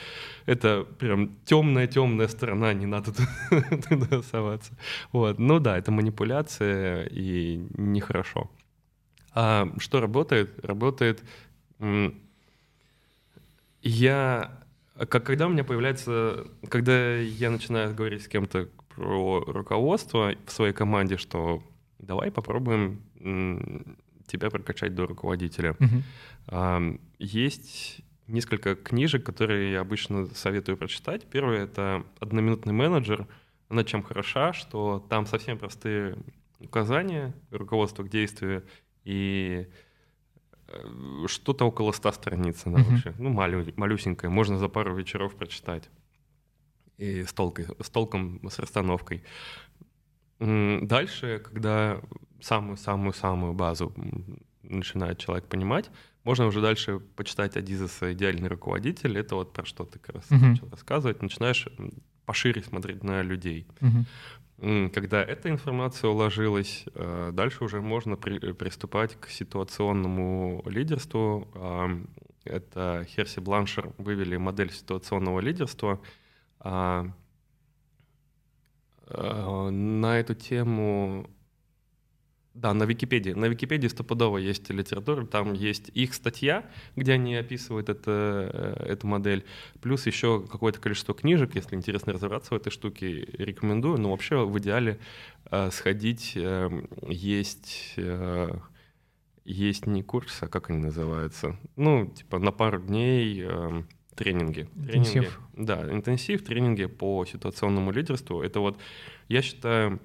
это 0.45 0.85
прям 0.99 1.35
темная-темная 1.45 2.27
сторона, 2.27 2.73
не 2.73 2.85
надо 2.85 3.11
туда 3.89 4.21
соваться. 4.23 4.73
Вот. 5.11 5.39
Ну 5.39 5.59
да, 5.59 5.77
это 5.77 5.91
манипуляция 5.91 7.05
и 7.05 7.65
нехорошо. 7.77 8.49
А 9.33 9.67
что 9.79 9.99
работает? 9.99 10.65
Работает... 10.65 11.23
Я 13.81 14.65
как 15.09 15.25
когда 15.25 15.47
у 15.47 15.49
меня 15.49 15.63
появляется, 15.63 16.47
когда 16.69 17.17
я 17.17 17.51
начинаю 17.51 17.93
говорить 17.93 18.23
с 18.23 18.27
кем-то 18.27 18.69
про 18.95 19.43
руководство 19.45 20.33
в 20.45 20.51
своей 20.51 20.73
команде, 20.73 21.17
что 21.17 21.61
давай 21.99 22.31
попробуем 22.31 23.01
тебя 24.27 24.49
прокачать 24.49 24.95
до 24.95 25.05
руководителя. 25.05 25.75
Uh-huh. 26.49 26.99
Есть 27.19 28.01
несколько 28.27 28.75
книжек, 28.75 29.25
которые 29.25 29.71
я 29.73 29.81
обычно 29.81 30.27
советую 30.27 30.77
прочитать. 30.77 31.25
Первое— 31.29 31.63
это 31.65 32.03
«Одноминутный 32.19 32.73
менеджер». 32.73 33.27
Она 33.69 33.83
чем 33.83 34.03
хороша, 34.03 34.53
что 34.53 35.05
там 35.09 35.25
совсем 35.25 35.57
простые 35.57 36.17
указания, 36.59 37.33
руководство 37.51 38.03
к 38.03 38.09
действию, 38.09 38.63
и 39.03 39.67
э, 40.67 41.25
что-то 41.27 41.65
около 41.65 41.91
100 41.91 42.11
страниц 42.11 42.61
она 42.65 42.83
вообще, 42.83 43.13
ну, 43.17 43.29
малю, 43.29 43.65
малюсенькая, 43.75 44.29
можно 44.29 44.57
за 44.57 44.69
пару 44.69 44.95
вечеров 44.95 45.35
прочитать. 45.35 45.89
И 46.97 47.23
с, 47.23 47.33
толкой, 47.33 47.67
с 47.81 47.89
толком, 47.89 48.39
с 48.49 48.59
расстановкой. 48.59 49.23
Дальше, 50.39 51.41
когда 51.43 52.01
самую-самую-самую 52.41 53.53
базу 53.53 53.93
начинает 54.63 55.17
человек 55.19 55.45
понимать, 55.45 55.91
можно 56.23 56.47
уже 56.47 56.61
дальше 56.61 56.99
почитать 56.99 57.55
Адизеса 57.55 58.13
«Идеальный 58.13 58.47
руководитель». 58.47 59.17
Это 59.17 59.35
вот 59.35 59.53
про 59.53 59.63
что 59.65 59.85
ты 59.85 59.99
как 59.99 60.15
раз 60.15 60.25
uh-huh. 60.31 60.39
начал 60.39 60.69
рассказывать. 60.69 61.21
Начинаешь 61.21 61.67
пошире 62.25 62.63
смотреть 62.63 63.03
на 63.03 63.21
людей. 63.21 63.67
Uh-huh. 63.79 64.89
Когда 64.89 65.21
эта 65.21 65.49
информация 65.49 66.09
уложилась, 66.09 66.85
э, 66.95 67.29
дальше 67.31 67.63
уже 67.63 67.81
можно 67.81 68.15
при, 68.15 68.53
приступать 68.53 69.19
к 69.19 69.29
ситуационному 69.29 70.63
лидерству. 70.65 71.47
Это 72.43 73.05
Херси 73.07 73.39
Бланшер 73.39 73.91
вывели 73.97 74.37
модель 74.37 74.71
ситуационного 74.71 75.41
лидерства. 75.41 75.99
А, 76.67 77.05
э, 79.07 79.69
на 79.69 80.19
эту 80.19 80.33
тему 80.33 81.29
да, 82.55 82.73
на 82.73 82.85
Википедии. 82.85 83.31
На 83.31 83.45
Википедии 83.45 83.87
стопудово 83.87 84.37
есть 84.39 84.69
литература, 84.69 85.25
там 85.25 85.53
есть 85.53 85.89
их 85.89 86.13
статья, 86.15 86.65
где 86.95 87.13
они 87.13 87.35
описывают 87.35 87.89
это, 87.89 88.49
э, 88.81 88.85
эту 88.93 89.05
модель, 89.05 89.45
плюс 89.79 90.07
еще 90.07 90.41
какое-то 90.49 90.79
количество 90.79 91.13
книжек, 91.13 91.53
если 91.53 91.75
интересно 91.75 92.13
разобраться 92.13 92.55
в 92.55 92.57
этой 92.57 92.71
штуке, 92.71 93.25
рекомендую. 93.37 93.99
Но 93.99 94.09
вообще 94.09 94.43
в 94.43 94.57
идеале 94.57 94.99
э, 95.51 95.69
сходить 95.71 96.33
э, 96.35 96.69
есть... 97.07 97.93
Э, 97.97 98.57
есть 99.43 99.85
не 99.85 100.01
курс, 100.01 100.41
а 100.41 100.47
как 100.47 100.71
они 100.71 100.79
называются? 100.79 101.55
Ну, 101.75 102.07
типа 102.07 102.39
на 102.39 102.51
пару 102.51 102.81
дней 102.81 103.43
э, 103.45 103.83
тренинги. 104.15 104.67
Интенсив. 104.75 105.13
Тренинги. 105.13 105.67
Да, 105.67 105.93
интенсив, 105.93 106.43
тренинги 106.43 106.85
по 106.85 107.25
ситуационному 107.25 107.91
лидерству. 107.91 108.41
Это 108.41 108.59
вот, 108.59 108.77
я 109.27 109.41
считаю, 109.41 109.99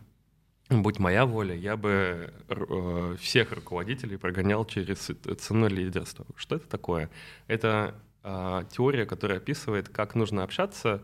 Будь 0.70 1.00
моя 1.00 1.26
воля, 1.26 1.52
я 1.52 1.76
бы 1.76 2.32
э, 2.48 3.16
всех 3.18 3.52
руководителей 3.52 4.16
прогонял 4.16 4.64
через 4.64 5.11
цену 5.38 5.68
лидерства. 5.68 6.24
Что 6.36 6.56
это 6.56 6.68
такое? 6.68 7.11
Это 7.48 7.96
э, 8.22 8.62
теория, 8.70 9.04
которая 9.04 9.38
описывает, 9.38 9.88
как 9.88 10.14
нужно 10.14 10.44
общаться 10.44 11.02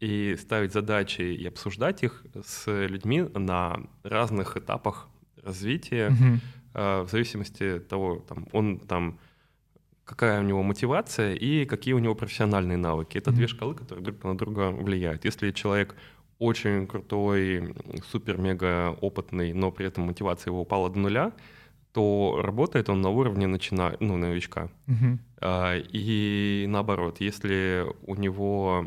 и 0.00 0.36
ставить 0.38 0.74
задачи 0.74 1.22
и 1.22 1.46
обсуждать 1.46 2.02
их 2.02 2.24
с 2.44 2.70
людьми 2.70 3.22
на 3.34 3.80
разных 4.02 4.58
этапах 4.58 5.08
развития, 5.42 6.08
mm-hmm. 6.10 6.38
э, 6.74 7.02
в 7.04 7.08
зависимости 7.08 7.76
от 7.76 7.88
того, 7.88 8.22
там, 8.28 8.46
он 8.52 8.78
там 8.80 9.18
какая 10.06 10.40
у 10.40 10.44
него 10.44 10.62
мотивация 10.62 11.34
и 11.34 11.66
какие 11.66 11.92
у 11.92 11.98
него 11.98 12.14
профессиональные 12.14 12.78
навыки. 12.78 13.18
Это 13.18 13.30
mm-hmm. 13.30 13.34
две 13.34 13.46
шкалы, 13.48 13.74
которые 13.74 14.04
друг 14.04 14.24
на 14.24 14.38
друга 14.38 14.70
влияют. 14.70 15.24
Если 15.26 15.50
человек 15.50 15.94
очень 16.38 16.86
крутой, 16.86 17.74
супер-мега 18.10 18.96
опытный, 19.00 19.52
но 19.52 19.70
при 19.70 19.86
этом 19.86 20.04
мотивация 20.04 20.50
его 20.50 20.60
упала 20.60 20.88
до 20.90 20.98
нуля, 20.98 21.32
то 21.92 22.40
работает 22.42 22.88
он 22.88 23.00
на 23.00 23.08
уровне 23.08 23.46
начина... 23.46 23.96
ну, 24.00 24.16
новичка. 24.16 24.68
А, 25.40 25.76
и 25.76 26.66
наоборот, 26.68 27.20
если 27.20 27.86
у 28.02 28.14
него 28.14 28.86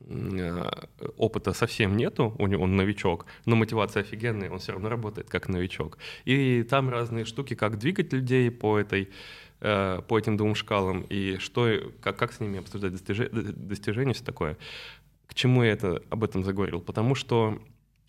э, 0.00 0.70
опыта 1.18 1.52
совсем 1.52 1.96
нету, 1.96 2.34
у 2.38 2.46
него 2.46 2.64
он 2.64 2.76
новичок, 2.76 3.26
но 3.44 3.56
мотивация 3.56 4.02
офигенная, 4.02 4.50
он 4.50 4.58
все 4.58 4.72
равно 4.72 4.88
работает 4.88 5.28
как 5.28 5.48
новичок. 5.48 5.98
И 6.24 6.62
там 6.62 6.88
разные 6.88 7.26
штуки, 7.26 7.54
как 7.54 7.78
двигать 7.78 8.12
людей 8.14 8.50
по 8.50 8.78
этой 8.78 9.10
э, 9.60 10.00
по 10.06 10.18
этим 10.18 10.36
двум 10.36 10.54
шкалам 10.54 11.02
и 11.02 11.38
что, 11.38 11.68
как, 12.00 12.16
как 12.16 12.32
с 12.32 12.40
ними 12.40 12.58
обсуждать 12.58 12.92
достижения, 12.92 13.30
достижения, 13.30 14.12
все 14.12 14.24
такое. 14.24 14.56
К 15.26 15.34
чему 15.34 15.62
я 15.62 15.72
это, 15.72 16.02
об 16.10 16.24
этом 16.24 16.44
заговорил? 16.44 16.80
Потому 16.80 17.14
что 17.14 17.60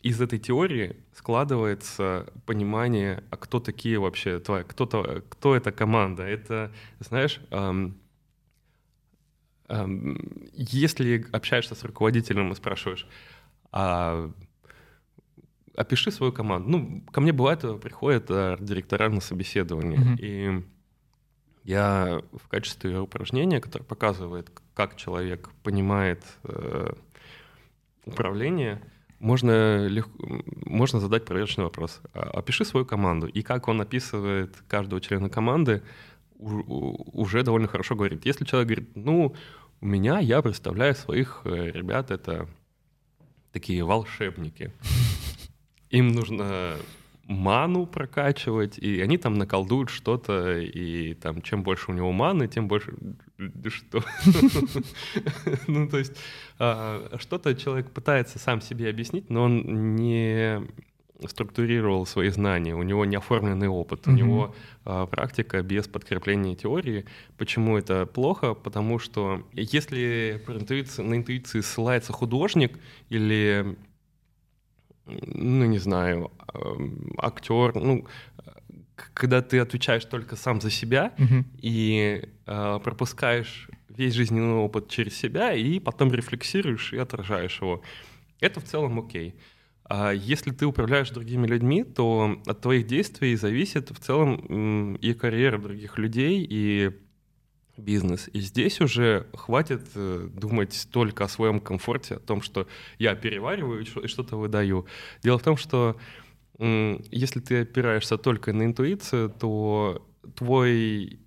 из 0.05 0.21
этой 0.21 0.37
теории 0.37 0.97
складывается 1.13 2.27
понимание, 2.45 3.23
а 3.31 3.37
кто 3.37 3.59
такие 3.59 3.97
вообще 3.97 4.39
твоя, 4.39 4.63
кто, 4.63 4.85
то, 4.85 5.23
кто 5.29 5.55
эта 5.55 5.71
команда. 5.71 6.21
Это, 6.21 6.71
знаешь, 6.99 7.41
эм, 7.49 7.97
эм, 9.67 10.47
если 10.53 11.25
общаешься 11.31 11.73
с 11.73 11.83
руководителем 11.83 12.51
и 12.51 12.55
спрашиваешь, 12.55 13.07
а, 13.71 14.31
опиши 15.75 16.11
свою 16.11 16.31
команду. 16.31 16.69
Ну, 16.69 17.03
ко 17.11 17.19
мне 17.19 17.33
бывает 17.33 17.61
приходят 17.81 18.25
а, 18.29 18.57
директора 18.59 19.09
на 19.09 19.21
собеседование, 19.21 19.99
mm-hmm. 19.99 20.17
и 20.19 20.65
я 21.65 22.21
в 22.31 22.47
качестве 22.47 22.99
упражнения, 22.99 23.59
которое 23.59 23.83
показывает, 23.83 24.49
как 24.75 24.95
человек 24.95 25.49
понимает 25.63 26.23
э, 26.43 26.93
управление, 28.05 28.81
можно, 29.19 29.87
легко, 29.87 30.11
можно 30.65 30.99
задать 30.99 31.25
проверочный 31.25 31.63
вопрос. 31.63 32.01
А, 32.13 32.29
опиши 32.37 32.65
свою 32.65 32.85
команду. 32.85 33.25
И 33.25 33.41
как 33.41 33.67
он 33.67 33.81
описывает 33.81 34.55
каждого 34.67 35.01
члена 35.01 35.29
команды, 35.29 35.81
уже 36.37 37.41
довольно 37.41 37.67
хорошо 37.67 37.95
говорит. 37.95 38.25
Если 38.25 38.45
человек 38.45 38.67
говорит, 38.67 38.95
ну, 38.95 39.33
у 39.81 39.85
меня, 39.87 40.19
я 40.19 40.43
представляю 40.43 40.93
своих 40.93 41.41
э, 41.45 41.71
ребят, 41.71 42.11
это 42.11 42.47
такие 43.51 43.83
волшебники. 43.83 44.71
Им 45.89 46.09
нужно 46.09 46.75
ману 47.27 47.87
прокачивать, 47.87 48.77
и 48.77 49.01
они 49.01 49.17
там 49.17 49.33
наколдуют 49.35 49.89
что-то, 49.89 50.59
и 50.59 51.13
там 51.15 51.41
чем 51.41 51.63
больше 51.63 51.91
у 51.91 51.93
него 51.93 52.11
маны, 52.11 52.47
тем 52.47 52.67
больше... 52.67 52.93
Что? 53.67 54.03
Ну, 55.67 55.89
то 55.89 55.97
есть 55.97 56.13
а, 56.59 57.17
что-то 57.19 57.55
человек 57.55 57.91
пытается 57.91 58.39
сам 58.39 58.61
себе 58.61 58.89
объяснить, 58.89 59.29
но 59.29 59.43
он 59.43 59.95
не 59.95 60.61
структурировал 61.27 62.05
свои 62.05 62.29
знания, 62.29 62.75
у 62.75 62.83
него 62.83 63.05
не 63.05 63.15
оформленный 63.15 63.67
опыт, 63.67 64.07
у 64.07 64.11
него 64.11 64.53
а, 64.83 65.05
практика 65.07 65.61
без 65.63 65.87
подкрепления 65.87 66.55
теории. 66.55 67.05
Почему 67.37 67.77
это 67.77 68.05
плохо? 68.05 68.53
Потому 68.53 68.99
что 68.99 69.43
если 69.53 70.43
на 70.97 71.15
интуиции 71.15 71.61
ссылается 71.61 72.13
художник 72.13 72.77
или 73.09 73.77
ну, 75.05 75.65
не 75.65 75.77
знаю, 75.77 76.31
актер, 77.17 77.75
ну, 77.75 78.05
когда 79.13 79.41
ты 79.41 79.59
отвечаешь 79.59 80.05
только 80.05 80.35
сам 80.35 80.61
за 80.61 80.71
себя 80.71 81.13
uh-huh. 81.17 81.43
и 81.61 82.29
э, 82.45 82.79
пропускаешь 82.83 83.69
весь 83.89 84.13
жизненный 84.13 84.55
опыт 84.55 84.89
через 84.89 85.17
себя 85.17 85.53
и 85.53 85.79
потом 85.79 86.11
рефлексируешь 86.11 86.93
и 86.93 86.97
отражаешь 86.97 87.61
его, 87.61 87.81
это 88.39 88.59
в 88.59 88.63
целом 88.63 88.99
окей. 88.99 89.35
А 89.87 90.11
если 90.11 90.51
ты 90.51 90.65
управляешь 90.65 91.11
другими 91.11 91.45
людьми, 91.45 91.83
то 91.83 92.41
от 92.45 92.61
твоих 92.61 92.87
действий 92.87 93.35
зависит 93.35 93.91
в 93.91 93.99
целом 93.99 94.95
и 94.95 95.13
карьера 95.13 95.59
других 95.59 95.97
людей, 95.97 96.45
и 96.49 96.91
бизнес. 97.77 98.29
И 98.33 98.39
здесь 98.39 98.81
уже 98.81 99.27
хватит 99.33 99.81
э, 99.95 100.29
думать 100.33 100.87
только 100.91 101.25
о 101.25 101.27
своем 101.27 101.59
комфорте, 101.59 102.15
о 102.15 102.19
том, 102.19 102.41
что 102.41 102.67
я 102.99 103.15
перевариваю 103.15 103.81
и 103.81 104.07
что-то 104.07 104.37
выдаю. 104.37 104.85
Дело 105.23 105.37
в 105.37 105.43
том, 105.43 105.57
что 105.57 105.97
если 106.57 107.41
ты 107.41 107.61
опираешься 107.61 108.17
только 108.17 108.53
на 108.53 108.63
интуицию, 108.63 109.29
то 109.29 110.07
твой 110.35 111.19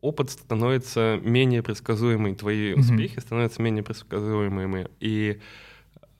опыт 0.00 0.30
становится 0.30 1.20
менее 1.22 1.62
предсказуемый, 1.62 2.34
твои 2.34 2.72
mm-hmm. 2.72 2.80
успехи 2.80 3.20
становятся 3.20 3.62
менее 3.62 3.84
предсказуемыми. 3.84 4.88
И 4.98 5.40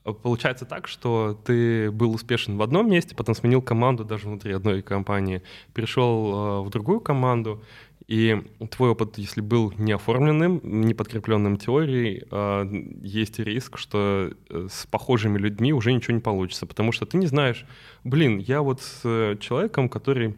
получается 0.03 0.65
так, 0.65 0.87
что 0.87 1.39
ты 1.45 1.91
был 1.91 2.13
успешен 2.13 2.57
в 2.57 2.61
одном 2.61 2.89
месте, 2.89 3.15
потом 3.15 3.35
сменил 3.35 3.61
команду 3.61 4.03
даже 4.03 4.27
внутри 4.27 4.53
одной 4.53 4.81
компании, 4.81 5.43
перешел 5.73 6.61
э, 6.61 6.61
в 6.63 6.69
другую 6.69 7.01
команду, 7.01 7.63
и 8.07 8.41
твой 8.71 8.89
опыт, 8.89 9.17
если 9.17 9.41
был 9.41 9.73
не 9.77 9.93
оформленным, 9.93 10.59
не 10.63 10.93
подкрепленным 10.93 11.57
теорией, 11.57 12.23
а, 12.31 12.67
есть 13.01 13.39
риск, 13.39 13.77
что 13.77 14.33
э, 14.49 14.67
с 14.69 14.85
похожими 14.87 15.37
людьми 15.37 15.73
уже 15.73 15.93
ничего 15.93 16.13
не 16.13 16.21
получится, 16.21 16.65
потому 16.65 16.91
что 16.91 17.05
ты 17.05 17.17
не 17.17 17.27
знаешь, 17.27 17.65
блин, 18.03 18.37
я 18.39 18.61
вот 18.61 18.81
с 18.81 19.01
э, 19.03 19.37
человеком, 19.39 19.89
который 19.89 20.35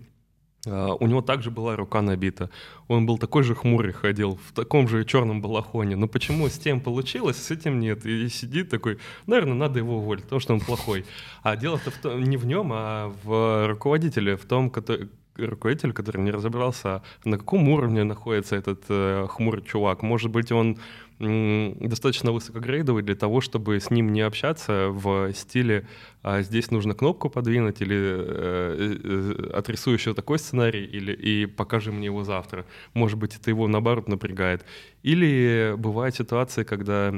а, 0.67 0.93
у 0.95 1.07
него 1.07 1.21
также 1.21 1.51
была 1.51 1.75
рука 1.75 2.01
набита. 2.01 2.49
Он 2.87 3.05
был 3.05 3.17
такой 3.17 3.43
же 3.43 3.55
хмурый, 3.55 3.93
ходил 3.93 4.39
в 4.47 4.53
таком 4.53 4.87
же 4.87 5.05
черном 5.05 5.41
балахоне. 5.41 5.95
Но 5.95 6.07
почему 6.07 6.47
с 6.47 6.57
тем 6.57 6.79
получилось, 6.79 7.37
с 7.37 7.51
этим 7.51 7.79
нет? 7.79 8.05
И 8.05 8.29
сидит 8.29 8.69
такой, 8.69 8.99
наверное, 9.27 9.55
надо 9.55 9.79
его 9.79 9.97
уволить, 9.97 10.23
потому 10.23 10.39
что 10.39 10.53
он 10.53 10.59
плохой. 10.59 11.05
А 11.43 11.55
дело-то 11.55 12.13
не 12.15 12.37
в 12.37 12.45
нем, 12.45 12.71
а 12.73 13.13
в 13.23 13.67
руководителе, 13.67 14.35
в 14.35 14.45
том, 14.45 14.69
который, 14.69 15.09
руководитель, 15.37 15.93
который 15.93 16.21
не 16.21 16.31
разобрался, 16.31 17.01
на 17.23 17.37
каком 17.37 17.69
уровне 17.69 18.03
находится 18.03 18.55
этот 18.55 18.83
э, 18.89 19.27
хмурый 19.29 19.63
чувак. 19.63 20.01
Может 20.01 20.31
быть, 20.31 20.51
он 20.51 20.77
достаточно 21.17 22.33
высокогрейдовый 22.33 23.01
для 23.01 23.15
того, 23.15 23.39
чтобы 23.39 23.79
с 23.79 23.89
ним 23.89 24.11
не 24.11 24.19
общаться 24.19 24.89
в 24.89 25.31
стиле 25.31 25.87
а 26.27 26.41
«здесь 26.41 26.71
нужно 26.71 26.95
кнопку 26.95 27.29
подвинуть» 27.29 27.81
или 27.81 27.95
э, 27.95 28.97
э, 29.03 29.51
«отрисуй 29.53 29.93
еще 29.93 30.15
такой 30.15 30.39
сценарий» 30.39 30.83
или 30.83 31.13
«и 31.13 31.45
покажи 31.45 31.91
мне 31.91 32.05
его 32.05 32.23
завтра». 32.23 32.65
Может 32.95 33.19
быть, 33.19 33.35
это 33.35 33.51
его, 33.51 33.67
наоборот, 33.67 34.07
напрягает. 34.07 34.65
Или 35.03 35.75
бывает 35.77 36.15
ситуация, 36.15 36.65
когда 36.65 37.13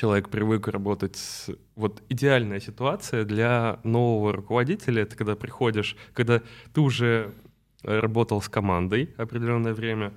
человек 0.00 0.30
привык 0.30 0.68
работать 0.68 1.16
с... 1.16 1.50
Вот 1.76 2.02
идеальная 2.08 2.58
ситуация 2.58 3.24
для 3.24 3.80
нового 3.84 4.32
руководителя— 4.32 5.02
это 5.04 5.14
когда 5.14 5.36
приходишь, 5.36 5.94
когда 6.14 6.40
ты 6.72 6.80
уже 6.80 7.34
работал 7.82 8.40
с 8.40 8.48
командой 8.48 9.10
определенное 9.18 9.74
время, 9.74 10.12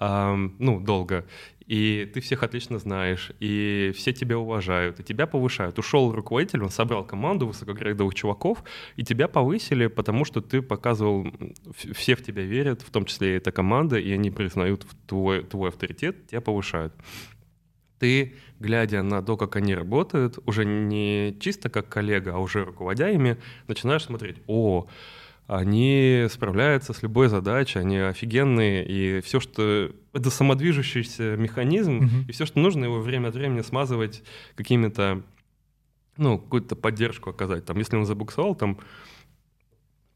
эм, 0.00 0.56
ну, 0.58 0.80
долго, 0.80 1.26
и 1.64 2.10
ты 2.12 2.20
всех 2.20 2.42
отлично 2.42 2.78
знаешь, 2.78 3.30
и 3.38 3.92
все 3.96 4.12
тебя 4.12 4.36
уважают, 4.36 4.98
и 4.98 5.04
тебя 5.04 5.28
повышают. 5.28 5.78
Ушел 5.78 6.12
руководитель, 6.12 6.64
он 6.64 6.70
собрал 6.70 7.04
команду 7.04 7.46
высокоградовых 7.46 8.14
чуваков, 8.14 8.64
и 8.96 9.04
тебя 9.04 9.28
повысили, 9.28 9.86
потому 9.86 10.24
что 10.24 10.40
ты 10.40 10.60
показывал, 10.60 11.28
все 11.76 12.16
в 12.16 12.22
тебя 12.24 12.42
верят, 12.42 12.82
в 12.82 12.90
том 12.90 13.04
числе 13.04 13.34
и 13.34 13.36
эта 13.36 13.52
команда, 13.52 13.96
и 13.96 14.10
они 14.10 14.32
признают 14.32 14.86
твой, 15.06 15.44
твой 15.44 15.68
авторитет, 15.68 16.26
тебя 16.26 16.40
повышают 16.40 16.92
ты, 18.00 18.34
глядя 18.60 19.02
на 19.02 19.22
то, 19.22 19.36
как 19.36 19.56
они 19.56 19.74
работают, 19.74 20.38
уже 20.46 20.64
не 20.64 21.36
чисто 21.40 21.68
как 21.68 21.88
коллега, 21.88 22.34
а 22.34 22.38
уже 22.38 22.64
руководя 22.64 23.10
ими, 23.10 23.38
начинаешь 23.66 24.04
смотреть, 24.04 24.36
о, 24.46 24.86
они 25.48 26.26
справляются 26.30 26.92
с 26.92 27.02
любой 27.02 27.28
задачей, 27.28 27.80
они 27.80 27.96
офигенные, 27.98 28.86
и 28.86 29.20
все, 29.20 29.40
что... 29.40 29.90
Это 30.12 30.30
самодвижущийся 30.30 31.36
механизм, 31.36 32.00
mm-hmm. 32.00 32.28
и 32.28 32.32
все, 32.32 32.44
что 32.44 32.58
нужно, 32.58 32.84
его 32.84 33.00
время 33.00 33.28
от 33.28 33.34
времени 33.34 33.62
смазывать 33.62 34.22
какими-то, 34.56 35.22
ну, 36.16 36.38
какую-то 36.38 36.76
поддержку 36.76 37.30
оказать. 37.30 37.64
Там, 37.64 37.78
если 37.78 37.96
он 37.96 38.06
забуксовал, 38.06 38.54
там, 38.54 38.78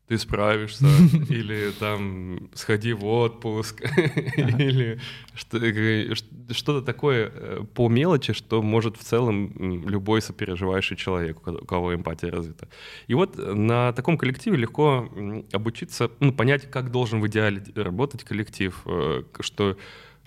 ты 0.06 0.18
справишься, 0.18 0.86
или 1.28 1.70
там 1.78 2.50
сходи 2.54 2.92
в 2.92 3.04
отпуск, 3.06 3.82
или 4.36 4.98
что-то 5.34 6.82
такое 6.82 7.30
э, 7.32 7.60
по 7.74 7.88
мелочи, 7.88 8.34
что 8.34 8.62
может 8.62 8.96
в 8.96 9.02
целом 9.02 9.52
любой 9.88 10.20
сопереживающий 10.20 10.96
человек, 10.96 11.46
у 11.46 11.64
кого 11.64 11.94
эмпатия 11.94 12.30
развита. 12.30 12.68
И 13.06 13.14
вот 13.14 13.36
на 13.36 13.92
таком 13.92 14.18
коллективе 14.18 14.58
легко 14.58 15.08
обучиться, 15.52 16.10
ну, 16.20 16.32
понять, 16.32 16.70
как 16.70 16.90
должен 16.90 17.20
в 17.20 17.26
идеале 17.28 17.62
работать 17.74 18.24
коллектив, 18.24 18.78
э, 18.84 19.22
что 19.40 19.76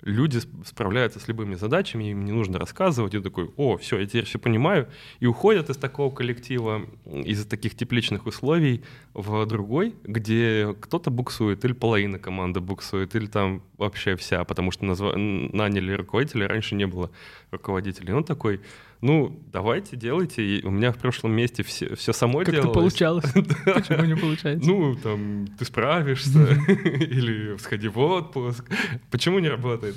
люди 0.02 0.40
справляются 0.64 1.20
с 1.20 1.28
любыми 1.28 1.54
задачами, 1.54 2.10
им 2.10 2.24
не 2.24 2.32
нужно 2.32 2.58
рассказывать, 2.58 3.14
и 3.14 3.20
такой, 3.20 3.50
о, 3.56 3.76
все, 3.76 3.98
я 3.98 4.06
теперь 4.06 4.24
все 4.24 4.38
понимаю, 4.38 4.88
и 5.20 5.26
уходят 5.26 5.70
из 5.70 5.76
такого 5.76 6.14
коллектива, 6.14 6.86
из 7.04 7.44
таких 7.46 7.74
тепличных 7.74 8.26
условий 8.26 8.84
в 9.14 9.44
другой, 9.46 9.94
где 10.04 10.74
кто-то 10.80 11.10
буксует, 11.10 11.64
или 11.64 11.72
половина 11.72 12.18
команды 12.18 12.60
буксует, 12.60 13.14
или 13.14 13.26
там 13.26 13.62
вообще 13.76 14.16
вся, 14.16 14.44
потому 14.44 14.70
что 14.70 14.84
назва... 14.84 15.14
наняли 15.16 15.92
руководителя, 15.92 16.48
раньше 16.48 16.74
не 16.74 16.86
было 16.86 17.10
руководителей. 17.50 18.12
Он 18.12 18.24
такой, 18.24 18.60
ну, 19.00 19.40
давайте, 19.52 19.96
делайте. 19.96 20.42
И 20.42 20.64
у 20.64 20.70
меня 20.70 20.92
в 20.92 20.98
прошлом 20.98 21.32
месте 21.32 21.62
все, 21.62 21.94
все 21.94 22.12
само 22.12 22.40
как 22.40 22.50
делалось. 22.50 22.66
Как 22.66 22.74
получалось? 22.74 23.32
Почему 23.64 24.04
не 24.04 24.16
получается? 24.16 24.68
Ну, 24.68 24.96
там, 24.96 25.46
ты 25.58 25.64
справишься, 25.64 26.48
или 26.68 27.56
сходи 27.58 27.88
в 27.88 27.98
отпуск. 27.98 28.64
Почему 29.10 29.38
не 29.38 29.48
работает? 29.48 29.96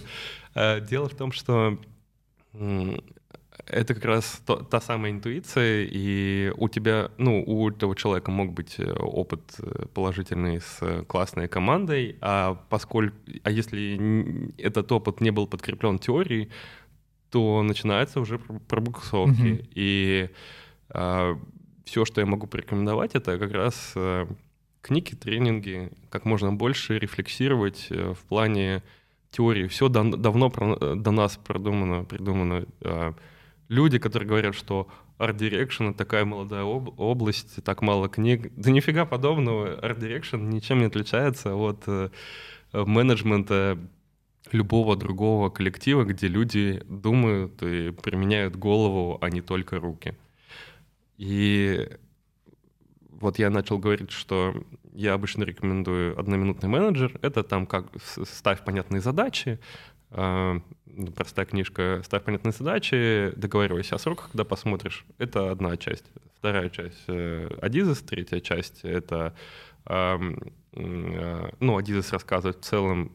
А, 0.53 0.79
дело 0.79 1.09
в 1.09 1.15
том, 1.15 1.31
что 1.31 1.79
это 3.67 3.93
как 3.93 4.05
раз 4.05 4.41
то, 4.45 4.57
та 4.57 4.81
самая 4.81 5.11
интуиция, 5.11 5.87
и 5.89 6.51
у 6.57 6.67
тебя, 6.69 7.11
ну, 7.17 7.43
у 7.45 7.69
этого 7.69 7.95
человека 7.95 8.31
мог 8.31 8.53
быть 8.53 8.75
э, 8.79 8.91
опыт 8.91 9.41
э, 9.59 9.85
положительный 9.93 10.59
с 10.59 11.03
классной 11.07 11.47
командой, 11.47 12.17
а 12.21 12.55
поскольку, 12.69 13.15
а 13.43 13.51
если 13.51 14.51
этот 14.57 14.91
опыт 14.91 15.21
не 15.21 15.31
был 15.31 15.47
подкреплен 15.47 15.99
теорией, 15.99 16.49
то 17.32 17.63
начинается 17.63 18.19
уже 18.19 18.38
пробуксовки. 18.39 19.41
Mm-hmm. 19.41 19.71
И 19.73 20.29
а, 20.89 21.39
все, 21.86 22.05
что 22.05 22.21
я 22.21 22.27
могу 22.27 22.45
порекомендовать, 22.45 23.15
это 23.15 23.39
как 23.39 23.51
раз 23.51 23.93
а, 23.95 24.27
книги, 24.82 25.15
тренинги, 25.15 25.91
как 26.09 26.25
можно 26.25 26.51
больше 26.51 26.99
рефлексировать 26.99 27.88
а, 27.89 28.13
в 28.13 28.19
плане 28.19 28.84
теории. 29.32 29.67
Все 29.67 29.88
да, 29.88 30.03
давно 30.03 30.49
про, 30.49 30.95
до 30.95 31.11
нас 31.11 31.38
продумано, 31.38 32.03
придумано. 32.03 32.65
А, 32.82 33.15
люди, 33.69 33.97
которые 33.97 34.27
говорят, 34.27 34.53
что 34.53 34.89
Art 35.17 35.38
Direction— 35.38 35.93
такая 35.95 36.25
молодая 36.25 36.63
об- 36.63 36.99
область, 36.99 37.63
так 37.63 37.82
мало 37.82 38.09
книг. 38.09 38.51
Да 38.57 38.71
нифига 38.71 39.05
подобного. 39.05 39.79
Art 39.79 39.99
Direction 39.99 40.41
ничем 40.41 40.79
не 40.79 40.86
отличается 40.86 41.55
от 41.55 41.84
э, 41.88 42.09
менеджмента 42.73 43.77
любого 44.53 44.95
другого 44.95 45.49
коллектива, 45.49 46.03
где 46.03 46.27
люди 46.27 46.81
думают 46.87 47.61
и 47.63 47.91
применяют 47.91 48.55
голову, 48.55 49.17
а 49.21 49.29
не 49.29 49.41
только 49.41 49.79
руки. 49.79 50.15
И 51.17 51.89
вот 53.09 53.39
я 53.39 53.49
начал 53.49 53.77
говорить, 53.77 54.11
что 54.11 54.53
я 54.93 55.13
обычно 55.13 55.43
рекомендую 55.43 56.19
одноминутный 56.19 56.69
менеджер. 56.69 57.17
Это 57.21 57.43
там 57.43 57.65
как 57.67 57.85
ставь 58.01 58.63
понятные 58.63 59.01
задачи, 59.01 59.59
а, 60.09 60.59
простая 61.15 61.45
книжка 61.45 62.01
«Ставь 62.03 62.23
понятные 62.23 62.51
задачи», 62.51 63.31
договаривайся 63.35 63.95
о 63.95 63.99
сроках, 63.99 64.31
когда 64.31 64.43
посмотришь. 64.43 65.05
Это 65.17 65.51
одна 65.51 65.77
часть. 65.77 66.05
Вторая 66.37 66.69
часть 66.69 67.03
э,— 67.07 67.47
Адизес, 67.61 67.99
третья 68.01 68.39
часть— 68.39 68.79
это 68.83 69.35
э, 69.85 70.17
ну, 70.73 71.77
Адизес 71.77 72.11
рассказывает 72.11 72.57
в 72.57 72.65
целом, 72.65 73.11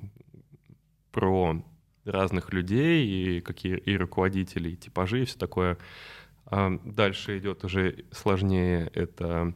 про 1.17 1.65
разных 2.05 2.53
людей 2.53 3.07
и 3.07 3.41
какие 3.41 3.79
и 3.79 3.97
руководителей, 3.97 4.75
и 4.75 4.77
типажи 4.77 5.23
и 5.23 5.25
все 5.25 5.39
такое. 5.39 5.79
А 6.45 6.79
дальше 6.85 7.39
идет 7.39 7.65
уже 7.65 8.05
сложнее, 8.13 8.91
это 8.95 9.55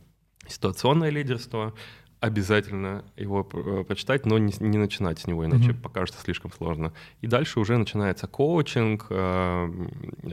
ситуационное 0.49 1.11
лидерство. 1.11 1.75
Обязательно 2.19 3.05
его 3.17 3.45
прочитать, 3.45 4.27
но 4.27 4.39
не, 4.39 4.53
не 4.59 4.79
начинать 4.79 5.19
с 5.21 5.27
него, 5.27 5.45
иначе 5.45 5.71
mm-hmm. 5.71 5.83
покажется 5.83 6.21
слишком 6.21 6.51
сложно. 6.51 6.93
И 7.21 7.27
дальше 7.27 7.61
уже 7.61 7.77
начинается 7.77 8.27
коучинг, 8.27 9.07
э, 9.11 9.89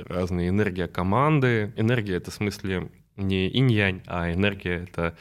разные 0.07 0.49
энергия 0.49 0.88
команды. 0.88 1.73
Энергия— 1.75 2.15
это 2.17 2.32
в 2.32 2.34
смысле 2.34 2.89
не 3.17 3.49
инь-янь, 3.49 4.01
а 4.05 4.32
энергия— 4.32 4.88
это 4.89 5.17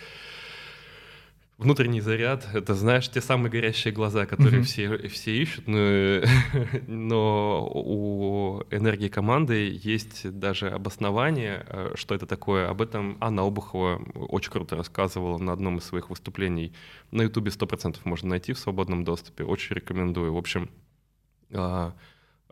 внутренний 1.59 2.01
заряд, 2.01 2.47
это, 2.53 2.75
знаешь, 2.75 3.09
те 3.09 3.21
самые 3.21 3.51
горящие 3.51 3.93
глаза, 3.93 4.27
которые 4.27 4.61
mm-hmm. 4.61 4.65
все, 4.65 5.09
все 5.09 5.43
ищут, 5.43 5.67
но, 5.67 6.23
но 6.87 7.71
у 7.73 8.63
энергии 8.71 9.09
команды 9.09 9.79
есть 9.83 10.31
даже 10.39 10.69
обоснование, 10.69 11.65
э, 11.69 11.93
что 11.95 12.15
это 12.15 12.27
такое. 12.27 12.69
Об 12.69 12.83
этом 12.83 13.17
Анна 13.21 13.43
Обухова 13.43 14.03
очень 14.15 14.53
круто 14.53 14.77
рассказывала 14.77 15.39
на 15.39 15.53
одном 15.53 15.79
из 15.79 15.85
своих 15.85 16.11
выступлений. 16.11 16.73
На 17.11 17.23
Ютубе 17.23 17.51
100% 17.51 17.99
можно 18.05 18.29
найти 18.29 18.53
в 18.53 18.59
свободном 18.59 19.05
доступе. 19.05 19.45
Очень 19.45 19.77
рекомендую. 19.77 20.35
В 20.35 20.39
общем, 20.39 20.69
а, 21.53 21.95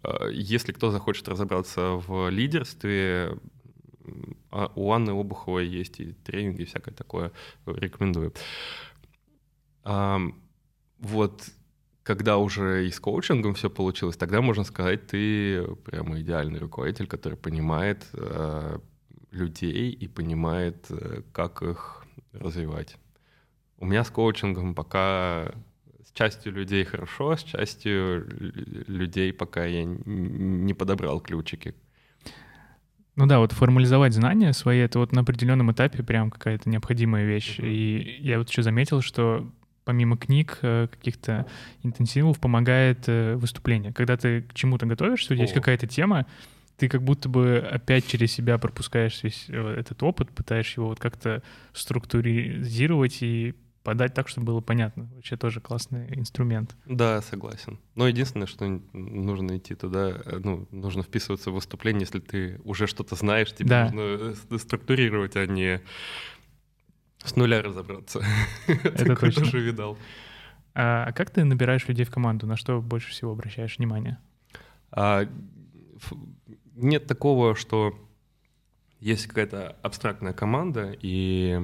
а, 0.02 0.28
если 0.28 0.72
кто 0.72 0.90
захочет 0.90 1.28
разобраться 1.28 2.00
в 2.06 2.30
лидерстве, 2.30 3.36
а 4.50 4.70
у 4.74 4.92
Анны 4.92 5.10
Обуховой 5.10 5.66
есть 5.66 6.00
и 6.00 6.12
тренинги, 6.12 6.62
и 6.62 6.64
всякое 6.64 6.92
такое. 6.94 7.32
Рекомендую. 7.66 8.32
Вот 9.84 11.42
когда 12.04 12.36
уже 12.36 12.86
и 12.86 12.90
с 12.90 13.00
коучингом 13.00 13.54
все 13.54 13.70
получилось, 13.70 14.16
тогда 14.16 14.42
можно 14.42 14.62
сказать, 14.64 15.06
ты 15.06 15.66
прямо 15.84 16.20
идеальный 16.20 16.58
руководитель, 16.58 17.06
который 17.06 17.38
понимает 17.38 18.06
э, 18.12 18.78
людей 19.30 19.90
и 19.90 20.06
понимает, 20.06 20.86
э, 20.90 21.22
как 21.32 21.62
их 21.62 22.04
развивать. 22.32 22.96
У 23.78 23.86
меня 23.86 24.04
с 24.04 24.10
коучингом 24.10 24.74
пока 24.74 25.54
с 26.04 26.12
частью 26.12 26.52
людей 26.52 26.84
хорошо, 26.84 27.36
с 27.36 27.42
частью 27.42 28.26
людей 28.86 29.32
пока 29.32 29.64
я 29.64 29.84
не 29.84 30.74
подобрал 30.74 31.20
ключики. 31.20 31.74
Ну 33.16 33.26
да, 33.26 33.38
вот 33.38 33.52
формализовать 33.52 34.12
знания 34.12 34.52
свои— 34.52 34.78
это 34.80 34.98
вот 34.98 35.12
на 35.12 35.22
определенном 35.22 35.72
этапе 35.72 36.02
прям 36.02 36.30
какая-то 36.30 36.68
необходимая 36.68 37.24
вещь. 37.24 37.58
И 37.60 38.18
я 38.20 38.38
вот 38.38 38.50
еще 38.50 38.62
заметил, 38.62 39.00
что 39.00 39.50
помимо 39.84 40.16
книг, 40.16 40.58
э, 40.62 40.88
каких-то 40.90 41.46
интенсивов, 41.82 42.40
помогает 42.40 43.04
э, 43.06 43.36
выступление. 43.36 43.92
Когда 43.92 44.16
ты 44.16 44.42
к 44.42 44.54
чему-то 44.54 44.86
готовишься, 44.86 45.32
у 45.32 45.36
тебя 45.36 45.44
есть 45.44 45.54
какая-то 45.54 45.86
тема, 45.86 46.26
ты 46.76 46.88
как 46.88 47.02
будто 47.02 47.28
бы 47.28 47.58
опять 47.58 48.06
через 48.06 48.32
себя 48.32 48.58
пропускаешь 48.58 49.22
весь 49.22 49.46
э, 49.48 49.76
этот 49.78 50.02
опыт, 50.02 50.30
пытаешься 50.30 50.80
его 50.80 50.88
вот 50.88 50.98
как-то 50.98 51.42
структуризировать 51.72 53.22
и 53.22 53.54
подать 53.84 54.14
так, 54.14 54.28
чтобы 54.28 54.46
было 54.46 54.60
понятно. 54.60 55.10
Вообще 55.14 55.36
тоже 55.36 55.60
классный 55.60 56.06
инструмент. 56.16 56.74
Да, 56.86 57.20
согласен. 57.20 57.78
Но 57.94 58.08
единственное, 58.08 58.46
что 58.46 58.66
нужно 58.94 59.58
идти 59.58 59.74
туда, 59.74 60.14
ну, 60.42 60.66
нужно 60.70 61.02
вписываться 61.02 61.50
в 61.50 61.54
выступление, 61.54 62.00
если 62.00 62.18
ты 62.18 62.60
уже 62.64 62.86
что-то 62.86 63.14
знаешь, 63.14 63.52
тебе 63.54 63.68
да. 63.68 63.90
нужно 63.92 64.58
структурировать, 64.58 65.36
а 65.36 65.46
не 65.46 65.82
с 67.24 67.36
нуля 67.36 67.62
разобраться. 67.62 68.22
Это 68.66 69.16
точно. 69.16 69.44
тоже 69.44 69.60
видал. 69.60 69.98
А, 70.74 71.06
а 71.08 71.12
как 71.12 71.30
ты 71.30 71.44
набираешь 71.44 71.88
людей 71.88 72.04
в 72.04 72.10
команду? 72.10 72.46
На 72.46 72.56
что 72.56 72.80
больше 72.80 73.10
всего 73.10 73.32
обращаешь 73.32 73.78
внимание? 73.78 74.18
А, 74.90 75.26
нет 76.74 77.06
такого, 77.06 77.54
что 77.54 77.98
есть 79.00 79.26
какая-то 79.26 79.76
абстрактная 79.82 80.32
команда, 80.32 80.96
и 81.00 81.60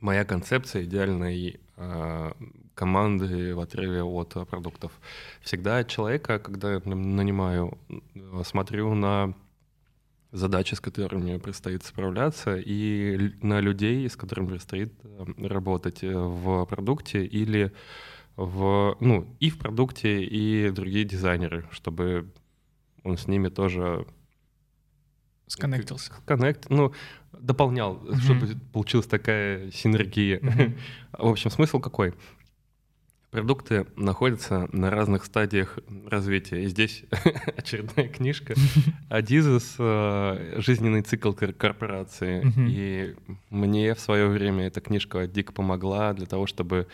моя 0.00 0.24
концепция 0.24 0.84
идеальной 0.84 1.60
э, 1.76 2.32
команды 2.74 3.54
в 3.54 3.60
отрыве 3.60 4.02
от 4.02 4.36
продуктов. 4.48 4.92
Всегда 5.40 5.84
человека, 5.84 6.38
когда 6.38 6.74
я 6.74 6.80
нанимаю, 6.84 7.78
смотрю 8.44 8.94
на 8.94 9.34
задачи, 10.32 10.74
с 10.74 10.80
которыми 10.80 11.36
предстоит 11.38 11.84
справляться, 11.84 12.56
и 12.56 13.32
на 13.42 13.60
людей, 13.60 14.08
с 14.08 14.16
которыми 14.16 14.48
предстоит 14.48 14.92
работать 15.38 16.00
в 16.02 16.64
продукте 16.64 17.24
или 17.24 17.72
в, 18.36 18.96
ну, 19.00 19.36
и 19.40 19.50
в 19.50 19.58
продукте, 19.58 20.24
и 20.24 20.70
другие 20.70 21.04
дизайнеры, 21.04 21.66
чтобы 21.70 22.32
он 23.04 23.18
с 23.18 23.28
ними 23.28 23.48
тоже 23.48 24.06
Сконнектился. 25.52 26.12
Коннект, 26.24 26.70
ну, 26.70 26.94
дополнял, 27.32 27.96
mm-hmm. 27.96 28.20
чтобы 28.20 28.48
получилась 28.72 29.06
такая 29.06 29.70
синергия. 29.70 30.38
Mm-hmm. 30.38 30.78
В 31.18 31.26
общем, 31.28 31.50
смысл 31.50 31.78
какой? 31.78 32.14
Продукты 33.32 33.86
находятся 33.96 34.68
на 34.72 34.90
разных 34.90 35.24
стадиях 35.24 35.78
развития. 36.06 36.64
И 36.64 36.66
здесь 36.66 37.04
очередная 37.56 38.06
книжка 38.08 38.52
«Адизис. 39.08 39.76
Э, 39.78 40.56
жизненный 40.58 41.00
цикл 41.00 41.32
корпорации». 41.32 42.44
И 42.68 43.16
мне 43.48 43.94
в 43.94 44.00
свое 44.00 44.28
время 44.28 44.66
эта 44.66 44.82
книжка 44.82 45.26
дико 45.26 45.54
помогла 45.54 46.12
для 46.12 46.26
того, 46.26 46.46
чтобы 46.46 46.88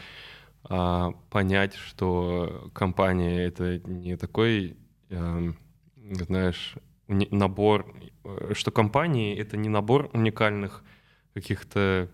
а, 0.62 1.11
понять, 1.30 1.74
что 1.74 2.70
компания— 2.72 3.45
это 3.47 3.80
не 3.80 4.16
такой, 4.16 4.76
а, 5.11 5.53
знаешь, 5.97 6.76
набор, 7.09 7.93
э, 8.22 8.53
что 8.55 8.70
компании— 8.70 9.36
это 9.39 9.57
не 9.57 9.68
набор 9.68 10.09
уникальных 10.12 10.84
каких-то 11.34 12.09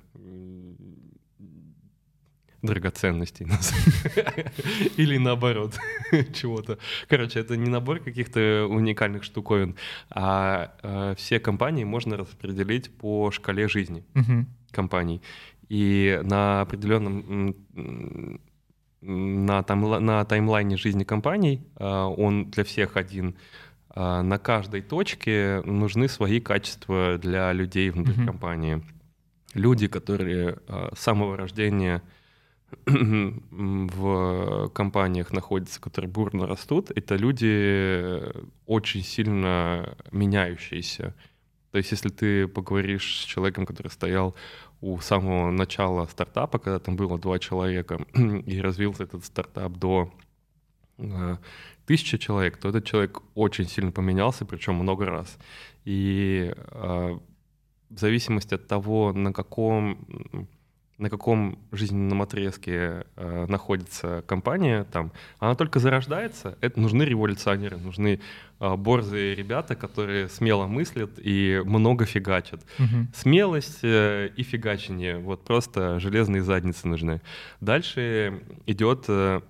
драгоценностей 2.67 3.47
или 4.97 5.19
наоборот 5.19 5.75
чего-то. 6.33 6.79
Короче, 7.09 7.41
это 7.41 7.57
не 7.57 7.71
набор 7.71 8.01
каких-то 8.01 8.67
уникальных 8.69 9.25
штуковин, 9.25 9.77
а 10.11 10.73
э, 10.83 11.15
все 11.17 11.41
компании 11.41 11.85
можно 11.85 12.17
распределить 12.17 12.91
по 12.91 13.31
шкале 13.31 13.69
жизни 13.69 14.05
компаний. 14.71 15.23
И 15.69 16.21
на 16.25 16.63
определенном 16.63 17.57
на, 19.01 19.63
тайм, 19.63 20.05
на 20.05 20.25
таймлайне 20.25 20.77
жизни 20.77 21.05
компаний 21.05 21.63
э, 21.77 21.85
он 21.85 22.51
для 22.51 22.65
всех 22.65 22.97
один— 22.97 23.37
а, 23.97 24.23
на 24.23 24.39
каждой 24.39 24.83
точке 24.83 25.63
нужны 25.65 26.09
свои 26.09 26.41
качества 26.41 27.17
для 27.17 27.53
людей 27.53 27.91
внутри 27.91 28.15
mm-hmm. 28.15 28.27
компании. 28.27 28.83
Люди, 29.55 29.87
которые 29.87 30.59
а, 30.67 30.93
с 30.95 31.01
самого 31.01 31.37
рождения 31.37 32.03
в 32.87 34.69
компаниях 34.69 35.33
находятся, 35.33 35.81
которые 35.81 36.11
бурно 36.11 36.47
растут, 36.47 36.91
это 36.95 37.17
люди 37.17 38.23
очень 38.67 39.03
сильно 39.03 39.97
меняющиеся. 40.13 41.15
То 41.71 41.79
есть 41.79 41.91
если 41.91 42.09
ты 42.09 42.47
поговоришь 42.47 43.23
с 43.23 43.25
человеком, 43.25 43.67
который 43.67 43.89
стоял 43.89 44.37
у 44.81 44.99
самого 45.01 45.51
начала 45.51 46.07
стартапа, 46.07 46.59
когда 46.59 46.79
там 46.79 46.95
было 46.95 47.19
два 47.19 47.39
человека, 47.39 47.99
и 48.47 48.61
развился 48.61 49.05
этот 49.05 49.25
стартап 49.25 49.73
до 49.73 50.13
а, 50.99 51.39
тысяча 51.87 52.19
человек, 52.19 52.59
то 52.59 52.69
этот 52.69 52.85
человек 52.85 53.23
очень 53.35 53.67
сильно 53.67 53.93
поменялся, 53.93 54.45
причем 54.45 54.75
много 54.75 55.07
раз. 55.07 55.37
И 55.85 56.55
э, 56.55 57.19
в 57.91 57.99
зависимости 57.99 58.55
от 58.55 58.67
того, 58.67 59.13
на 59.13 59.33
каком 59.33 60.49
на 60.99 61.11
каком 61.11 61.59
жизненном 61.73 62.23
отрезке 62.23 63.05
э, 63.17 63.47
находится 63.49 64.23
компания, 64.27 64.85
там, 64.85 65.11
она 65.39 65.55
только 65.55 65.81
зарождается. 65.81 66.57
Это 66.61 66.81
нужны 66.81 67.03
революционеры, 67.03 67.77
нужны 67.79 68.21
э, 68.61 68.77
борзые 68.77 69.35
ребята, 69.35 69.75
которые 69.75 70.29
смело 70.29 70.67
мыслят 70.67 71.11
и 71.19 71.63
много 71.65 72.05
фигачат. 72.05 72.61
Угу. 72.79 73.09
Смелость 73.15 73.81
э, 73.83 74.31
и 74.37 74.43
фигачение, 74.43 75.19
вот 75.19 75.45
просто 75.45 75.99
железные 75.99 76.43
задницы 76.43 76.87
нужны. 76.87 77.21
Дальше 77.61 78.41
идет 78.67 79.05
э, 79.09 79.41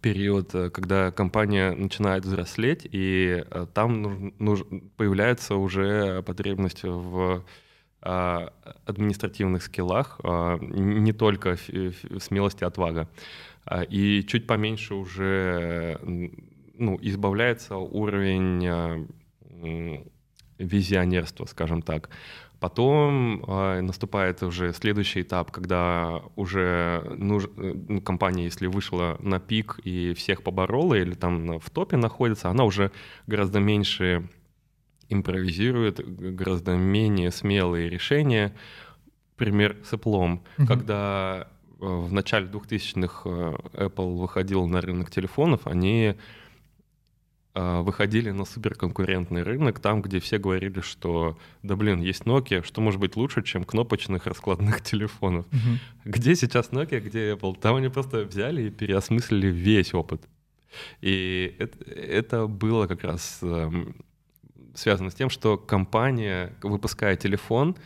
период, 0.00 0.54
э, 0.54 0.70
когда 0.70 1.10
компания 1.10 1.72
начинает 1.72 2.24
взрослеть, 2.24 2.86
и 2.90 3.42
э, 3.50 3.66
там 3.72 4.02
нуж, 4.02 4.18
нуж, 4.38 4.60
появляется 4.96 5.56
уже 5.56 6.22
потребность 6.22 6.82
в 6.82 7.42
административных 8.84 9.62
скиллах, 9.62 10.20
а, 10.22 10.58
не 10.60 11.12
только 11.12 11.56
смелости, 12.20 12.64
отвага. 12.64 13.08
А, 13.64 13.82
и 13.82 14.22
чуть 14.24 14.46
поменьше 14.46 14.94
уже 14.94 15.98
ну, 16.74 16.98
избавляется 17.02 17.76
уровень 17.76 19.08
визионерства, 20.58 21.46
скажем 21.46 21.82
так. 21.82 22.10
Потом 22.58 23.44
э, 23.46 23.80
наступает 23.82 24.42
уже 24.42 24.72
следующий 24.72 25.20
этап, 25.20 25.50
когда 25.50 26.22
уже 26.36 27.02
нуж... 27.18 27.48
Ну, 27.54 28.00
компания, 28.00 28.44
если 28.44 28.66
вышла 28.66 29.18
на 29.20 29.38
пик 29.38 29.78
и 29.84 30.14
всех 30.14 30.42
поборола 30.42 30.94
или 30.94 31.12
там 31.12 31.58
в 31.58 31.68
топе 31.68 31.98
находится, 31.98 32.48
она 32.48 32.64
уже 32.64 32.92
гораздо 33.26 33.60
меньше 33.60 34.28
импровизирует, 35.08 36.00
гораздо 36.34 36.76
менее 36.76 37.30
смелые 37.30 37.88
решения. 37.88 38.54
Пример 39.36 39.76
с 39.84 39.92
Apple, 39.92 40.40
mm-hmm. 40.58 40.66
когда 40.66 41.48
э, 41.80 41.84
в 41.84 42.12
начале 42.12 42.46
2000-х 42.46 43.22
э, 43.24 43.86
Apple 43.86 44.18
выходил 44.18 44.66
на 44.66 44.80
рынок 44.80 45.10
телефонов, 45.10 45.66
они 45.66 46.16
а, 47.58 47.80
выходили 47.80 48.32
на 48.32 48.44
суперконкурентный 48.44 49.42
рынок, 49.42 49.80
там, 49.80 50.02
где 50.02 50.20
все 50.20 50.36
говорили, 50.36 50.82
что, 50.82 51.38
да 51.62 51.74
блин, 51.74 52.02
есть 52.02 52.24
Nokia, 52.24 52.62
что 52.62 52.82
может 52.82 53.00
быть 53.00 53.16
лучше, 53.16 53.42
чем 53.42 53.64
кнопочных 53.64 54.26
раскладных 54.26 54.82
телефонов. 54.90 55.46
Угу. 55.46 56.12
Где 56.12 56.36
сейчас 56.36 56.68
Nokia, 56.68 57.00
где 57.00 57.32
Apple? 57.32 57.58
Там 57.58 57.76
они 57.76 57.88
просто 57.88 58.24
взяли 58.24 58.64
и 58.64 58.70
переосмыслили 58.70 59.46
весь 59.46 59.94
опыт. 59.94 60.28
И 61.00 61.56
это, 61.58 61.90
это 61.90 62.46
было 62.46 62.86
как 62.86 63.02
раз 63.04 63.38
э, 63.40 63.70
связано 64.76 65.10
с 65.10 65.14
тем, 65.14 65.30
что 65.30 65.56
компания, 65.56 66.52
выпуская 66.62 67.16
телефон, 67.16 67.76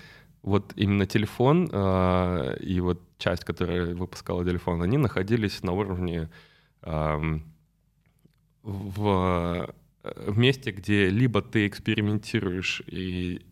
вот 0.42 0.72
именно 0.76 1.06
телефон 1.06 1.68
э, 1.70 2.56
и 2.60 2.80
вот 2.80 3.00
часть, 3.18 3.44
которая 3.44 3.94
выпускала 3.94 4.44
телефон, 4.44 4.82
они 4.82 4.96
находились 4.96 5.62
на 5.62 5.72
уровне 5.72 6.30
э, 6.82 7.38
в, 8.62 9.74
в 10.02 10.38
месте, 10.38 10.70
где 10.70 11.08
либо 11.08 11.42
ты 11.42 11.66
экспериментируешь 11.66 12.82
и 12.86 13.44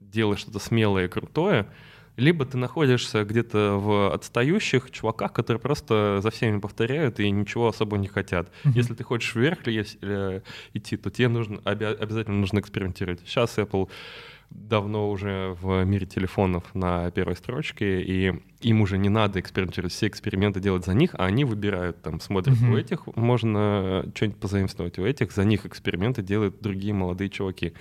делаешь 0.00 0.40
что-то 0.40 0.58
смелое 0.58 1.06
и 1.06 1.08
крутое, 1.08 1.68
либо 2.16 2.44
ты 2.46 2.56
находишься 2.56 3.24
где-то 3.24 3.76
в 3.78 4.12
отстающих 4.12 4.90
чуваках, 4.90 5.32
которые 5.32 5.60
просто 5.60 6.20
за 6.22 6.30
всеми 6.30 6.58
повторяют 6.58 7.20
и 7.20 7.30
ничего 7.30 7.68
особо 7.68 7.98
не 7.98 8.08
хотят. 8.08 8.48
Mm-hmm. 8.48 8.72
Если 8.74 8.94
ты 8.94 9.04
хочешь 9.04 9.34
вверх 9.34 9.66
или, 9.66 9.86
или 10.00 10.42
идти, 10.72 10.96
то 10.96 11.10
тебе 11.10 11.28
нужно 11.28 11.60
обязательно 11.64 12.38
нужно 12.38 12.60
экспериментировать. 12.60 13.20
Сейчас 13.26 13.58
Apple 13.58 13.88
давно 14.50 15.10
уже 15.10 15.56
в 15.60 15.84
мире 15.84 16.06
телефонов 16.06 16.62
на 16.74 17.10
первой 17.10 17.36
строчке, 17.36 18.00
и 18.00 18.32
им 18.60 18.80
уже 18.80 18.96
не 18.96 19.08
надо 19.08 19.40
экспериментировать, 19.40 19.92
все 19.92 20.06
эксперименты 20.06 20.60
делать 20.60 20.84
за 20.84 20.94
них, 20.94 21.14
а 21.14 21.26
они 21.26 21.44
выбирают, 21.44 22.00
там, 22.00 22.20
смотрят, 22.20 22.56
mm-hmm. 22.56 22.72
у 22.72 22.76
этих 22.76 23.06
можно 23.16 24.04
что-нибудь 24.14 24.38
позаимствовать, 24.38 24.98
у 24.98 25.04
этих 25.04 25.32
за 25.32 25.44
них 25.44 25.66
эксперименты 25.66 26.22
делают 26.22 26.60
другие 26.60 26.94
молодые 26.94 27.28
чуваки. 27.28 27.72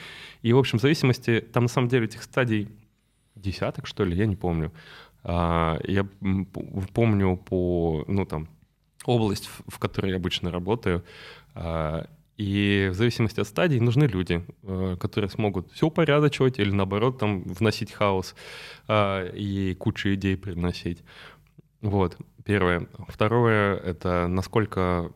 И, 0.41 0.53
в 0.53 0.57
общем, 0.57 0.79
в 0.79 0.81
зависимости, 0.81 1.39
там 1.53 1.63
на 1.63 1.69
самом 1.69 1.88
деле 1.88 2.05
этих 2.05 2.23
стадий 2.23 2.69
десяток, 3.36 3.88
что 3.88 4.03
ли, 4.05 4.15
я 4.15 4.25
не 4.25 4.36
помню. 4.36 4.71
А, 5.23 5.79
я 5.83 6.07
помню 6.93 7.38
по, 7.38 8.03
ну, 8.07 8.25
там, 8.25 8.47
область, 9.05 9.49
в 9.67 9.79
которой 9.79 10.11
я 10.11 10.17
обычно 10.17 10.51
работаю, 10.51 11.03
а, 11.53 12.07
и 12.38 12.89
в 12.91 12.95
зависимости 12.95 13.39
от 13.39 13.47
стадий 13.47 13.79
нужны 13.79 14.03
люди, 14.03 14.45
э, 14.63 14.97
которые 14.99 15.29
смогут 15.29 15.71
все 15.71 15.88
упорядочивать 15.88 16.59
или 16.59 16.69
наоборот 16.69 17.17
там 17.17 17.43
вносить 17.43 17.93
хаос 17.93 18.36
а, 18.88 19.25
и 19.31 19.73
кучу 19.75 20.13
идей 20.13 20.36
приносить. 20.36 21.01
Вот, 21.81 22.17
первое. 22.43 22.88
Второе— 23.07 23.77
это 23.86 24.27
насколько, 24.27 25.11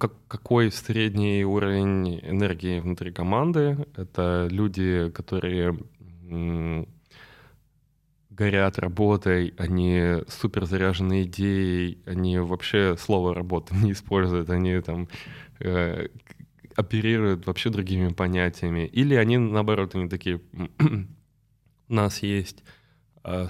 как, 0.00 0.14
какой 0.26 0.72
средний 0.72 1.44
уровень 1.44 2.18
энергии 2.20 2.80
внутри 2.80 3.12
команды. 3.12 3.86
Это 3.96 4.48
люди, 4.50 5.10
которые 5.10 5.78
горят 8.36 8.78
работой, 8.78 9.54
они 9.58 10.18
супер 10.28 10.66
заряжены 10.66 11.22
идеей, 11.22 11.98
они 12.06 12.38
вообще 12.38 12.96
слово 12.98 13.34
«работа» 13.34 13.74
не 13.82 13.92
используют, 13.92 14.50
они 14.50 14.80
там 14.80 15.08
э, 15.60 16.08
оперируют 16.76 17.46
вообще 17.46 17.70
другими 17.70 18.08
понятиями. 18.08 18.86
Или 18.86 19.14
они, 19.14 19.38
наоборот, 19.38 19.94
они 19.94 20.08
такие, 20.08 20.40
у 21.88 21.94
нас 21.94 22.22
есть 22.22 22.64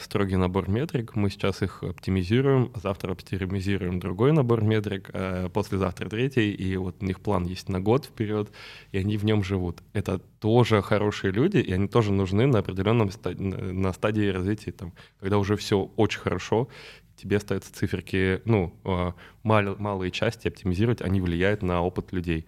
строгий 0.01 0.37
набор 0.37 0.69
метрик, 0.69 1.17
мы 1.17 1.31
сейчас 1.31 1.63
их 1.63 1.83
оптимизируем, 1.83 2.71
завтра 2.77 3.13
оптимизируем 3.13 3.99
другой 3.99 4.33
набор 4.33 4.63
метрик, 4.63 5.11
э, 5.13 5.49
послезавтра 5.53 6.09
третий, 6.09 6.53
и 6.53 6.77
вот 6.77 6.97
у 7.01 7.05
них 7.05 7.21
план 7.21 7.45
есть 7.45 7.69
на 7.69 7.81
год 7.81 8.05
вперед, 8.05 8.53
и 8.93 8.99
они 8.99 9.17
в 9.17 9.25
нем 9.25 9.43
живут. 9.43 9.83
Это 9.93 10.19
тоже 10.19 10.81
хорошие 10.81 11.33
люди, 11.33 11.57
и 11.57 11.73
они 11.73 11.89
тоже 11.89 12.13
нужны 12.13 12.47
на 12.47 12.61
определенном 12.61 13.11
стадии, 13.11 13.43
на 13.43 13.93
стадии 13.93 14.29
развития, 14.29 14.71
там, 14.73 14.93
когда 15.19 15.39
уже 15.39 15.57
все 15.57 15.91
очень 15.97 16.21
хорошо, 16.21 16.69
тебе 17.17 17.39
остаются 17.39 17.75
циферки, 17.75 18.43
ну, 18.45 18.73
э, 18.85 19.13
мал, 19.43 19.77
малые 19.79 20.13
части 20.13 20.47
оптимизировать, 20.47 21.03
они 21.03 21.21
влияют 21.21 21.63
на 21.63 21.83
опыт 21.83 22.13
людей. 22.13 22.47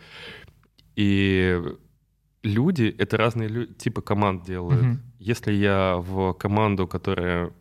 И 0.95 1.61
люди— 2.43 2.95
это 2.99 3.17
разные 3.17 3.49
лю- 3.49 3.67
типы 3.67 4.03
команд 4.03 4.45
делают. 4.45 4.85
Mm-hmm. 4.85 4.97
Если 5.19 5.53
я 5.53 5.97
в 5.99 6.33
команду, 6.35 6.87
которая 6.87 7.53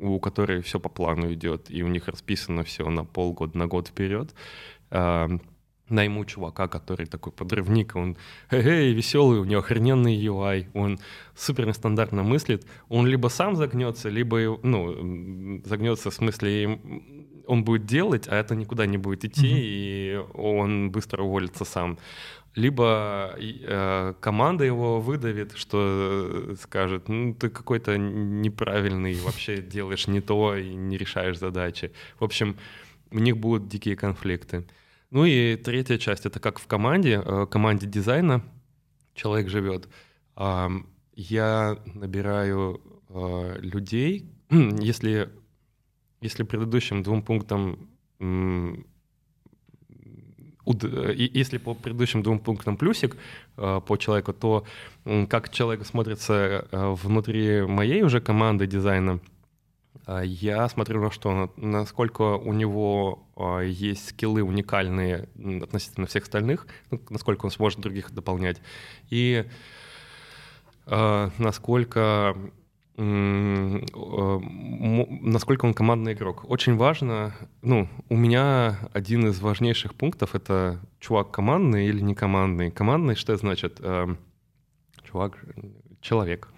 у 0.00 0.18
которой 0.18 0.60
все 0.62 0.80
по 0.80 0.88
плану 0.88 1.32
идет, 1.32 1.70
и 1.70 1.82
у 1.82 1.88
них 1.88 2.08
расписано 2.08 2.64
все 2.64 2.88
на 2.90 3.04
полгода, 3.04 3.56
на 3.56 3.66
год 3.66 3.88
вперед, 3.88 4.34
э, 4.90 5.28
найму 5.88 6.24
чувака, 6.24 6.68
который 6.68 7.06
такой 7.06 7.32
подрывник, 7.32 7.94
он 7.94 8.16
эй, 8.50 8.92
веселый, 8.94 9.38
у 9.38 9.44
него 9.44 9.60
охрененный 9.60 10.16
UI, 10.16 10.66
он 10.74 10.98
супер 11.36 11.66
нестандартно 11.66 12.22
мыслит, 12.22 12.66
он 12.88 13.06
либо 13.06 13.28
сам 13.28 13.56
загнется, 13.56 14.08
либо, 14.08 14.58
ну, 14.62 15.62
загнется 15.64 16.10
в 16.10 16.14
смысле, 16.14 16.80
он 17.46 17.64
будет 17.64 17.86
делать, 17.86 18.28
а 18.28 18.36
это 18.36 18.54
никуда 18.54 18.86
не 18.86 18.98
будет 18.98 19.24
идти, 19.24 19.46
mm-hmm. 19.46 19.60
и 19.60 20.24
он 20.34 20.90
быстро 20.90 21.22
уволится 21.22 21.64
сам 21.64 21.98
либо 22.54 23.34
э, 23.38 24.14
команда 24.20 24.64
его 24.64 25.00
выдавит, 25.00 25.52
что 25.56 26.54
скажет, 26.60 27.08
ну 27.08 27.34
ты 27.34 27.48
какой-то 27.48 27.96
неправильный, 27.96 29.14
вообще 29.20 29.62
делаешь 29.62 30.06
не 30.06 30.20
то 30.20 30.54
и 30.56 30.74
не 30.74 30.98
решаешь 30.98 31.38
задачи. 31.38 31.92
В 32.18 32.24
общем, 32.24 32.56
у 33.10 33.18
них 33.18 33.38
будут 33.38 33.68
дикие 33.68 33.96
конфликты. 33.96 34.66
Ну 35.10 35.24
и 35.24 35.56
третья 35.56 35.98
часть— 35.98 36.26
это 36.26 36.40
как 36.40 36.58
в 36.58 36.66
команде, 36.66 37.22
э, 37.24 37.46
команде 37.50 37.86
дизайна 37.86 38.42
человек 39.14 39.48
живет. 39.48 39.88
Э, 40.36 40.68
я 41.14 41.78
набираю 41.94 42.82
э, 43.08 43.58
людей, 43.60 44.30
если, 44.50 45.30
если 46.22 46.44
предыдущим 46.44 47.02
двум 47.02 47.22
пунктам 47.22 47.78
если 50.64 51.58
по 51.58 51.74
предыдущим 51.74 52.22
двум 52.22 52.38
пунктам 52.38 52.76
плюсик 52.76 53.16
э, 53.56 53.80
по 53.84 53.96
человеку, 53.96 54.32
то 54.32 54.64
как 55.28 55.50
человек 55.50 55.84
смотрится 55.84 56.68
э, 56.70 56.94
внутри 56.94 57.62
моей 57.62 58.02
уже 58.02 58.20
команды 58.20 58.66
дизайна, 58.66 59.20
э, 60.06 60.22
я 60.24 60.68
смотрю 60.68 61.02
на 61.02 61.10
что, 61.10 61.52
насколько 61.56 62.36
у 62.36 62.52
него 62.52 63.26
есть 63.64 64.10
скиллы 64.10 64.42
уникальные 64.42 65.28
относительно 65.62 66.06
всех 66.06 66.24
остальных, 66.24 66.66
ну, 66.90 67.00
насколько 67.10 67.44
он 67.44 67.50
сможет 67.50 67.80
других 67.80 68.12
дополнять, 68.12 68.60
и 69.10 69.44
насколько 70.86 72.36
насколько 72.96 75.64
он 75.64 75.72
командный 75.72 76.12
игрок. 76.12 76.44
Очень 76.48 76.76
важно, 76.76 77.34
ну, 77.62 77.88
у 78.08 78.16
меня 78.16 78.78
один 78.92 79.26
из 79.28 79.40
важнейших 79.40 79.94
пунктов— 79.94 80.34
это 80.36 80.80
чувак 81.00 81.30
командный 81.30 81.86
или 81.86 82.00
не 82.00 82.14
командный. 82.14 82.70
Командный 82.70 83.14
что 83.14 83.36
значит? 83.36 83.78
Эм, 83.80 84.18
чувак, 85.04 85.38
человек. 86.00 86.48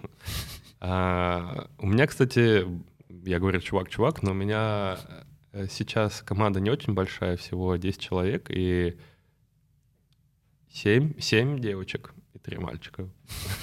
А, 0.80 1.68
у 1.78 1.87
меня, 1.87 2.07
кстати, 2.07 2.66
я 3.09 3.39
говорю 3.39 3.61
чувак-чувак, 3.61 4.22
но 4.22 4.32
у 4.32 4.35
меня 4.35 4.99
э, 5.53 5.66
сейчас 5.70 6.20
команда 6.20 6.61
не 6.61 6.70
очень 6.70 6.95
большая, 6.95 7.37
всего 7.37 7.76
10 7.76 8.01
человек, 8.01 8.51
и 8.51 8.99
7, 10.72 11.20
7 11.20 11.61
девочек 11.61 12.12
три 12.43 12.59
мальчика. 12.59 13.09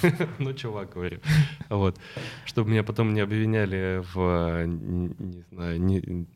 ну, 0.38 0.52
чувак, 0.54 0.92
говорю. 0.94 1.20
Вот. 1.68 1.98
Чтобы 2.44 2.70
меня 2.70 2.82
потом 2.82 3.14
не 3.14 3.20
обвиняли 3.20 4.02
в, 4.14 4.66
не 4.66 5.42
знаю, 5.50 5.80
не, 5.80 6.26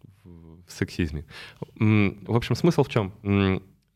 в 0.67 0.73
сексизме. 0.73 1.25
В 1.75 2.35
общем, 2.35 2.55
смысл 2.55 2.83
в 2.83 2.89
чем? 2.89 3.13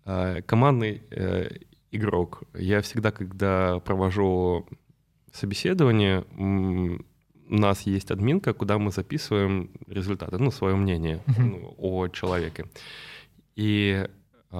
А, 0.05 0.41
командный 0.43 1.03
э, 1.11 1.51
игрок. 1.91 2.43
Я 2.55 2.81
всегда, 2.81 3.11
когда 3.11 3.79
провожу 3.81 4.67
собеседование, 5.33 6.25
у 7.49 7.55
нас 7.55 7.83
есть 7.83 8.11
админка, 8.11 8.53
куда 8.53 8.79
мы 8.79 8.91
записываем 8.91 9.71
результаты, 9.87 10.39
ну, 10.39 10.51
свое 10.51 10.77
мнение 10.77 11.21
ну, 11.39 11.75
о 11.79 12.09
человеке. 12.09 12.67
И 13.57 14.09
у 14.51 14.57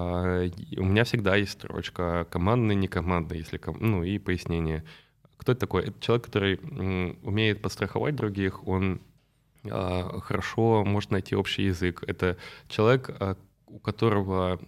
меня 0.83 1.03
всегда 1.03 1.35
есть 1.35 1.51
строчка 1.51 2.25
командный, 2.29 2.75
не 2.75 2.87
командный, 2.87 3.39
если 3.39 3.57
ком... 3.57 3.77
ну 3.79 4.03
и 4.03 4.17
пояснение. 4.19 4.85
Кто 5.37 5.51
это 5.51 5.61
такой? 5.61 5.83
Это 5.87 5.99
человек, 5.99 6.25
который 6.25 6.55
умеет 7.23 7.61
подстраховать 7.61 8.15
других, 8.15 8.67
он 8.67 9.01
а, 9.69 10.19
хорошо 10.21 10.85
может 10.85 11.11
найти 11.11 11.35
общий 11.35 11.63
язык. 11.63 12.03
Это 12.07 12.37
человек, 12.67 13.09
а, 13.19 13.35
у 13.67 13.79
которого 13.79 14.59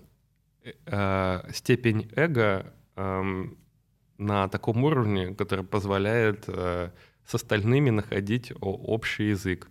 степень 1.51 2.09
эго 2.15 2.73
на 2.95 4.47
таком 4.47 4.81
уровне, 4.85 5.35
который 5.35 5.65
позволяет 5.65 6.45
с 6.45 7.35
остальными 7.35 7.89
находить 7.89 8.53
общий 8.61 9.27
язык. 9.27 9.67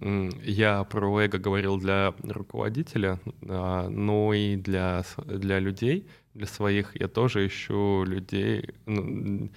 Я 0.00 0.84
про 0.84 1.20
эго 1.22 1.38
говорил 1.38 1.78
для 1.78 2.14
руководителя, 2.22 3.18
а, 3.48 3.88
но 3.88 4.34
и 4.34 4.56
для, 4.56 5.04
для 5.24 5.58
людей, 5.58 6.06
для 6.34 6.46
своих. 6.46 7.00
Я 7.00 7.08
тоже 7.08 7.46
ищу 7.46 8.04
людей, 8.04 8.74
ну, 8.84 9.50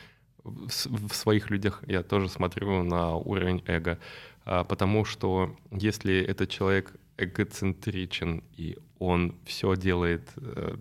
в 0.43 1.13
своих 1.13 1.49
людях 1.49 1.83
я 1.87 2.03
тоже 2.03 2.29
смотрю 2.29 2.83
на 2.83 3.15
уровень 3.15 3.63
эго, 3.67 3.99
а, 4.45 4.63
потому 4.63 5.03
что 5.03 5.55
если 5.71 6.21
этот 6.21 6.49
человек 6.49 6.93
эгоцентричен 7.17 8.43
и 8.55 8.77
он 8.97 9.35
все 9.45 9.75
делает, 9.75 10.29
э, 10.37 10.75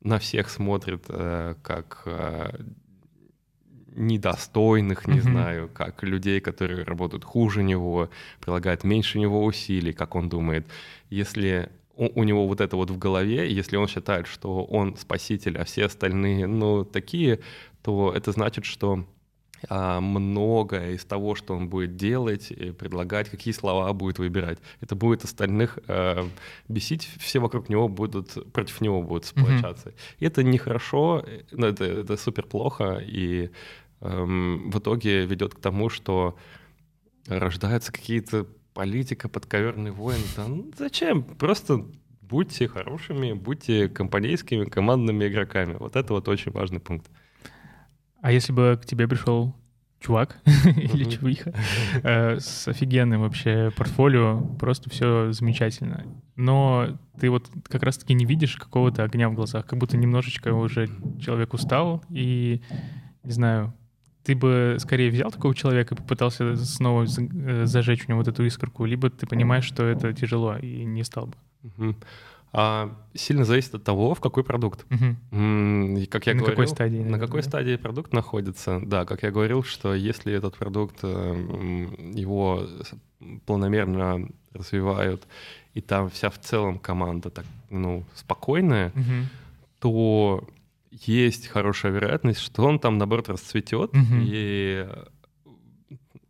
на 0.00 0.18
всех 0.18 0.50
смотрит 0.50 1.04
э, 1.08 1.54
как 1.62 2.02
э, 2.04 2.60
недостойных, 3.98 5.06
не 5.06 5.18
mm-hmm. 5.18 5.22
знаю, 5.22 5.70
как 5.72 6.02
людей, 6.02 6.40
которые 6.40 6.84
работают 6.84 7.24
хуже 7.24 7.62
него, 7.62 8.08
прилагают 8.40 8.84
меньше 8.84 9.18
него 9.18 9.44
усилий, 9.44 9.92
как 9.92 10.14
он 10.14 10.28
думает. 10.28 10.66
Если 11.10 11.70
у, 11.96 12.20
у 12.20 12.24
него 12.24 12.46
вот 12.46 12.60
это 12.60 12.76
вот 12.76 12.90
в 12.90 12.98
голове, 12.98 13.52
если 13.52 13.76
он 13.76 13.88
считает, 13.88 14.26
что 14.26 14.64
он 14.64 14.96
спаситель, 14.96 15.58
а 15.58 15.64
все 15.64 15.86
остальные, 15.86 16.46
ну, 16.46 16.84
такие, 16.84 17.40
то 17.82 18.12
это 18.14 18.32
значит, 18.32 18.64
что 18.64 19.04
а, 19.68 20.00
многое 20.00 20.92
из 20.92 21.04
того, 21.04 21.34
что 21.34 21.54
он 21.54 21.68
будет 21.68 21.96
делать, 21.96 22.52
предлагать, 22.78 23.28
какие 23.28 23.52
слова 23.52 23.92
будет 23.92 24.18
выбирать, 24.18 24.58
это 24.80 24.94
будет 24.94 25.24
остальных 25.24 25.78
э, 25.88 26.24
бесить, 26.68 27.08
все 27.18 27.40
вокруг 27.40 27.68
него 27.68 27.88
будут, 27.88 28.52
против 28.52 28.80
него 28.80 29.02
будут 29.02 29.24
сплочаться. 29.24 29.88
Mm-hmm. 29.88 30.16
И 30.20 30.26
это 30.26 30.42
нехорошо, 30.42 31.24
но 31.50 31.66
это, 31.66 31.84
это 31.84 32.16
супер 32.16 32.44
плохо, 32.44 33.02
и 33.04 33.50
в 34.00 34.78
итоге 34.78 35.26
ведет 35.26 35.54
к 35.54 35.60
тому, 35.60 35.88
что 35.88 36.36
рождаются 37.26 37.92
какие-то 37.92 38.46
политика, 38.74 39.28
подковерный 39.28 39.90
воин. 39.90 40.20
Да, 40.36 40.46
ну, 40.46 40.70
зачем? 40.78 41.22
Просто 41.22 41.84
будьте 42.20 42.68
хорошими, 42.68 43.32
будьте 43.32 43.88
компанейскими, 43.88 44.64
командными 44.64 45.26
игроками. 45.26 45.76
Вот 45.78 45.96
это 45.96 46.12
вот 46.12 46.28
очень 46.28 46.52
важный 46.52 46.80
пункт. 46.80 47.10
А 48.20 48.32
если 48.32 48.52
бы 48.52 48.78
к 48.80 48.86
тебе 48.86 49.08
пришел 49.08 49.54
чувак 50.00 50.40
или 50.76 51.04
чувиха 51.10 51.52
э, 52.02 52.38
с 52.38 52.68
офигенным 52.68 53.22
вообще 53.22 53.72
портфолио, 53.76 54.40
просто 54.60 54.90
все 54.90 55.32
замечательно. 55.32 56.04
Но 56.36 56.98
ты 57.18 57.30
вот 57.30 57.50
как 57.64 57.82
раз-таки 57.82 58.14
не 58.14 58.24
видишь 58.24 58.56
какого-то 58.56 59.02
огня 59.02 59.28
в 59.28 59.34
глазах, 59.34 59.66
как 59.66 59.78
будто 59.78 59.96
немножечко 59.96 60.52
уже 60.54 60.88
человек 61.20 61.52
устал 61.52 62.04
и, 62.10 62.62
не 63.24 63.32
знаю, 63.32 63.74
ты 64.28 64.34
бы 64.34 64.76
скорее 64.78 65.10
взял 65.10 65.30
такого 65.30 65.54
человека 65.54 65.94
и 65.94 65.98
попытался 65.98 66.54
снова 66.56 67.06
э, 67.06 67.64
зажечь 67.64 68.04
у 68.06 68.10
него 68.10 68.18
вот 68.18 68.28
эту 68.28 68.44
искорку, 68.44 68.84
либо 68.84 69.08
ты 69.08 69.26
понимаешь, 69.26 69.64
что 69.64 69.84
это 69.84 70.12
тяжело 70.12 70.58
и 70.58 70.84
не 70.84 71.02
стал 71.02 71.28
бы? 71.28 71.34
Угу. 71.62 71.96
А, 72.52 72.94
сильно 73.14 73.46
зависит 73.46 73.74
от 73.74 73.84
того, 73.84 74.14
в 74.14 74.20
какой 74.20 74.44
продукт. 74.44 74.84
Угу. 74.90 76.06
Как 76.10 76.26
я 76.26 76.34
на 76.34 76.40
говорил, 76.40 76.44
какой 76.44 76.68
стадии? 76.68 76.96
Наверное, 76.98 77.18
на 77.18 77.26
какой 77.26 77.40
да? 77.40 77.48
стадии 77.48 77.76
продукт 77.76 78.12
находится. 78.12 78.82
Да, 78.84 79.06
как 79.06 79.22
я 79.22 79.30
говорил, 79.30 79.62
что 79.62 79.94
если 79.94 80.30
этот 80.34 80.58
продукт, 80.58 80.98
э, 81.04 81.86
его 82.12 82.66
планомерно 83.46 84.28
развивают, 84.52 85.26
и 85.72 85.80
там 85.80 86.10
вся 86.10 86.28
в 86.28 86.38
целом 86.38 86.78
команда 86.78 87.30
так, 87.30 87.46
ну, 87.70 88.04
спокойная, 88.14 88.88
угу. 88.88 89.26
то 89.80 90.44
есть 90.90 91.48
хорошая 91.48 91.92
вероятность, 91.92 92.40
что 92.40 92.64
он 92.64 92.78
там, 92.78 92.98
наоборот, 92.98 93.28
расцветет. 93.28 93.90
Угу. 93.90 94.16
И 94.22 94.88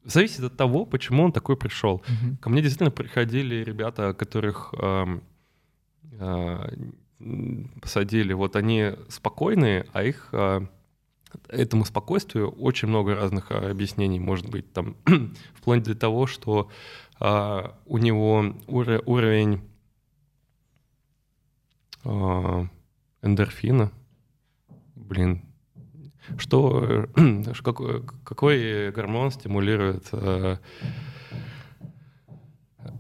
зависит 0.05 0.45
от 0.45 0.57
того, 0.57 0.85
почему 0.85 1.25
он 1.25 1.33
такой 1.33 1.57
пришел. 1.57 1.97
Угу. 1.97 2.37
Ко 2.41 2.51
мне 2.51 2.63
действительно 2.63 2.91
приходили 2.91 3.57
ребята, 3.57 4.15
которых 4.15 4.75
э, 4.79 5.21
э, 6.13 6.77
посадили. 7.81 8.33
Вот 8.33 8.57
они 8.57 8.93
спокойные, 9.09 9.87
а 9.93 10.03
их 10.03 10.29
э, 10.33 10.61
этому 11.49 11.85
спокойствию 11.85 12.51
очень 12.51 12.89
много 12.89 13.15
разных 13.15 13.51
объяснений 13.51 14.19
может 14.19 14.49
быть. 14.49 14.73
Там 14.73 14.97
вплоть 15.55 15.83
до 15.83 15.95
того, 15.95 16.27
что 16.27 16.71
э, 17.21 17.69
у 17.87 17.99
него 17.99 18.55
ур- 18.67 19.03
уровень 19.07 19.61
э, 22.05 22.67
эндорфина 23.23 23.93
блин, 24.99 25.42
что, 26.36 27.07
какой, 27.64 28.03
какой 28.24 28.90
гормон 28.92 29.30
стимулирует, 29.30 30.09
э, 30.12 30.57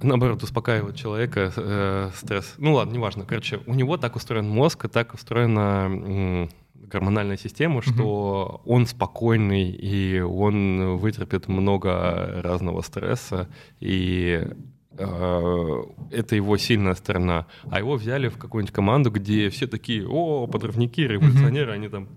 наоборот, 0.02 0.42
успокаивает 0.42 0.96
человека 0.96 1.52
э, 1.56 2.10
стресс. 2.14 2.54
Ну 2.58 2.74
ладно, 2.74 2.94
неважно. 2.94 3.24
Короче, 3.24 3.60
у 3.66 3.74
него 3.74 3.96
так 3.96 4.16
устроен 4.16 4.48
мозг, 4.48 4.84
и 4.84 4.88
так 4.88 5.14
устроена 5.14 5.88
э, 5.90 6.48
гормональная 6.74 7.36
система, 7.36 7.82
что 7.82 8.60
mm-hmm. 8.64 8.72
он 8.72 8.86
спокойный, 8.86 9.70
и 9.70 10.20
он 10.20 10.96
вытерпит 10.96 11.48
много 11.48 12.40
разного 12.42 12.82
стресса, 12.82 13.48
и 13.80 14.44
э, 14.44 14.54
это 14.98 16.36
его 16.36 16.56
сильная 16.56 16.94
сторона. 16.94 17.46
А 17.70 17.78
его 17.78 17.96
взяли 17.96 18.28
в 18.28 18.38
какую-нибудь 18.38 18.74
команду, 18.74 19.10
где 19.10 19.48
все 19.50 19.66
такие, 19.66 20.06
о, 20.08 20.46
подрывники, 20.46 21.00
революционеры, 21.00 21.72
mm-hmm. 21.72 21.74
они 21.74 21.88
там 21.88 22.08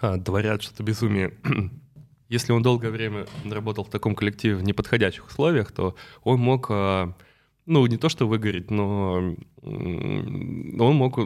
а, 0.00 0.18
творят 0.18 0.62
что-то 0.62 0.82
безумие. 0.82 1.34
Если 2.28 2.52
он 2.52 2.62
долгое 2.62 2.90
время 2.90 3.26
работал 3.44 3.84
в 3.84 3.90
таком 3.90 4.14
коллективе 4.14 4.56
в 4.56 4.62
неподходящих 4.62 5.26
условиях, 5.26 5.72
то 5.72 5.94
он 6.22 6.40
мог, 6.40 6.66
а, 6.70 7.14
ну, 7.66 7.86
не 7.86 7.96
то 7.96 8.08
что 8.08 8.26
выгореть, 8.26 8.70
но 8.70 9.34
он 9.62 10.94
мог 10.94 11.16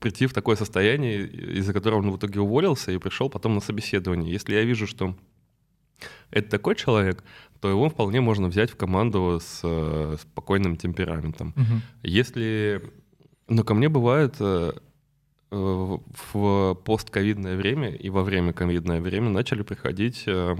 прийти 0.00 0.26
в 0.26 0.32
такое 0.32 0.56
состояние, 0.56 1.26
из-за 1.26 1.72
которого 1.72 2.00
он 2.00 2.10
в 2.10 2.16
итоге 2.16 2.40
уволился 2.40 2.92
и 2.92 2.98
пришел 2.98 3.30
потом 3.30 3.54
на 3.54 3.60
собеседование. 3.60 4.32
Если 4.32 4.54
я 4.54 4.62
вижу, 4.62 4.86
что 4.86 5.16
это 6.30 6.50
такой 6.50 6.76
человек, 6.76 7.24
то 7.62 7.70
его 7.70 7.88
вполне 7.88 8.20
можно 8.20 8.48
взять 8.48 8.70
в 8.70 8.76
команду 8.76 9.38
с 9.40 9.60
э, 9.62 10.16
спокойным 10.20 10.76
темпераментом. 10.76 11.54
Угу. 11.56 11.80
Если... 12.02 12.82
Но 13.48 13.64
ко 13.64 13.74
мне 13.74 13.88
бывает 13.88 14.34
э, 14.40 14.72
Э, 15.54 15.98
в 16.32 16.74
постковидное 16.82 17.56
время 17.56 17.90
и 17.90 18.08
во 18.08 18.22
время 18.22 18.54
ковидное 18.54 19.02
время 19.02 19.28
начали 19.28 19.60
приходить 19.62 20.24
э, 20.26 20.56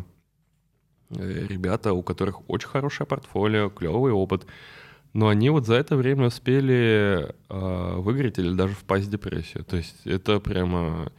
э, 1.17 1.47
ребята, 1.49 1.95
у 1.95 2.03
которых 2.03 2.51
очень 2.51 2.69
хорошее 2.69 3.07
портфолио, 3.07 3.71
клевый 3.71 4.13
опыт, 4.13 4.47
но 5.15 5.29
они 5.29 5.49
вот 5.49 5.67
за 5.67 5.77
это 5.77 5.97
время 5.97 6.27
успели 6.27 7.35
выиграть 7.49 8.39
или 8.39 8.55
даже 8.55 8.75
впасть 8.75 9.07
в 9.07 9.11
депрессию. 9.11 9.65
То 9.65 9.77
есть 9.79 10.07
это 10.07 10.41
прямо 10.41 11.11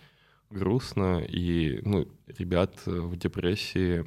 грустно, 0.51 1.23
и 1.27 1.79
ну, 1.83 2.07
ребят 2.27 2.75
в 2.85 3.15
депрессии 3.15 4.05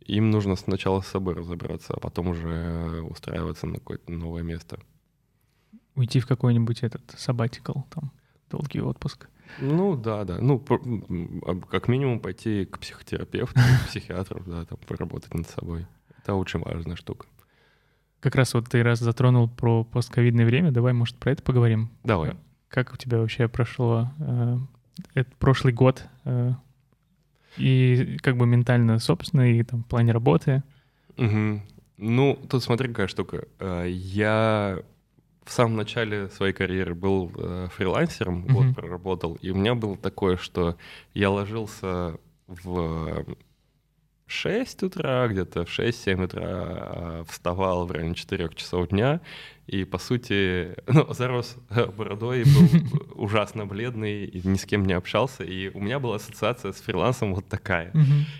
им 0.00 0.30
нужно 0.30 0.56
сначала 0.56 1.00
с 1.00 1.08
собой 1.08 1.34
разобраться, 1.34 1.94
а 1.94 2.00
потом 2.00 2.28
уже 2.28 3.02
устраиваться 3.08 3.66
на 3.66 3.74
какое-то 3.74 4.12
новое 4.12 4.42
место 4.42 4.78
уйти 5.96 6.20
в 6.20 6.26
какой-нибудь 6.26 6.82
этот 6.82 7.02
sabbatical, 7.16 7.84
там, 7.90 8.12
долгий 8.50 8.80
отпуск. 8.80 9.28
Ну 9.60 9.96
да, 9.96 10.24
да. 10.24 10.38
Ну, 10.40 10.58
как 10.58 11.88
минимум 11.88 12.20
пойти 12.20 12.66
к 12.66 12.78
психотерапевту, 12.78 13.58
к 13.58 13.86
психиатру, 13.88 14.42
да, 14.46 14.64
там 14.64 14.78
поработать 14.86 15.34
над 15.34 15.48
собой. 15.48 15.86
Это 16.18 16.34
очень 16.34 16.60
важная 16.60 16.96
штука. 16.96 17.26
Как 18.20 18.34
раз 18.34 18.54
вот 18.54 18.68
ты 18.68 18.82
раз 18.82 18.98
затронул 18.98 19.48
про 19.48 19.84
постковидное 19.84 20.46
время, 20.46 20.72
давай, 20.72 20.92
может, 20.92 21.16
про 21.16 21.32
это 21.32 21.42
поговорим. 21.42 21.90
Давай. 22.02 22.34
Как 22.68 22.92
у 22.92 22.96
тебя 22.96 23.18
вообще 23.18 23.46
прошло 23.46 24.10
э, 24.18 24.58
этот 25.14 25.36
прошлый 25.36 25.72
год? 25.72 26.04
Э, 26.24 26.54
и 27.56 28.16
как 28.22 28.36
бы 28.36 28.46
ментально, 28.46 28.98
собственно, 28.98 29.50
и 29.50 29.62
там 29.62 29.82
в 29.82 29.86
плане 29.86 30.12
работы? 30.12 30.62
Угу. 31.16 31.60
Ну, 31.98 32.38
тут 32.48 32.62
смотри, 32.62 32.88
какая 32.88 33.08
штука. 33.08 33.46
Э, 33.58 33.86
я 33.88 34.80
в 35.44 35.52
самом 35.52 35.76
начале 35.76 36.28
своей 36.28 36.52
карьеры 36.52 36.94
был 36.94 37.30
э, 37.36 37.68
фрилансером, 37.72 38.44
mm-hmm. 38.44 38.52
год 38.52 38.74
проработал, 38.74 39.38
и 39.40 39.50
у 39.50 39.54
меня 39.54 39.74
было 39.74 39.96
такое, 39.96 40.36
что 40.36 40.76
я 41.14 41.30
ложился 41.30 42.18
в 42.48 43.24
6 44.26 44.82
утра, 44.82 45.28
где-то 45.28 45.64
в 45.64 45.78
6-7 45.78 46.24
утра 46.24 46.42
а, 46.44 47.24
вставал 47.28 47.86
в 47.86 47.92
районе 47.92 48.14
4 48.14 48.50
часов 48.54 48.88
дня, 48.88 49.20
и, 49.66 49.84
по 49.84 49.98
сути, 49.98 50.74
ну, 50.86 51.12
зарос 51.12 51.56
бородой, 51.96 52.44
был 52.44 53.04
ужасно 53.14 53.66
бледный, 53.66 54.24
и 54.24 54.46
ни 54.46 54.56
с 54.56 54.64
кем 54.64 54.84
не 54.84 54.94
общался, 54.94 55.44
и 55.44 55.68
у 55.68 55.80
меня 55.80 56.00
была 56.00 56.16
ассоциация 56.16 56.72
с 56.72 56.76
фрилансом 56.76 57.34
вот 57.34 57.48
такая. 57.48 57.92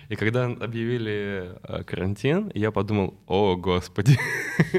И 0.09 0.15
когда 0.15 0.45
объявили 0.45 1.53
а, 1.63 1.83
карантин, 1.83 2.51
я 2.53 2.71
подумал, 2.71 3.15
о, 3.25 3.55
господи, 3.55 4.17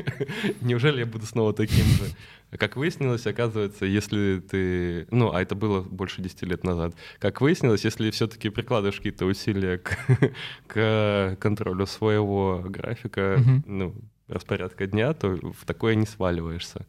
неужели 0.61 1.01
я 1.01 1.07
буду 1.07 1.27
снова 1.27 1.53
таким 1.53 1.85
же? 1.85 2.05
Как 2.51 2.77
выяснилось, 2.77 3.27
оказывается, 3.27 3.85
если 3.85 4.41
ты... 4.41 5.07
Ну, 5.11 5.33
а 5.33 5.43
это 5.43 5.55
было 5.55 5.83
больше 5.83 6.23
10 6.23 6.43
лет 6.43 6.65
назад. 6.65 6.95
Как 7.19 7.41
выяснилось, 7.41 7.85
если 7.85 8.11
все-таки 8.11 8.49
прикладываешь 8.49 8.97
какие-то 8.97 9.27
усилия 9.27 9.79
к, 9.79 9.99
к 10.67 11.37
контролю 11.41 11.87
своего 11.87 12.65
графика, 12.67 13.39
ну, 13.67 13.95
распорядка 14.29 14.87
дня, 14.87 15.13
то 15.13 15.37
в 15.53 15.67
такое 15.67 15.95
не 15.95 16.07
сваливаешься. 16.07 16.87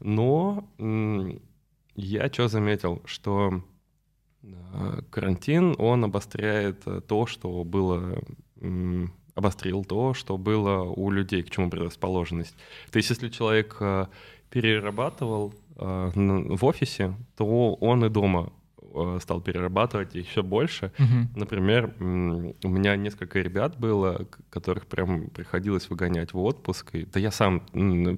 Но 0.00 0.68
я 1.96 2.32
что 2.32 2.48
заметил, 2.48 3.02
что 3.04 3.62
а, 4.72 5.02
карантин, 5.10 5.74
он 5.78 6.04
обостряет 6.04 6.82
то, 7.06 7.26
что 7.26 7.62
было 7.64 8.22
обострил 9.34 9.84
то, 9.84 10.14
что 10.14 10.36
было 10.36 10.82
у 10.82 11.10
людей, 11.10 11.42
к 11.42 11.50
чему 11.50 11.70
предрасположенность. 11.70 12.54
То 12.90 12.98
есть 12.98 13.10
если 13.10 13.28
человек 13.28 13.76
а, 13.80 14.08
перерабатывал 14.50 15.54
э, 15.76 16.12
в 16.14 16.64
офисе, 16.64 17.14
то 17.36 17.74
он 17.74 18.04
и 18.04 18.08
дома 18.08 18.52
Э, 18.52 18.63
стал 19.20 19.40
перерабатывать 19.40 20.14
еще 20.14 20.42
больше. 20.42 20.92
Uh-huh. 20.98 21.26
Например, 21.34 21.94
у 21.98 22.68
меня 22.68 22.96
несколько 22.96 23.40
ребят 23.40 23.78
было, 23.78 24.26
которых 24.50 24.86
прям 24.86 25.30
приходилось 25.30 25.90
выгонять 25.90 26.32
в 26.32 26.38
отпуск. 26.38 26.94
И, 26.94 27.04
да 27.06 27.20
я 27.20 27.30
сам 27.30 27.60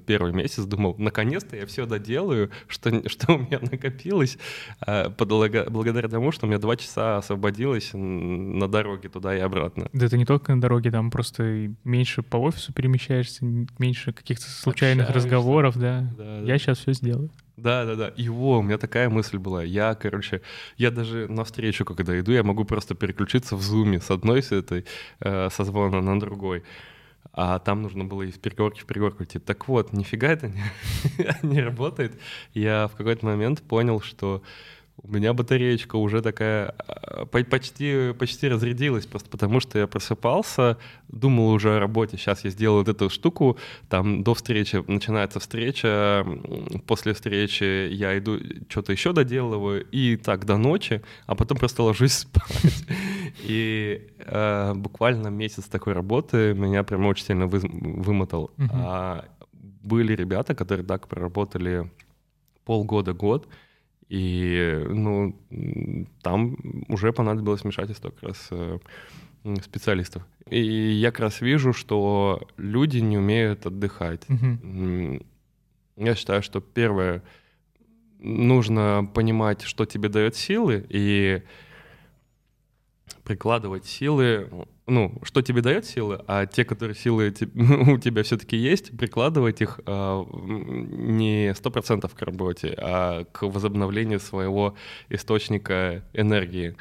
первый 0.05 0.33
месяц 0.33 0.65
думал, 0.65 0.95
наконец-то 0.97 1.55
я 1.55 1.65
все 1.65 1.85
доделаю, 1.85 2.51
что, 2.67 3.09
что 3.09 3.33
у 3.33 3.37
меня 3.39 3.59
накопилось, 3.59 4.37
а, 4.79 5.09
благодаря 5.09 6.07
тому, 6.07 6.31
что 6.31 6.45
у 6.45 6.49
меня 6.49 6.59
два 6.59 6.75
часа 6.75 7.17
освободилось 7.17 7.91
на 7.93 8.67
дороге 8.67 9.09
туда 9.09 9.35
и 9.35 9.39
обратно. 9.39 9.89
Да 9.93 10.05
это 10.05 10.17
не 10.17 10.25
только 10.25 10.53
на 10.53 10.61
дороге, 10.61 10.91
там 10.91 11.11
просто 11.11 11.69
меньше 11.83 12.23
по 12.23 12.37
офису 12.37 12.73
перемещаешься, 12.73 13.45
меньше 13.79 14.13
каких-то 14.13 14.49
случайных 14.49 15.09
Общаешься. 15.09 15.27
разговоров, 15.27 15.77
да. 15.77 16.13
да 16.17 16.39
я 16.39 16.45
да. 16.45 16.57
сейчас 16.57 16.79
все 16.79 16.93
сделаю. 16.93 17.31
Да, 17.57 17.85
да, 17.85 17.95
да. 17.95 18.13
Его, 18.15 18.59
у 18.59 18.61
меня 18.61 18.77
такая 18.77 19.09
мысль 19.09 19.37
была. 19.39 19.63
Я, 19.63 19.95
короче, 19.95 20.41
я 20.77 20.91
даже 20.91 21.27
на 21.27 21.43
встречу, 21.43 21.85
когда 21.85 22.17
иду, 22.19 22.31
я 22.31 22.43
могу 22.43 22.65
просто 22.65 22.93
переключиться 22.93 23.55
в 23.55 23.61
зуме 23.63 23.99
с 23.99 24.11
одной 24.11 24.43
с 24.43 24.51
этой 24.51 24.85
э, 25.19 25.49
созвона 25.49 26.01
на 26.01 26.19
другой. 26.19 26.63
А 27.33 27.57
там 27.59 27.81
нужно 27.81 28.05
было 28.05 28.23
из 28.23 28.37
переговорки 28.37 28.81
в 28.81 28.85
переговорку 28.85 29.23
идти. 29.23 29.39
Так 29.39 29.67
вот, 29.67 29.91
нифига 29.91 30.27
это 30.27 30.49
не, 30.49 30.63
не 31.41 31.61
работает. 31.61 32.13
Я 32.53 32.87
в 32.87 32.95
какой-то 32.95 33.25
момент 33.25 33.63
понял, 33.63 34.01
что 34.01 34.43
у 35.01 35.07
меня 35.11 35.33
батареечка 35.33 35.95
уже 35.95 36.21
такая 36.21 36.73
а, 36.87 37.25
почти, 37.25 38.13
почти 38.17 38.47
разрядилась, 38.47 39.05
просто 39.05 39.29
потому 39.29 39.59
что 39.59 39.77
я 39.77 39.87
просыпался, 39.87 40.77
думал 41.07 41.51
уже 41.51 41.75
о 41.75 41.79
работе, 41.79 42.17
сейчас 42.17 42.43
я 42.43 42.49
сделаю 42.49 42.79
вот 42.79 42.89
эту 42.89 43.09
штуку, 43.09 43.57
там 43.89 44.23
до 44.23 44.33
встречи 44.33 44.83
начинается 44.87 45.39
встреча, 45.39 46.25
после 46.87 47.13
встречи 47.13 47.89
я 47.91 48.17
иду, 48.17 48.39
что-то 48.69 48.91
еще 48.91 49.13
доделываю, 49.13 49.85
и 49.91 50.17
так 50.17 50.45
до 50.45 50.57
ночи, 50.57 51.01
а 51.25 51.35
потом 51.35 51.57
просто 51.57 51.83
ложусь 51.83 52.13
спать. 52.19 52.85
И 53.43 54.07
э, 54.19 54.73
буквально 54.75 55.27
месяц 55.27 55.65
такой 55.65 55.93
работы 55.93 56.53
меня 56.53 56.83
прям 56.83 57.05
очень 57.05 57.25
сильно 57.25 57.45
вы, 57.45 57.59
вымотал. 57.59 58.51
Uh-huh. 58.57 58.69
А 58.73 59.25
были 59.53 60.15
ребята, 60.15 60.55
которые 60.55 60.85
так 60.85 61.07
проработали 61.07 61.89
полгода-год, 62.65 63.47
и 64.09 64.85
ну, 64.89 65.35
там 66.21 66.57
уже 66.87 67.11
понадобилось 67.11 67.63
вмешательство 67.63 68.09
как 68.09 68.23
раз 68.23 68.47
э, 68.51 68.79
специалистов. 69.61 70.23
И 70.49 70.61
я 70.61 71.11
как 71.11 71.21
раз 71.21 71.41
вижу, 71.41 71.73
что 71.73 72.47
люди 72.57 72.99
не 72.99 73.17
умеют 73.17 73.65
отдыхать. 73.65 74.23
Uh-huh. 74.27 75.25
Я 75.97 76.15
считаю, 76.15 76.41
что 76.41 76.61
первое, 76.61 77.21
нужно 78.19 79.09
понимать, 79.13 79.63
что 79.63 79.85
тебе 79.85 80.09
дает 80.09 80.35
силы, 80.35 80.85
и 80.89 81.43
прикладывать 83.23 83.85
силы, 83.85 84.49
ну, 84.87 85.13
что 85.23 85.41
тебе 85.41 85.61
дает 85.61 85.85
силы, 85.85 86.23
а 86.27 86.45
те, 86.45 86.63
которые 86.63 86.95
силы 86.95 87.33
у 87.87 87.97
тебя 87.97 88.23
все-таки 88.23 88.55
есть, 88.55 88.97
прикладывать 88.97 89.61
их 89.61 89.79
э, 89.85 90.23
не 90.33 91.53
сто 91.55 91.69
процентов 91.69 92.15
к 92.15 92.21
работе, 92.21 92.73
а 92.77 93.25
к 93.25 93.43
возобновлению 93.43 94.19
своего 94.19 94.75
источника 95.09 96.03
энергии. 96.13 96.75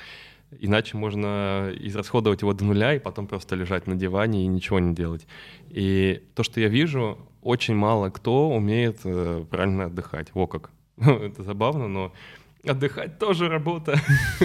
Иначе 0.61 0.97
можно 0.97 1.73
израсходовать 1.75 2.43
его 2.43 2.53
до 2.53 2.65
нуля 2.65 2.95
и 2.95 3.01
потом 3.01 3.27
просто 3.27 3.57
лежать 3.57 3.89
на 3.89 3.97
диване 3.97 4.45
и 4.45 4.47
ничего 4.47 4.79
не 4.79 4.95
делать. 4.95 5.27
И 5.69 6.23
то, 6.35 6.45
что 6.45 6.61
я 6.61 6.69
вижу, 6.69 7.19
очень 7.43 7.75
мало 7.75 8.11
кто 8.11 8.51
умеет 8.51 9.01
э, 9.05 9.45
правильно 9.51 9.87
отдыхать. 9.87 10.29
Во 10.35 10.47
как. 10.47 10.71
Это 10.97 11.43
забавно, 11.43 11.89
но 11.89 12.13
отдыхать 12.65 13.19
тоже 13.19 13.49
работа. 13.49 13.99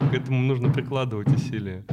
К 0.00 0.12
этому 0.12 0.40
нужно 0.40 0.72
прикладывать 0.72 1.28
усилия. 1.28 1.84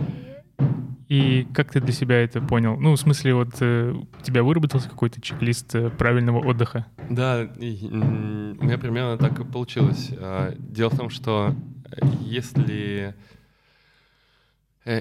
И 1.10 1.48
как 1.54 1.72
ты 1.72 1.80
для 1.80 1.94
себя 1.94 2.22
это 2.22 2.42
понял? 2.42 2.76
Ну, 2.78 2.92
в 2.92 3.00
смысле, 3.00 3.34
вот 3.34 3.56
э, 3.62 3.92
у 3.94 4.24
тебя 4.24 4.44
выработался 4.44 4.90
какой-то 4.90 5.22
чек-лист 5.22 5.74
э, 5.74 5.90
правильного 5.90 6.46
отдыха? 6.46 6.86
Да, 7.10 7.44
и, 7.44 7.88
у 7.88 8.64
меня 8.64 8.78
примерно 8.78 9.18
так 9.18 9.40
и 9.40 9.46
получилось. 9.46 10.12
А, 10.18 10.54
дело 10.58 10.90
в 10.90 10.98
том, 10.98 11.10
что 11.10 11.56
э, 11.92 12.06
если 12.22 13.16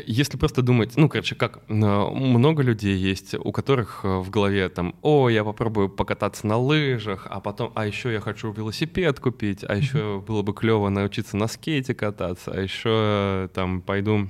если 0.05 0.37
просто 0.37 0.63
думать, 0.63 0.97
ну, 0.97 1.09
короче, 1.09 1.37
как 1.37 1.61
много 1.69 2.61
людей 2.65 2.97
есть, 2.97 3.35
у 3.35 3.53
которых 3.53 4.03
в 4.03 4.31
голове 4.31 4.69
там, 4.69 4.97
о, 5.01 5.29
я 5.29 5.45
попробую 5.45 5.89
покататься 5.89 6.45
на 6.49 6.57
лыжах, 6.57 7.29
а 7.31 7.39
потом, 7.39 7.71
а 7.77 7.87
еще 7.87 8.13
я 8.13 8.19
хочу 8.19 8.51
велосипед 8.51 9.21
купить, 9.21 9.63
а 9.63 9.77
еще 9.77 10.25
было 10.27 10.43
бы 10.43 10.55
клево 10.55 10.89
научиться 10.89 11.37
на 11.37 11.47
скейте 11.47 11.95
кататься, 11.95 12.51
а 12.51 12.61
еще 12.61 13.49
там 13.55 13.81
пойду, 13.81 14.29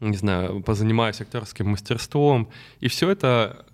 не 0.00 0.16
знаю, 0.16 0.62
позанимаюсь 0.62 1.20
актерским 1.20 1.68
мастерством. 1.68 2.50
И 2.80 2.88
все 2.88 3.10
это 3.10 3.66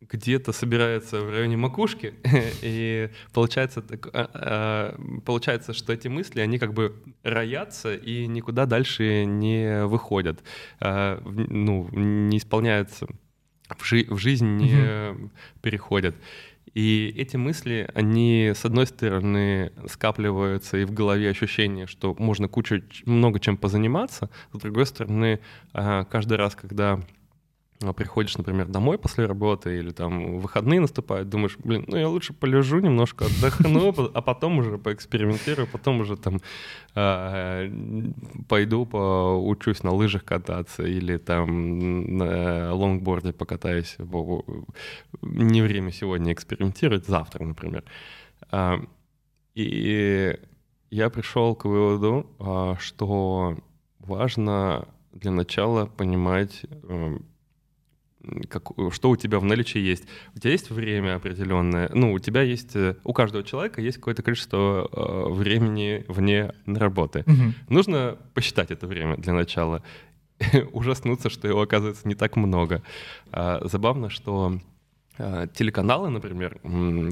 где-то 0.00 0.52
собирается 0.52 1.20
в 1.20 1.30
районе 1.30 1.56
макушки, 1.56 2.14
и 2.62 3.10
получается, 3.32 3.82
так, 3.82 4.08
а, 4.12 4.30
а, 4.34 5.20
получается, 5.24 5.72
что 5.72 5.92
эти 5.92 6.08
мысли, 6.08 6.40
они 6.40 6.58
как 6.58 6.74
бы 6.74 7.02
роятся 7.22 7.94
и 7.94 8.26
никуда 8.26 8.66
дальше 8.66 9.24
не 9.24 9.84
выходят, 9.86 10.42
а, 10.80 11.20
ну, 11.24 11.88
не 11.92 12.38
исполняются, 12.38 13.06
в, 13.68 13.84
жи 13.84 14.06
в 14.08 14.18
жизнь 14.18 14.56
не 14.56 15.30
переходят. 15.62 16.16
И 16.74 17.12
эти 17.16 17.36
мысли, 17.36 17.88
они, 17.94 18.52
с 18.54 18.64
одной 18.64 18.86
стороны, 18.86 19.72
скапливаются, 19.88 20.78
и 20.78 20.84
в 20.84 20.92
голове 20.92 21.30
ощущение, 21.30 21.86
что 21.86 22.14
можно 22.18 22.48
кучу, 22.48 22.82
много 23.06 23.40
чем 23.40 23.56
позаниматься, 23.56 24.30
с 24.52 24.58
другой 24.58 24.86
стороны, 24.86 25.40
каждый 25.72 26.36
раз, 26.36 26.54
когда 26.54 26.94
а 26.94 27.02
приходишь, 27.96 28.36
например, 28.36 28.66
домой 28.66 28.98
после 28.98 29.24
работы 29.24 29.78
или 29.78 29.90
там 29.90 30.38
выходные 30.38 30.80
наступают, 30.80 31.30
думаешь, 31.30 31.56
блин, 31.64 31.84
ну 31.88 31.96
я 31.96 32.08
лучше 32.08 32.34
полежу 32.34 32.78
немножко, 32.78 33.24
отдохну, 33.24 33.94
а 34.14 34.20
потом 34.20 34.58
уже 34.58 34.76
поэкспериментирую, 34.76 35.66
потом 35.66 36.00
уже 36.00 36.16
там 36.16 36.40
э, 36.94 37.70
пойду 38.48 38.84
поучусь 38.84 39.82
на 39.82 39.92
лыжах 39.92 40.24
кататься 40.24 40.82
или 40.82 41.16
там 41.16 42.16
на 42.18 42.74
лонгборде 42.74 43.32
покатаюсь. 43.32 43.96
Не 45.22 45.62
время 45.62 45.90
сегодня 45.90 46.34
экспериментировать, 46.34 47.06
завтра, 47.06 47.44
например. 47.44 47.84
А, 48.50 48.78
и 49.54 50.38
я 50.90 51.08
пришел 51.08 51.54
к 51.54 51.64
выводу, 51.64 52.26
а, 52.38 52.76
что 52.78 53.56
важно 53.98 54.86
для 55.12 55.30
начала 55.30 55.86
понимать 55.86 56.62
эм, 56.88 57.24
как, 58.48 58.68
что 58.92 59.10
у 59.10 59.16
тебя 59.16 59.38
в 59.38 59.44
наличии 59.44 59.78
есть. 59.78 60.04
У 60.34 60.38
тебя 60.38 60.52
есть 60.52 60.70
время 60.70 61.16
определенное, 61.16 61.90
ну, 61.94 62.12
у 62.12 62.18
тебя 62.18 62.42
есть, 62.42 62.76
э, 62.76 62.96
у 63.04 63.12
каждого 63.12 63.44
человека 63.44 63.80
есть 63.80 63.98
какое-то 63.98 64.22
количество 64.22 64.88
э, 64.90 65.32
времени 65.32 66.04
вне 66.08 66.52
работы. 66.66 67.24
Угу. 67.26 67.74
Нужно 67.74 68.18
посчитать 68.34 68.70
это 68.70 68.86
время 68.86 69.16
для 69.16 69.32
начала, 69.32 69.82
ужаснуться, 70.72 71.30
что 71.30 71.48
его 71.48 71.62
оказывается 71.62 72.06
не 72.06 72.14
так 72.14 72.36
много. 72.36 72.82
А, 73.32 73.60
забавно, 73.64 74.10
что 74.10 74.58
а, 75.18 75.46
телеканалы, 75.48 76.10
например, 76.10 76.60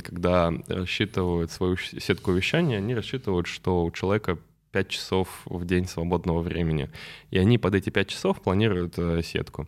когда 0.03 0.53
рассчитывают 0.67 1.51
свою 1.51 1.77
сетку 1.77 2.33
вещания, 2.33 2.79
они 2.79 2.95
рассчитывают, 2.95 3.47
что 3.47 3.85
у 3.85 3.91
человека 3.91 4.39
5 4.73 4.89
часов 4.89 5.29
в 5.45 5.65
день 5.65 5.87
свободного 5.87 6.41
времени. 6.41 6.91
И 7.31 7.39
они 7.39 7.59
под 7.59 7.75
эти 7.75 7.91
5 7.91 8.09
часов 8.09 8.41
планируют 8.41 8.95
э, 8.99 9.23
сетку. 9.23 9.67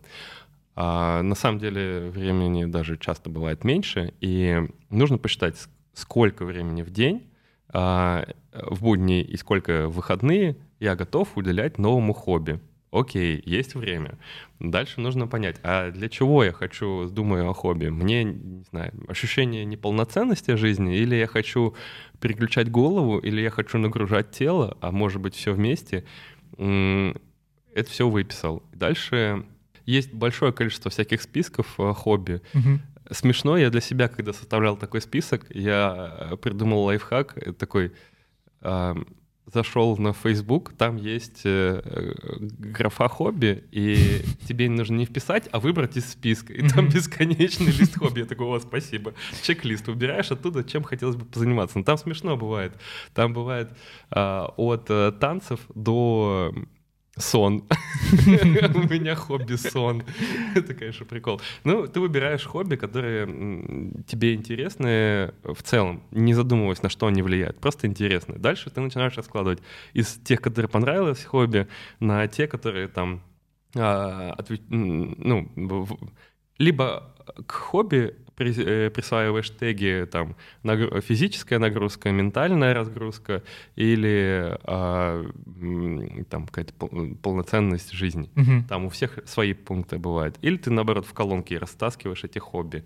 А 0.75 1.21
на 1.21 1.35
самом 1.35 1.59
деле 1.59 2.09
времени 2.09 2.65
даже 2.65 2.97
часто 2.97 3.29
бывает 3.29 3.63
меньше, 3.63 4.13
и 4.21 4.61
нужно 4.89 5.17
посчитать, 5.17 5.55
сколько 5.93 6.45
времени 6.45 6.81
в 6.81 6.89
день 6.89 7.29
а, 7.67 8.25
в 8.53 8.81
будни 8.81 9.21
и 9.21 9.35
сколько 9.37 9.87
в 9.87 9.95
выходные 9.95 10.55
я 10.79 10.95
готов 10.95 11.37
уделять 11.37 11.77
новому 11.77 12.13
хобби. 12.13 12.59
Окей, 12.91 13.41
есть 13.45 13.75
время. 13.75 14.17
Дальше 14.59 14.99
нужно 14.99 15.25
понять, 15.25 15.57
а 15.63 15.91
для 15.91 16.09
чего 16.09 16.43
я 16.43 16.51
хочу, 16.51 17.07
думаю 17.09 17.49
о 17.49 17.53
хобби? 17.53 17.87
Мне, 17.87 18.25
не 18.25 18.63
знаю, 18.63 18.91
ощущение 19.07 19.63
неполноценности 19.63 20.55
жизни, 20.55 20.97
или 20.97 21.15
я 21.15 21.27
хочу 21.27 21.73
переключать 22.19 22.69
голову, 22.69 23.17
или 23.17 23.39
я 23.39 23.49
хочу 23.49 23.77
нагружать 23.77 24.31
тело, 24.31 24.77
а 24.81 24.91
может 24.91 25.21
быть 25.21 25.35
все 25.35 25.53
вместе. 25.53 26.03
Это 26.57 27.89
все 27.89 28.09
выписал. 28.09 28.61
Дальше 28.73 29.45
есть 29.85 30.13
большое 30.13 30.51
количество 30.51 30.91
всяких 30.91 31.21
списков 31.21 31.79
э, 31.79 31.93
хобби. 31.93 32.41
Угу. 32.53 32.79
Смешно, 33.11 33.57
я 33.57 33.69
для 33.69 33.81
себя, 33.81 34.07
когда 34.07 34.33
составлял 34.33 34.77
такой 34.77 35.01
список, 35.01 35.45
я 35.49 36.29
э, 36.31 36.37
придумал 36.37 36.83
лайфхак 36.83 37.37
э, 37.37 37.53
такой. 37.53 37.93
Э, 38.61 38.95
зашел 39.53 39.97
на 39.97 40.13
Facebook, 40.13 40.73
там 40.77 40.95
есть 40.97 41.41
э, 41.45 41.81
графа 42.39 43.07
хобби, 43.07 43.63
и 43.71 44.21
тебе 44.47 44.69
нужно 44.69 44.95
не 44.95 45.05
вписать, 45.05 45.49
а 45.51 45.59
выбрать 45.59 45.97
из 45.97 46.09
списка. 46.09 46.53
И 46.53 46.67
там 46.67 46.89
бесконечный 46.89 47.71
лист 47.71 47.97
хобби. 47.97 48.19
Я 48.19 48.25
такой, 48.25 48.47
о, 48.47 48.59
спасибо. 48.59 49.13
Чек-лист 49.41 49.87
выбираешь 49.87 50.31
оттуда, 50.31 50.63
чем 50.63 50.83
хотелось 50.83 51.15
бы 51.15 51.25
позаниматься. 51.25 51.77
Но 51.77 51.83
там 51.83 51.97
смешно 51.97 52.37
бывает. 52.37 52.73
Там 53.13 53.33
бывает 53.33 53.71
э, 54.11 54.45
от 54.55 54.85
э, 54.89 55.11
танцев 55.19 55.59
до 55.73 56.53
Сон. 57.21 57.63
У 58.11 58.93
меня 58.93 59.15
хобби 59.15 59.55
сон. 59.55 60.03
Это, 60.55 60.73
конечно, 60.73 61.05
прикол. 61.05 61.41
Ну, 61.63 61.87
ты 61.87 61.99
выбираешь 61.99 62.45
хобби, 62.45 62.75
которые 62.75 63.25
тебе 64.07 64.33
интересны 64.33 65.33
в 65.43 65.63
целом, 65.63 66.03
не 66.11 66.33
задумываясь, 66.33 66.83
на 66.83 66.89
что 66.89 67.07
они 67.07 67.21
влияют. 67.21 67.59
Просто 67.59 67.87
интересны. 67.87 68.35
Дальше 68.37 68.69
ты 68.69 68.81
начинаешь 68.81 69.15
раскладывать 69.15 69.59
из 69.93 70.15
тех, 70.23 70.41
которые 70.41 70.69
понравилось 70.69 71.23
хобби, 71.23 71.67
на 71.99 72.27
те, 72.27 72.47
которые 72.47 72.87
там 72.87 73.21
а, 73.75 74.35
ну, 74.69 75.49
либо 76.57 77.15
к 77.45 77.51
хобби 77.51 78.15
Э, 78.37 78.89
присваиваешь 78.89 79.49
теги 79.51 80.07
там 80.11 80.35
физическая 80.63 81.59
нагрузка, 81.59 82.11
ментальная 82.11 82.73
разгрузка 82.73 83.43
или 83.75 84.57
а, 84.63 85.23
там 86.29 86.47
какая-то 86.47 86.73
полноценность 87.21 87.91
жизни. 87.91 88.29
Угу. 88.35 88.67
Там 88.67 88.85
у 88.85 88.89
всех 88.89 89.19
свои 89.25 89.53
пункты 89.53 89.99
бывают. 89.99 90.37
Или 90.41 90.57
ты 90.57 90.71
наоборот 90.71 91.05
в 91.05 91.13
колонке 91.13 91.57
растаскиваешь 91.57 92.23
эти 92.23 92.39
хобби. 92.39 92.83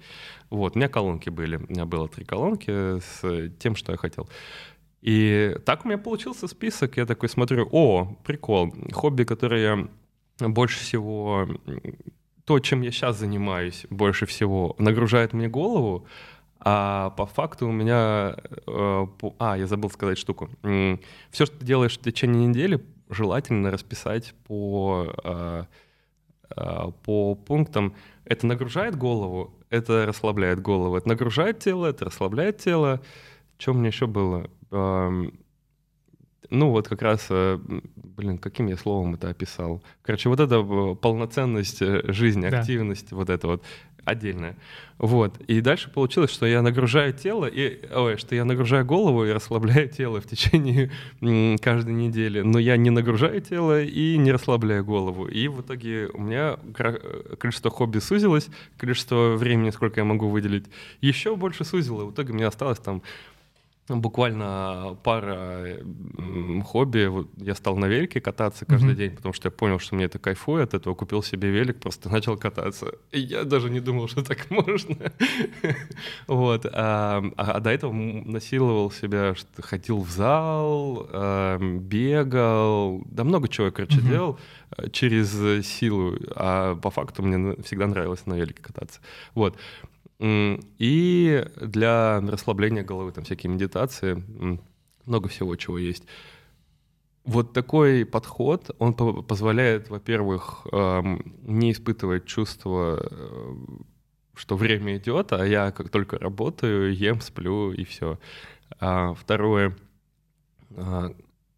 Вот, 0.50 0.76
у 0.76 0.80
меня 0.80 0.90
колонки 0.90 1.30
были, 1.30 1.58
у 1.58 1.72
меня 1.72 1.86
было 1.86 2.08
три 2.08 2.26
колонки 2.26 3.00
с 3.00 3.50
тем, 3.60 3.76
что 3.76 3.92
я 3.92 3.98
хотел. 3.98 4.30
И 5.02 5.56
так 5.66 5.86
у 5.86 5.88
меня 5.88 5.98
получился 5.98 6.48
список. 6.48 6.98
Я 6.98 7.06
такой 7.06 7.30
смотрю, 7.30 7.70
о, 7.72 8.18
прикол, 8.24 8.74
хобби, 8.92 9.24
которое 9.24 9.62
я 9.62 10.48
больше 10.50 10.80
всего, 10.80 11.48
то, 12.46 12.60
чем 12.60 12.82
я 12.82 12.92
сейчас 12.92 13.18
занимаюсь, 13.18 13.86
больше 13.90 14.26
всего 14.26 14.76
нагружает 14.78 15.34
мне 15.34 15.48
голову, 15.48 16.06
а 16.60 17.12
по 17.12 17.26
факту 17.26 17.68
у 17.68 17.72
меня... 17.72 18.36
Э, 18.68 19.08
а, 19.40 19.58
я 19.58 19.68
забыл 19.68 19.90
сказать 19.90 20.18
штуку. 20.18 20.50
Все, 21.32 21.46
что 21.46 21.58
ты 21.58 21.66
делаешь 21.66 21.98
в 21.98 22.02
течение 22.02 22.48
недели, 22.48 22.84
желательно 23.10 23.72
расписать 23.72 24.34
по, 24.48 25.14
э, 25.24 25.64
э, 26.56 26.92
по 27.04 27.36
пунктам. 27.36 27.96
Это 28.26 28.48
нагружает 28.48 28.96
голову, 28.96 29.54
это 29.70 30.06
расслабляет 30.06 30.60
голову. 30.62 30.98
Это 30.98 31.08
нагружает 31.08 31.60
тело, 31.60 31.88
это 31.88 32.06
расслабляет 32.06 32.58
тело. 32.58 33.02
Что 33.58 33.72
у 33.72 33.76
меня 33.76 33.88
еще 33.88 34.08
было? 34.08 34.50
Ну, 36.50 36.70
вот 36.70 36.88
как 36.88 37.02
раз, 37.02 37.28
блин, 37.30 38.38
каким 38.38 38.68
я 38.68 38.78
словом 38.78 39.16
это 39.16 39.30
описал? 39.30 39.82
Короче, 40.02 40.30
вот 40.30 40.40
эта 40.40 40.62
полноценность 40.96 41.80
жизни, 41.80 42.46
активность, 42.46 43.10
да. 43.10 43.16
вот 43.16 43.30
это 43.30 43.48
вот 43.48 43.64
отдельная. 44.06 44.56
Вот. 45.00 45.38
И 45.48 45.62
дальше 45.62 45.90
получилось, 45.90 46.30
что 46.30 46.46
я 46.46 46.62
нагружаю 46.62 47.12
тело, 47.12 47.48
и, 47.48 47.80
ой, 47.92 48.18
что 48.18 48.36
я 48.36 48.46
нагружаю 48.46 48.86
голову 48.86 49.26
и 49.26 49.32
расслабляю 49.32 49.90
тело 49.90 50.22
в 50.22 50.28
течение 50.28 50.92
каждой 51.58 51.94
недели. 51.94 52.42
Но 52.42 52.60
я 52.60 52.78
не 52.78 52.92
нагружаю 52.92 53.42
тело 53.42 53.82
и 53.82 54.16
не 54.18 54.32
расслабляю 54.32 54.86
голову. 54.86 55.26
И 55.26 55.48
в 55.48 55.62
итоге 55.62 56.08
у 56.14 56.22
меня 56.22 56.58
количество 57.40 57.72
хобби 57.72 57.98
сузилось, 57.98 58.48
количество 58.78 59.36
времени, 59.36 59.72
сколько 59.72 60.00
я 60.00 60.06
могу 60.06 60.30
выделить, 60.30 60.66
еще 61.02 61.36
больше 61.36 61.66
сузило. 61.66 62.06
В 62.06 62.12
итоге 62.12 62.32
мне 62.34 62.46
осталось 62.46 62.80
там 62.80 63.02
буквально 63.88 64.98
пара 65.04 65.78
хобби. 66.64 67.06
Вот 67.06 67.28
я 67.38 67.54
стал 67.54 67.78
на 67.78 67.86
велике 67.86 68.20
кататься 68.20 68.66
каждый 68.66 68.94
mm-hmm. 68.94 68.96
день, 68.96 69.12
потому 69.16 69.34
что 69.34 69.48
я 69.48 69.52
понял, 69.52 69.80
что 69.80 69.96
мне 69.96 70.06
это 70.06 70.18
кайфует. 70.18 70.70
От 70.70 70.82
этого 70.82 70.96
купил 70.96 71.22
себе 71.22 71.50
велик, 71.50 71.80
просто 71.80 72.10
начал 72.10 72.38
кататься. 72.38 72.94
И 73.12 73.20
я 73.20 73.44
даже 73.44 73.70
не 73.70 73.80
думал, 73.80 74.08
что 74.08 74.24
так 74.24 74.50
можно. 74.50 75.12
вот. 76.28 76.66
А, 76.72 77.24
а 77.38 77.60
до 77.60 77.70
этого 77.70 77.94
насиловал 77.94 78.90
себя, 78.90 79.36
что 79.36 79.62
ходил 79.62 80.02
в 80.02 80.10
зал, 80.10 81.08
а, 81.12 81.60
бегал, 81.60 83.04
да 83.06 83.24
много 83.24 83.48
чего, 83.48 83.72
короче, 83.72 84.00
mm-hmm. 84.00 84.10
делал 84.10 84.40
э, 84.78 84.90
через 84.90 85.66
силу. 85.68 86.16
А 86.36 86.76
по 86.76 86.90
факту 86.90 87.22
мне 87.22 87.56
всегда 87.64 87.86
нравилось 87.86 88.26
на 88.26 88.34
велике 88.34 88.64
кататься. 88.64 89.00
Вот. 89.36 89.58
И 90.20 91.46
для 91.62 92.22
расслабления 92.22 92.84
головы, 92.84 93.12
там 93.12 93.24
всякие 93.26 93.52
медитации, 93.52 94.24
много 95.06 95.30
всего, 95.30 95.56
чего 95.56 95.78
есть. 95.78 96.06
Вот 97.26 97.54
такой 97.54 98.06
подход, 98.06 98.70
он 98.80 98.94
позволяет, 98.94 99.90
во-первых, 99.90 100.66
не 100.72 101.72
испытывать 101.72 102.26
чувство, 102.26 103.00
э, 103.02 103.56
что 104.36 104.56
время 104.56 104.98
идет, 104.98 105.34
а 105.34 105.46
я 105.46 105.72
как 105.72 105.90
только 105.90 106.20
работаю, 106.20 106.96
ем, 106.96 107.22
сплю 107.22 107.72
и 107.72 107.84
все. 107.84 108.20
А 108.80 109.14
второе, 109.14 109.76
а, 110.76 111.16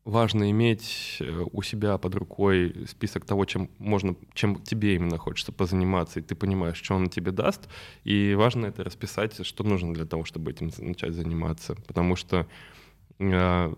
важно 0.08 0.50
иметь 0.52 1.18
э, 1.20 1.46
у 1.52 1.62
себя 1.62 1.98
под 1.98 2.16
рукой 2.16 2.88
список 2.88 3.26
того, 3.26 3.46
чем 3.46 3.70
можно, 3.78 4.16
чем 4.34 4.56
тебе 4.64 4.96
именно 4.96 5.18
хочется 5.18 5.52
позаниматься, 5.52 6.20
и 6.20 6.24
ты 6.24 6.34
понимаешь, 6.34 6.78
что 6.78 6.96
он 6.96 7.10
тебе 7.10 7.32
даст, 7.32 7.68
и 8.06 8.34
важно 8.34 8.68
это 8.68 8.86
расписать, 8.86 9.46
что 9.46 9.64
нужно 9.64 9.94
для 9.94 10.06
того, 10.06 10.24
чтобы 10.24 10.52
этим 10.52 10.72
начать 10.78 11.14
заниматься, 11.14 11.76
потому 11.88 12.16
что 12.16 12.48
э, 13.20 13.74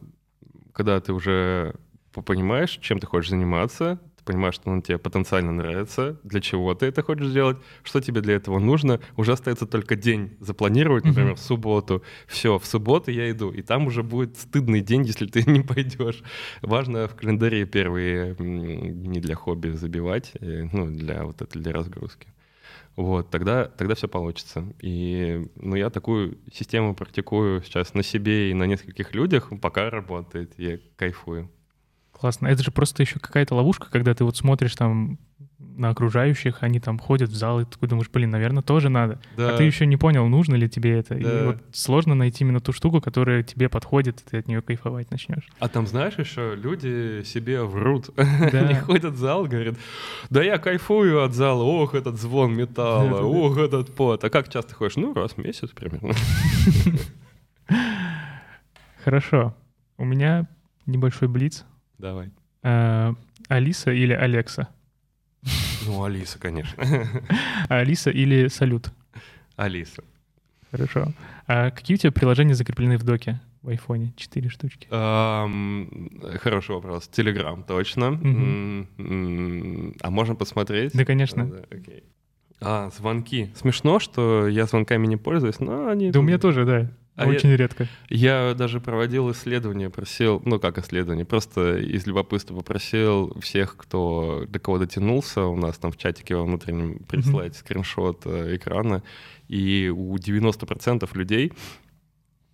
когда 0.72 1.02
ты 1.02 1.14
уже 1.14 1.76
понимаешь, 2.12 2.78
чем 2.82 3.00
ты 3.00 3.08
хочешь 3.08 3.32
заниматься, 3.32 4.00
понимаешь, 4.30 4.54
что 4.54 4.70
он 4.70 4.84
тебе 4.84 5.00
потенциально 5.00 5.52
нравится, 5.52 6.20
для 6.24 6.40
чего 6.40 6.76
ты 6.76 6.86
это 6.86 7.02
хочешь 7.02 7.30
сделать, 7.30 7.58
что 7.82 8.00
тебе 8.00 8.22
для 8.22 8.36
этого 8.36 8.60
нужно. 8.60 9.00
Уже 9.18 9.32
остается 9.32 9.66
только 9.66 9.96
день 9.96 10.38
запланировать, 10.40 11.04
например, 11.04 11.32
mm-hmm. 11.32 11.38
в 11.38 11.40
субботу. 11.40 12.04
Все, 12.28 12.60
в 12.60 12.66
субботу 12.66 13.10
я 13.10 13.32
иду, 13.32 13.50
и 13.50 13.64
там 13.64 13.88
уже 13.88 14.04
будет 14.04 14.38
стыдный 14.38 14.82
день, 14.82 15.04
если 15.04 15.26
ты 15.26 15.44
не 15.50 15.62
пойдешь. 15.62 16.22
Важно 16.62 17.08
в 17.08 17.16
календаре 17.16 17.66
первые 17.66 18.36
дни 18.36 19.20
для 19.20 19.34
хобби 19.34 19.70
забивать, 19.70 20.34
э, 20.40 20.68
ну, 20.72 20.86
для 20.86 21.24
вот 21.24 21.42
это, 21.42 21.58
для 21.58 21.74
разгрузки. 21.74 22.28
Вот, 22.96 23.32
тогда, 23.32 23.66
тогда 23.66 23.96
все 23.96 24.08
получится. 24.08 24.64
И 24.80 25.48
ну, 25.56 25.76
я 25.76 25.90
такую 25.90 26.38
систему 26.54 26.94
практикую 26.94 27.64
сейчас 27.64 27.96
на 27.96 28.04
себе 28.04 28.52
и 28.52 28.54
на 28.54 28.66
нескольких 28.66 29.16
людях, 29.16 29.50
пока 29.60 29.90
работает, 29.90 30.54
я 30.60 30.78
кайфую. 30.98 31.50
Классно. 32.20 32.48
Это 32.48 32.64
же 32.64 32.72
просто 32.72 33.02
еще 33.02 33.20
какая-то 33.20 33.56
ловушка, 33.56 33.88
когда 33.90 34.14
ты 34.14 34.26
вот 34.26 34.36
смотришь 34.36 34.76
там 34.76 35.18
на 35.58 35.90
окружающих, 35.90 36.58
они 36.62 36.82
там 36.82 37.00
ходят 37.00 37.30
в 37.30 37.36
зал, 37.36 37.62
и 37.62 37.66
ты 37.66 37.88
думаешь, 37.88 38.10
блин, 38.12 38.30
наверное, 38.30 38.62
тоже 38.62 38.90
надо. 38.90 39.22
Да. 39.38 39.54
А 39.54 39.58
ты 39.58 39.64
еще 39.64 39.86
не 39.86 39.96
понял, 39.96 40.28
нужно 40.28 40.56
ли 40.56 40.68
тебе 40.68 41.00
это. 41.00 41.16
Да. 41.16 41.42
И 41.42 41.46
вот 41.46 41.58
сложно 41.72 42.16
найти 42.16 42.44
именно 42.44 42.60
ту 42.60 42.74
штуку, 42.74 43.00
которая 43.00 43.44
тебе 43.44 43.70
подходит, 43.70 44.20
и 44.20 44.30
ты 44.30 44.38
от 44.38 44.48
нее 44.50 44.62
кайфовать 44.62 45.10
начнешь. 45.12 45.48
А 45.60 45.70
там, 45.70 45.88
знаешь, 45.88 46.16
еще 46.18 46.56
люди 46.56 47.24
себе 47.24 47.64
врут. 47.64 48.10
Да. 48.52 48.60
они 48.60 48.74
ходят 48.76 49.14
в 49.14 49.18
зал, 49.18 49.46
говорят, 49.46 49.76
да 50.30 50.42
я 50.44 50.58
кайфую 50.58 51.24
от 51.24 51.34
зала, 51.34 51.64
ох, 51.64 51.94
этот 51.94 52.20
звон 52.20 52.56
металла, 52.56 53.22
ох, 53.22 53.58
этот 53.58 53.94
пот. 53.94 54.24
А 54.24 54.30
как 54.30 54.50
часто 54.50 54.76
ходишь? 54.76 54.98
Ну, 54.98 55.14
раз 55.14 55.34
в 55.34 55.38
месяц 55.38 55.70
примерно. 55.70 56.14
Хорошо. 59.04 59.56
У 59.98 60.06
меня 60.06 60.48
небольшой 60.86 61.28
блиц. 61.28 61.66
Давай. 62.00 62.32
А, 62.64 63.14
Алиса 63.50 63.92
или 63.92 64.14
Алекса? 64.14 64.70
Ну, 65.86 66.04
Алиса, 66.04 66.40
конечно. 66.40 66.82
Алиса 67.70 68.10
или 68.10 68.48
Салют? 68.48 68.92
Алиса. 69.58 70.04
Хорошо. 70.72 71.12
А 71.48 71.72
какие 71.72 71.96
у 71.96 71.98
тебя 71.98 72.12
приложения 72.12 72.56
закреплены 72.56 72.98
в 72.98 73.04
доке 73.04 73.42
в 73.62 73.70
айфоне? 73.70 74.14
Четыре 74.16 74.50
штучки. 74.50 74.88
хороший 74.90 76.76
вопрос. 76.76 77.08
Телеграм, 77.10 77.64
точно. 77.64 78.20
А 80.02 80.10
можно 80.10 80.36
посмотреть? 80.36 80.94
Да, 80.94 81.06
конечно. 81.06 81.52
А, 82.62 82.90
звонки. 82.92 83.52
Смешно, 83.56 84.00
что 84.00 84.48
я 84.48 84.66
звонками 84.66 85.08
не 85.08 85.18
пользуюсь, 85.18 85.60
но 85.60 85.88
они... 85.88 86.12
Да 86.12 86.20
у 86.20 86.24
меня 86.24 86.38
тоже, 86.38 86.66
да. 86.66 86.92
А 87.16 87.28
Очень 87.28 87.50
я, 87.50 87.58
редко. 87.58 87.88
Я 88.10 88.54
даже 88.54 88.80
проводил 88.80 89.30
исследование, 89.32 89.90
просил, 89.90 90.42
ну 90.46 90.58
как 90.58 90.78
исследование, 90.78 91.26
просто 91.26 91.78
из 91.78 92.08
любопытства 92.08 92.56
попросил 92.56 93.38
всех, 93.42 93.76
кто 93.76 94.46
до 94.48 94.60
кого 94.60 94.78
дотянулся, 94.78 95.44
у 95.44 95.58
нас 95.58 95.78
там 95.78 95.92
в 95.92 95.98
чатике 95.98 96.36
во 96.36 96.44
внутреннем 96.44 97.00
прислать 97.00 97.54
mm-hmm. 97.54 97.60
скриншот 97.60 98.22
э, 98.26 98.56
экрана, 98.56 99.04
и 99.50 99.92
у 99.94 100.16
90% 100.16 101.10
людей, 101.18 101.52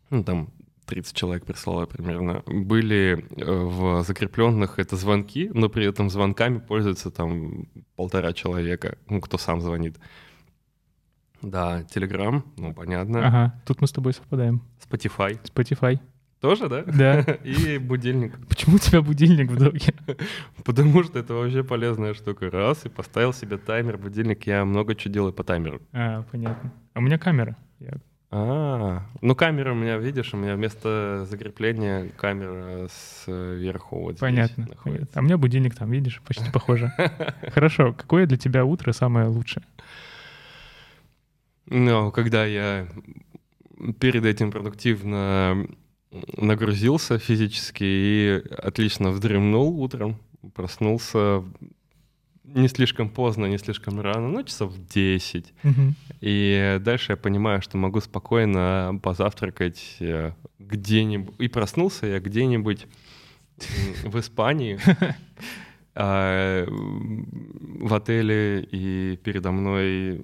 ну 0.10 0.24
там 0.24 0.50
30 0.86 1.16
человек 1.16 1.46
прислало 1.46 1.86
примерно, 1.86 2.44
были 2.46 3.26
э, 3.38 3.46
в 3.46 4.04
закрепленных 4.04 4.80
это 4.80 4.96
звонки, 4.96 5.50
но 5.54 5.70
при 5.70 5.86
этом 5.86 6.10
звонками 6.10 6.60
пользуются 6.60 7.12
там 7.12 7.68
полтора 7.96 8.34
человека, 8.34 8.98
ну 9.10 9.22
кто 9.22 9.38
сам 9.38 9.62
звонит. 9.62 9.98
Да, 11.46 11.82
Telegram, 11.84 12.42
ну 12.58 12.74
понятно. 12.74 13.28
Ага, 13.28 13.62
тут 13.66 13.82
мы 13.82 13.88
с 13.88 13.92
тобой 13.92 14.14
совпадаем. 14.14 14.62
Spotify. 14.80 15.40
Spotify. 15.44 16.00
Тоже, 16.42 16.68
да? 16.70 16.84
Да. 16.84 17.22
И 17.44 17.78
будильник. 17.78 18.38
Почему 18.48 18.76
у 18.76 18.80
тебя 18.80 19.02
будильник 19.02 19.50
в 19.52 19.58
доге? 19.58 19.94
Потому 20.66 21.04
что 21.04 21.20
это 21.20 21.34
вообще 21.34 21.64
полезная 21.64 22.14
штука. 22.14 22.50
Раз, 22.50 22.86
и 22.86 22.90
поставил 22.90 23.34
себе 23.34 23.58
таймер, 23.58 23.98
будильник. 23.98 24.46
Я 24.48 24.66
много 24.66 24.96
чего 24.96 25.14
делаю 25.14 25.34
по 25.34 25.44
таймеру. 25.44 25.82
А, 25.94 26.24
понятно. 26.32 26.72
А 26.94 27.00
у 27.00 27.02
меня 27.02 27.18
камера. 27.18 27.56
Я... 27.80 27.94
А, 28.32 29.04
ну 29.22 29.36
камера 29.36 29.72
у 29.72 29.76
меня, 29.76 29.98
видишь, 29.98 30.34
у 30.34 30.38
меня 30.38 30.56
вместо 30.56 31.26
закрепления 31.30 32.10
камера 32.18 32.90
сверху 33.24 34.02
вот 34.02 34.20
понятно, 34.20 34.64
здесь 34.66 34.78
понятно. 34.84 35.08
А 35.14 35.20
у 35.20 35.24
меня 35.24 35.38
будильник 35.38 35.76
там, 35.76 35.90
видишь, 35.92 36.22
почти 36.28 36.52
похоже. 36.52 36.92
Хорошо. 37.54 37.94
Какое 37.94 38.26
для 38.26 38.38
тебя 38.38 38.66
утро 38.66 38.92
самое 38.92 39.28
лучшее? 39.28 39.64
Но 41.68 42.12
когда 42.12 42.46
я 42.46 42.88
перед 44.00 44.26
этим 44.26 44.52
продуктивно 44.52 45.68
нагрузился 46.38 47.20
физически 47.20 47.84
и 47.84 48.44
отлично 48.58 49.12
вздремнул 49.12 49.82
утром, 49.82 50.18
проснулся 50.54 51.44
не 52.44 52.68
слишком 52.68 53.10
поздно, 53.10 53.48
не 53.48 53.58
слишком 53.58 54.00
рано, 54.00 54.30
ну, 54.30 54.44
часов 54.44 54.72
в 54.72 54.88
10. 54.88 55.54
Угу. 55.64 55.74
И 56.22 56.78
дальше 56.82 57.14
я 57.14 57.18
понимаю, 57.18 57.62
что 57.62 57.78
могу 57.78 58.00
спокойно 58.00 58.98
позавтракать 59.02 59.98
э, 60.00 60.32
где-нибудь. 60.60 61.36
И 61.40 61.48
проснулся 61.48 62.06
я 62.06 62.20
где-нибудь 62.20 62.88
в 64.04 64.20
Испании, 64.20 64.80
а, 65.96 66.66
в 66.68 67.94
отеле, 67.94 68.62
и 68.72 69.18
передо 69.24 69.52
мной 69.52 70.24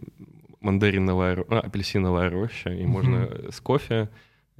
мандариновая, 0.61 1.43
а, 1.49 1.59
апельсиновая 1.59 2.29
роща, 2.29 2.69
и 2.69 2.83
mm-hmm. 2.83 2.87
можно 2.87 3.51
с 3.51 3.59
кофе 3.59 4.09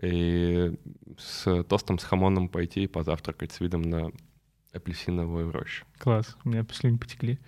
и 0.02 0.78
с 1.18 1.64
тостом 1.64 2.00
с 2.00 2.04
хамоном 2.04 2.50
пойти 2.50 2.84
и 2.84 2.88
позавтракать 2.88 3.52
с 3.52 3.60
видом 3.60 3.84
на 3.84 4.12
апельсиновую 4.74 5.52
рощу. 5.52 5.86
Класс, 5.98 6.38
у 6.44 6.50
меня 6.50 6.66
слюни 6.72 6.98
потекли. 6.98 7.40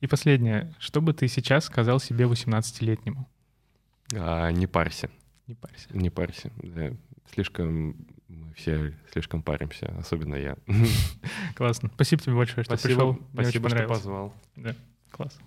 И 0.00 0.06
последнее. 0.06 0.74
Что 0.78 1.00
бы 1.00 1.14
ты 1.14 1.28
сейчас 1.28 1.64
сказал 1.64 2.00
себе 2.00 2.26
18-летнему? 2.26 3.28
А, 4.14 4.50
не 4.50 4.66
парься. 4.66 5.08
Не 5.46 5.54
парься. 5.54 5.88
Не 5.90 6.10
парься. 6.10 6.52
Да. 6.56 6.90
Слишком 7.32 7.96
мы 8.28 8.52
все 8.54 8.94
слишком 9.12 9.42
паримся, 9.42 9.94
особенно 9.98 10.34
я. 10.34 10.56
Классно. 11.54 11.90
Спасибо 11.94 12.22
тебе 12.22 12.34
большое, 12.34 12.64
что 12.64 12.76
Спасибо, 12.76 12.94
пришел. 12.94 13.12
Мне 13.12 13.48
очень 13.48 13.60
спасибо, 13.60 13.68
что 13.70 13.88
позвал. 13.88 14.34
Да, 14.56 14.74
класс. 15.10 15.38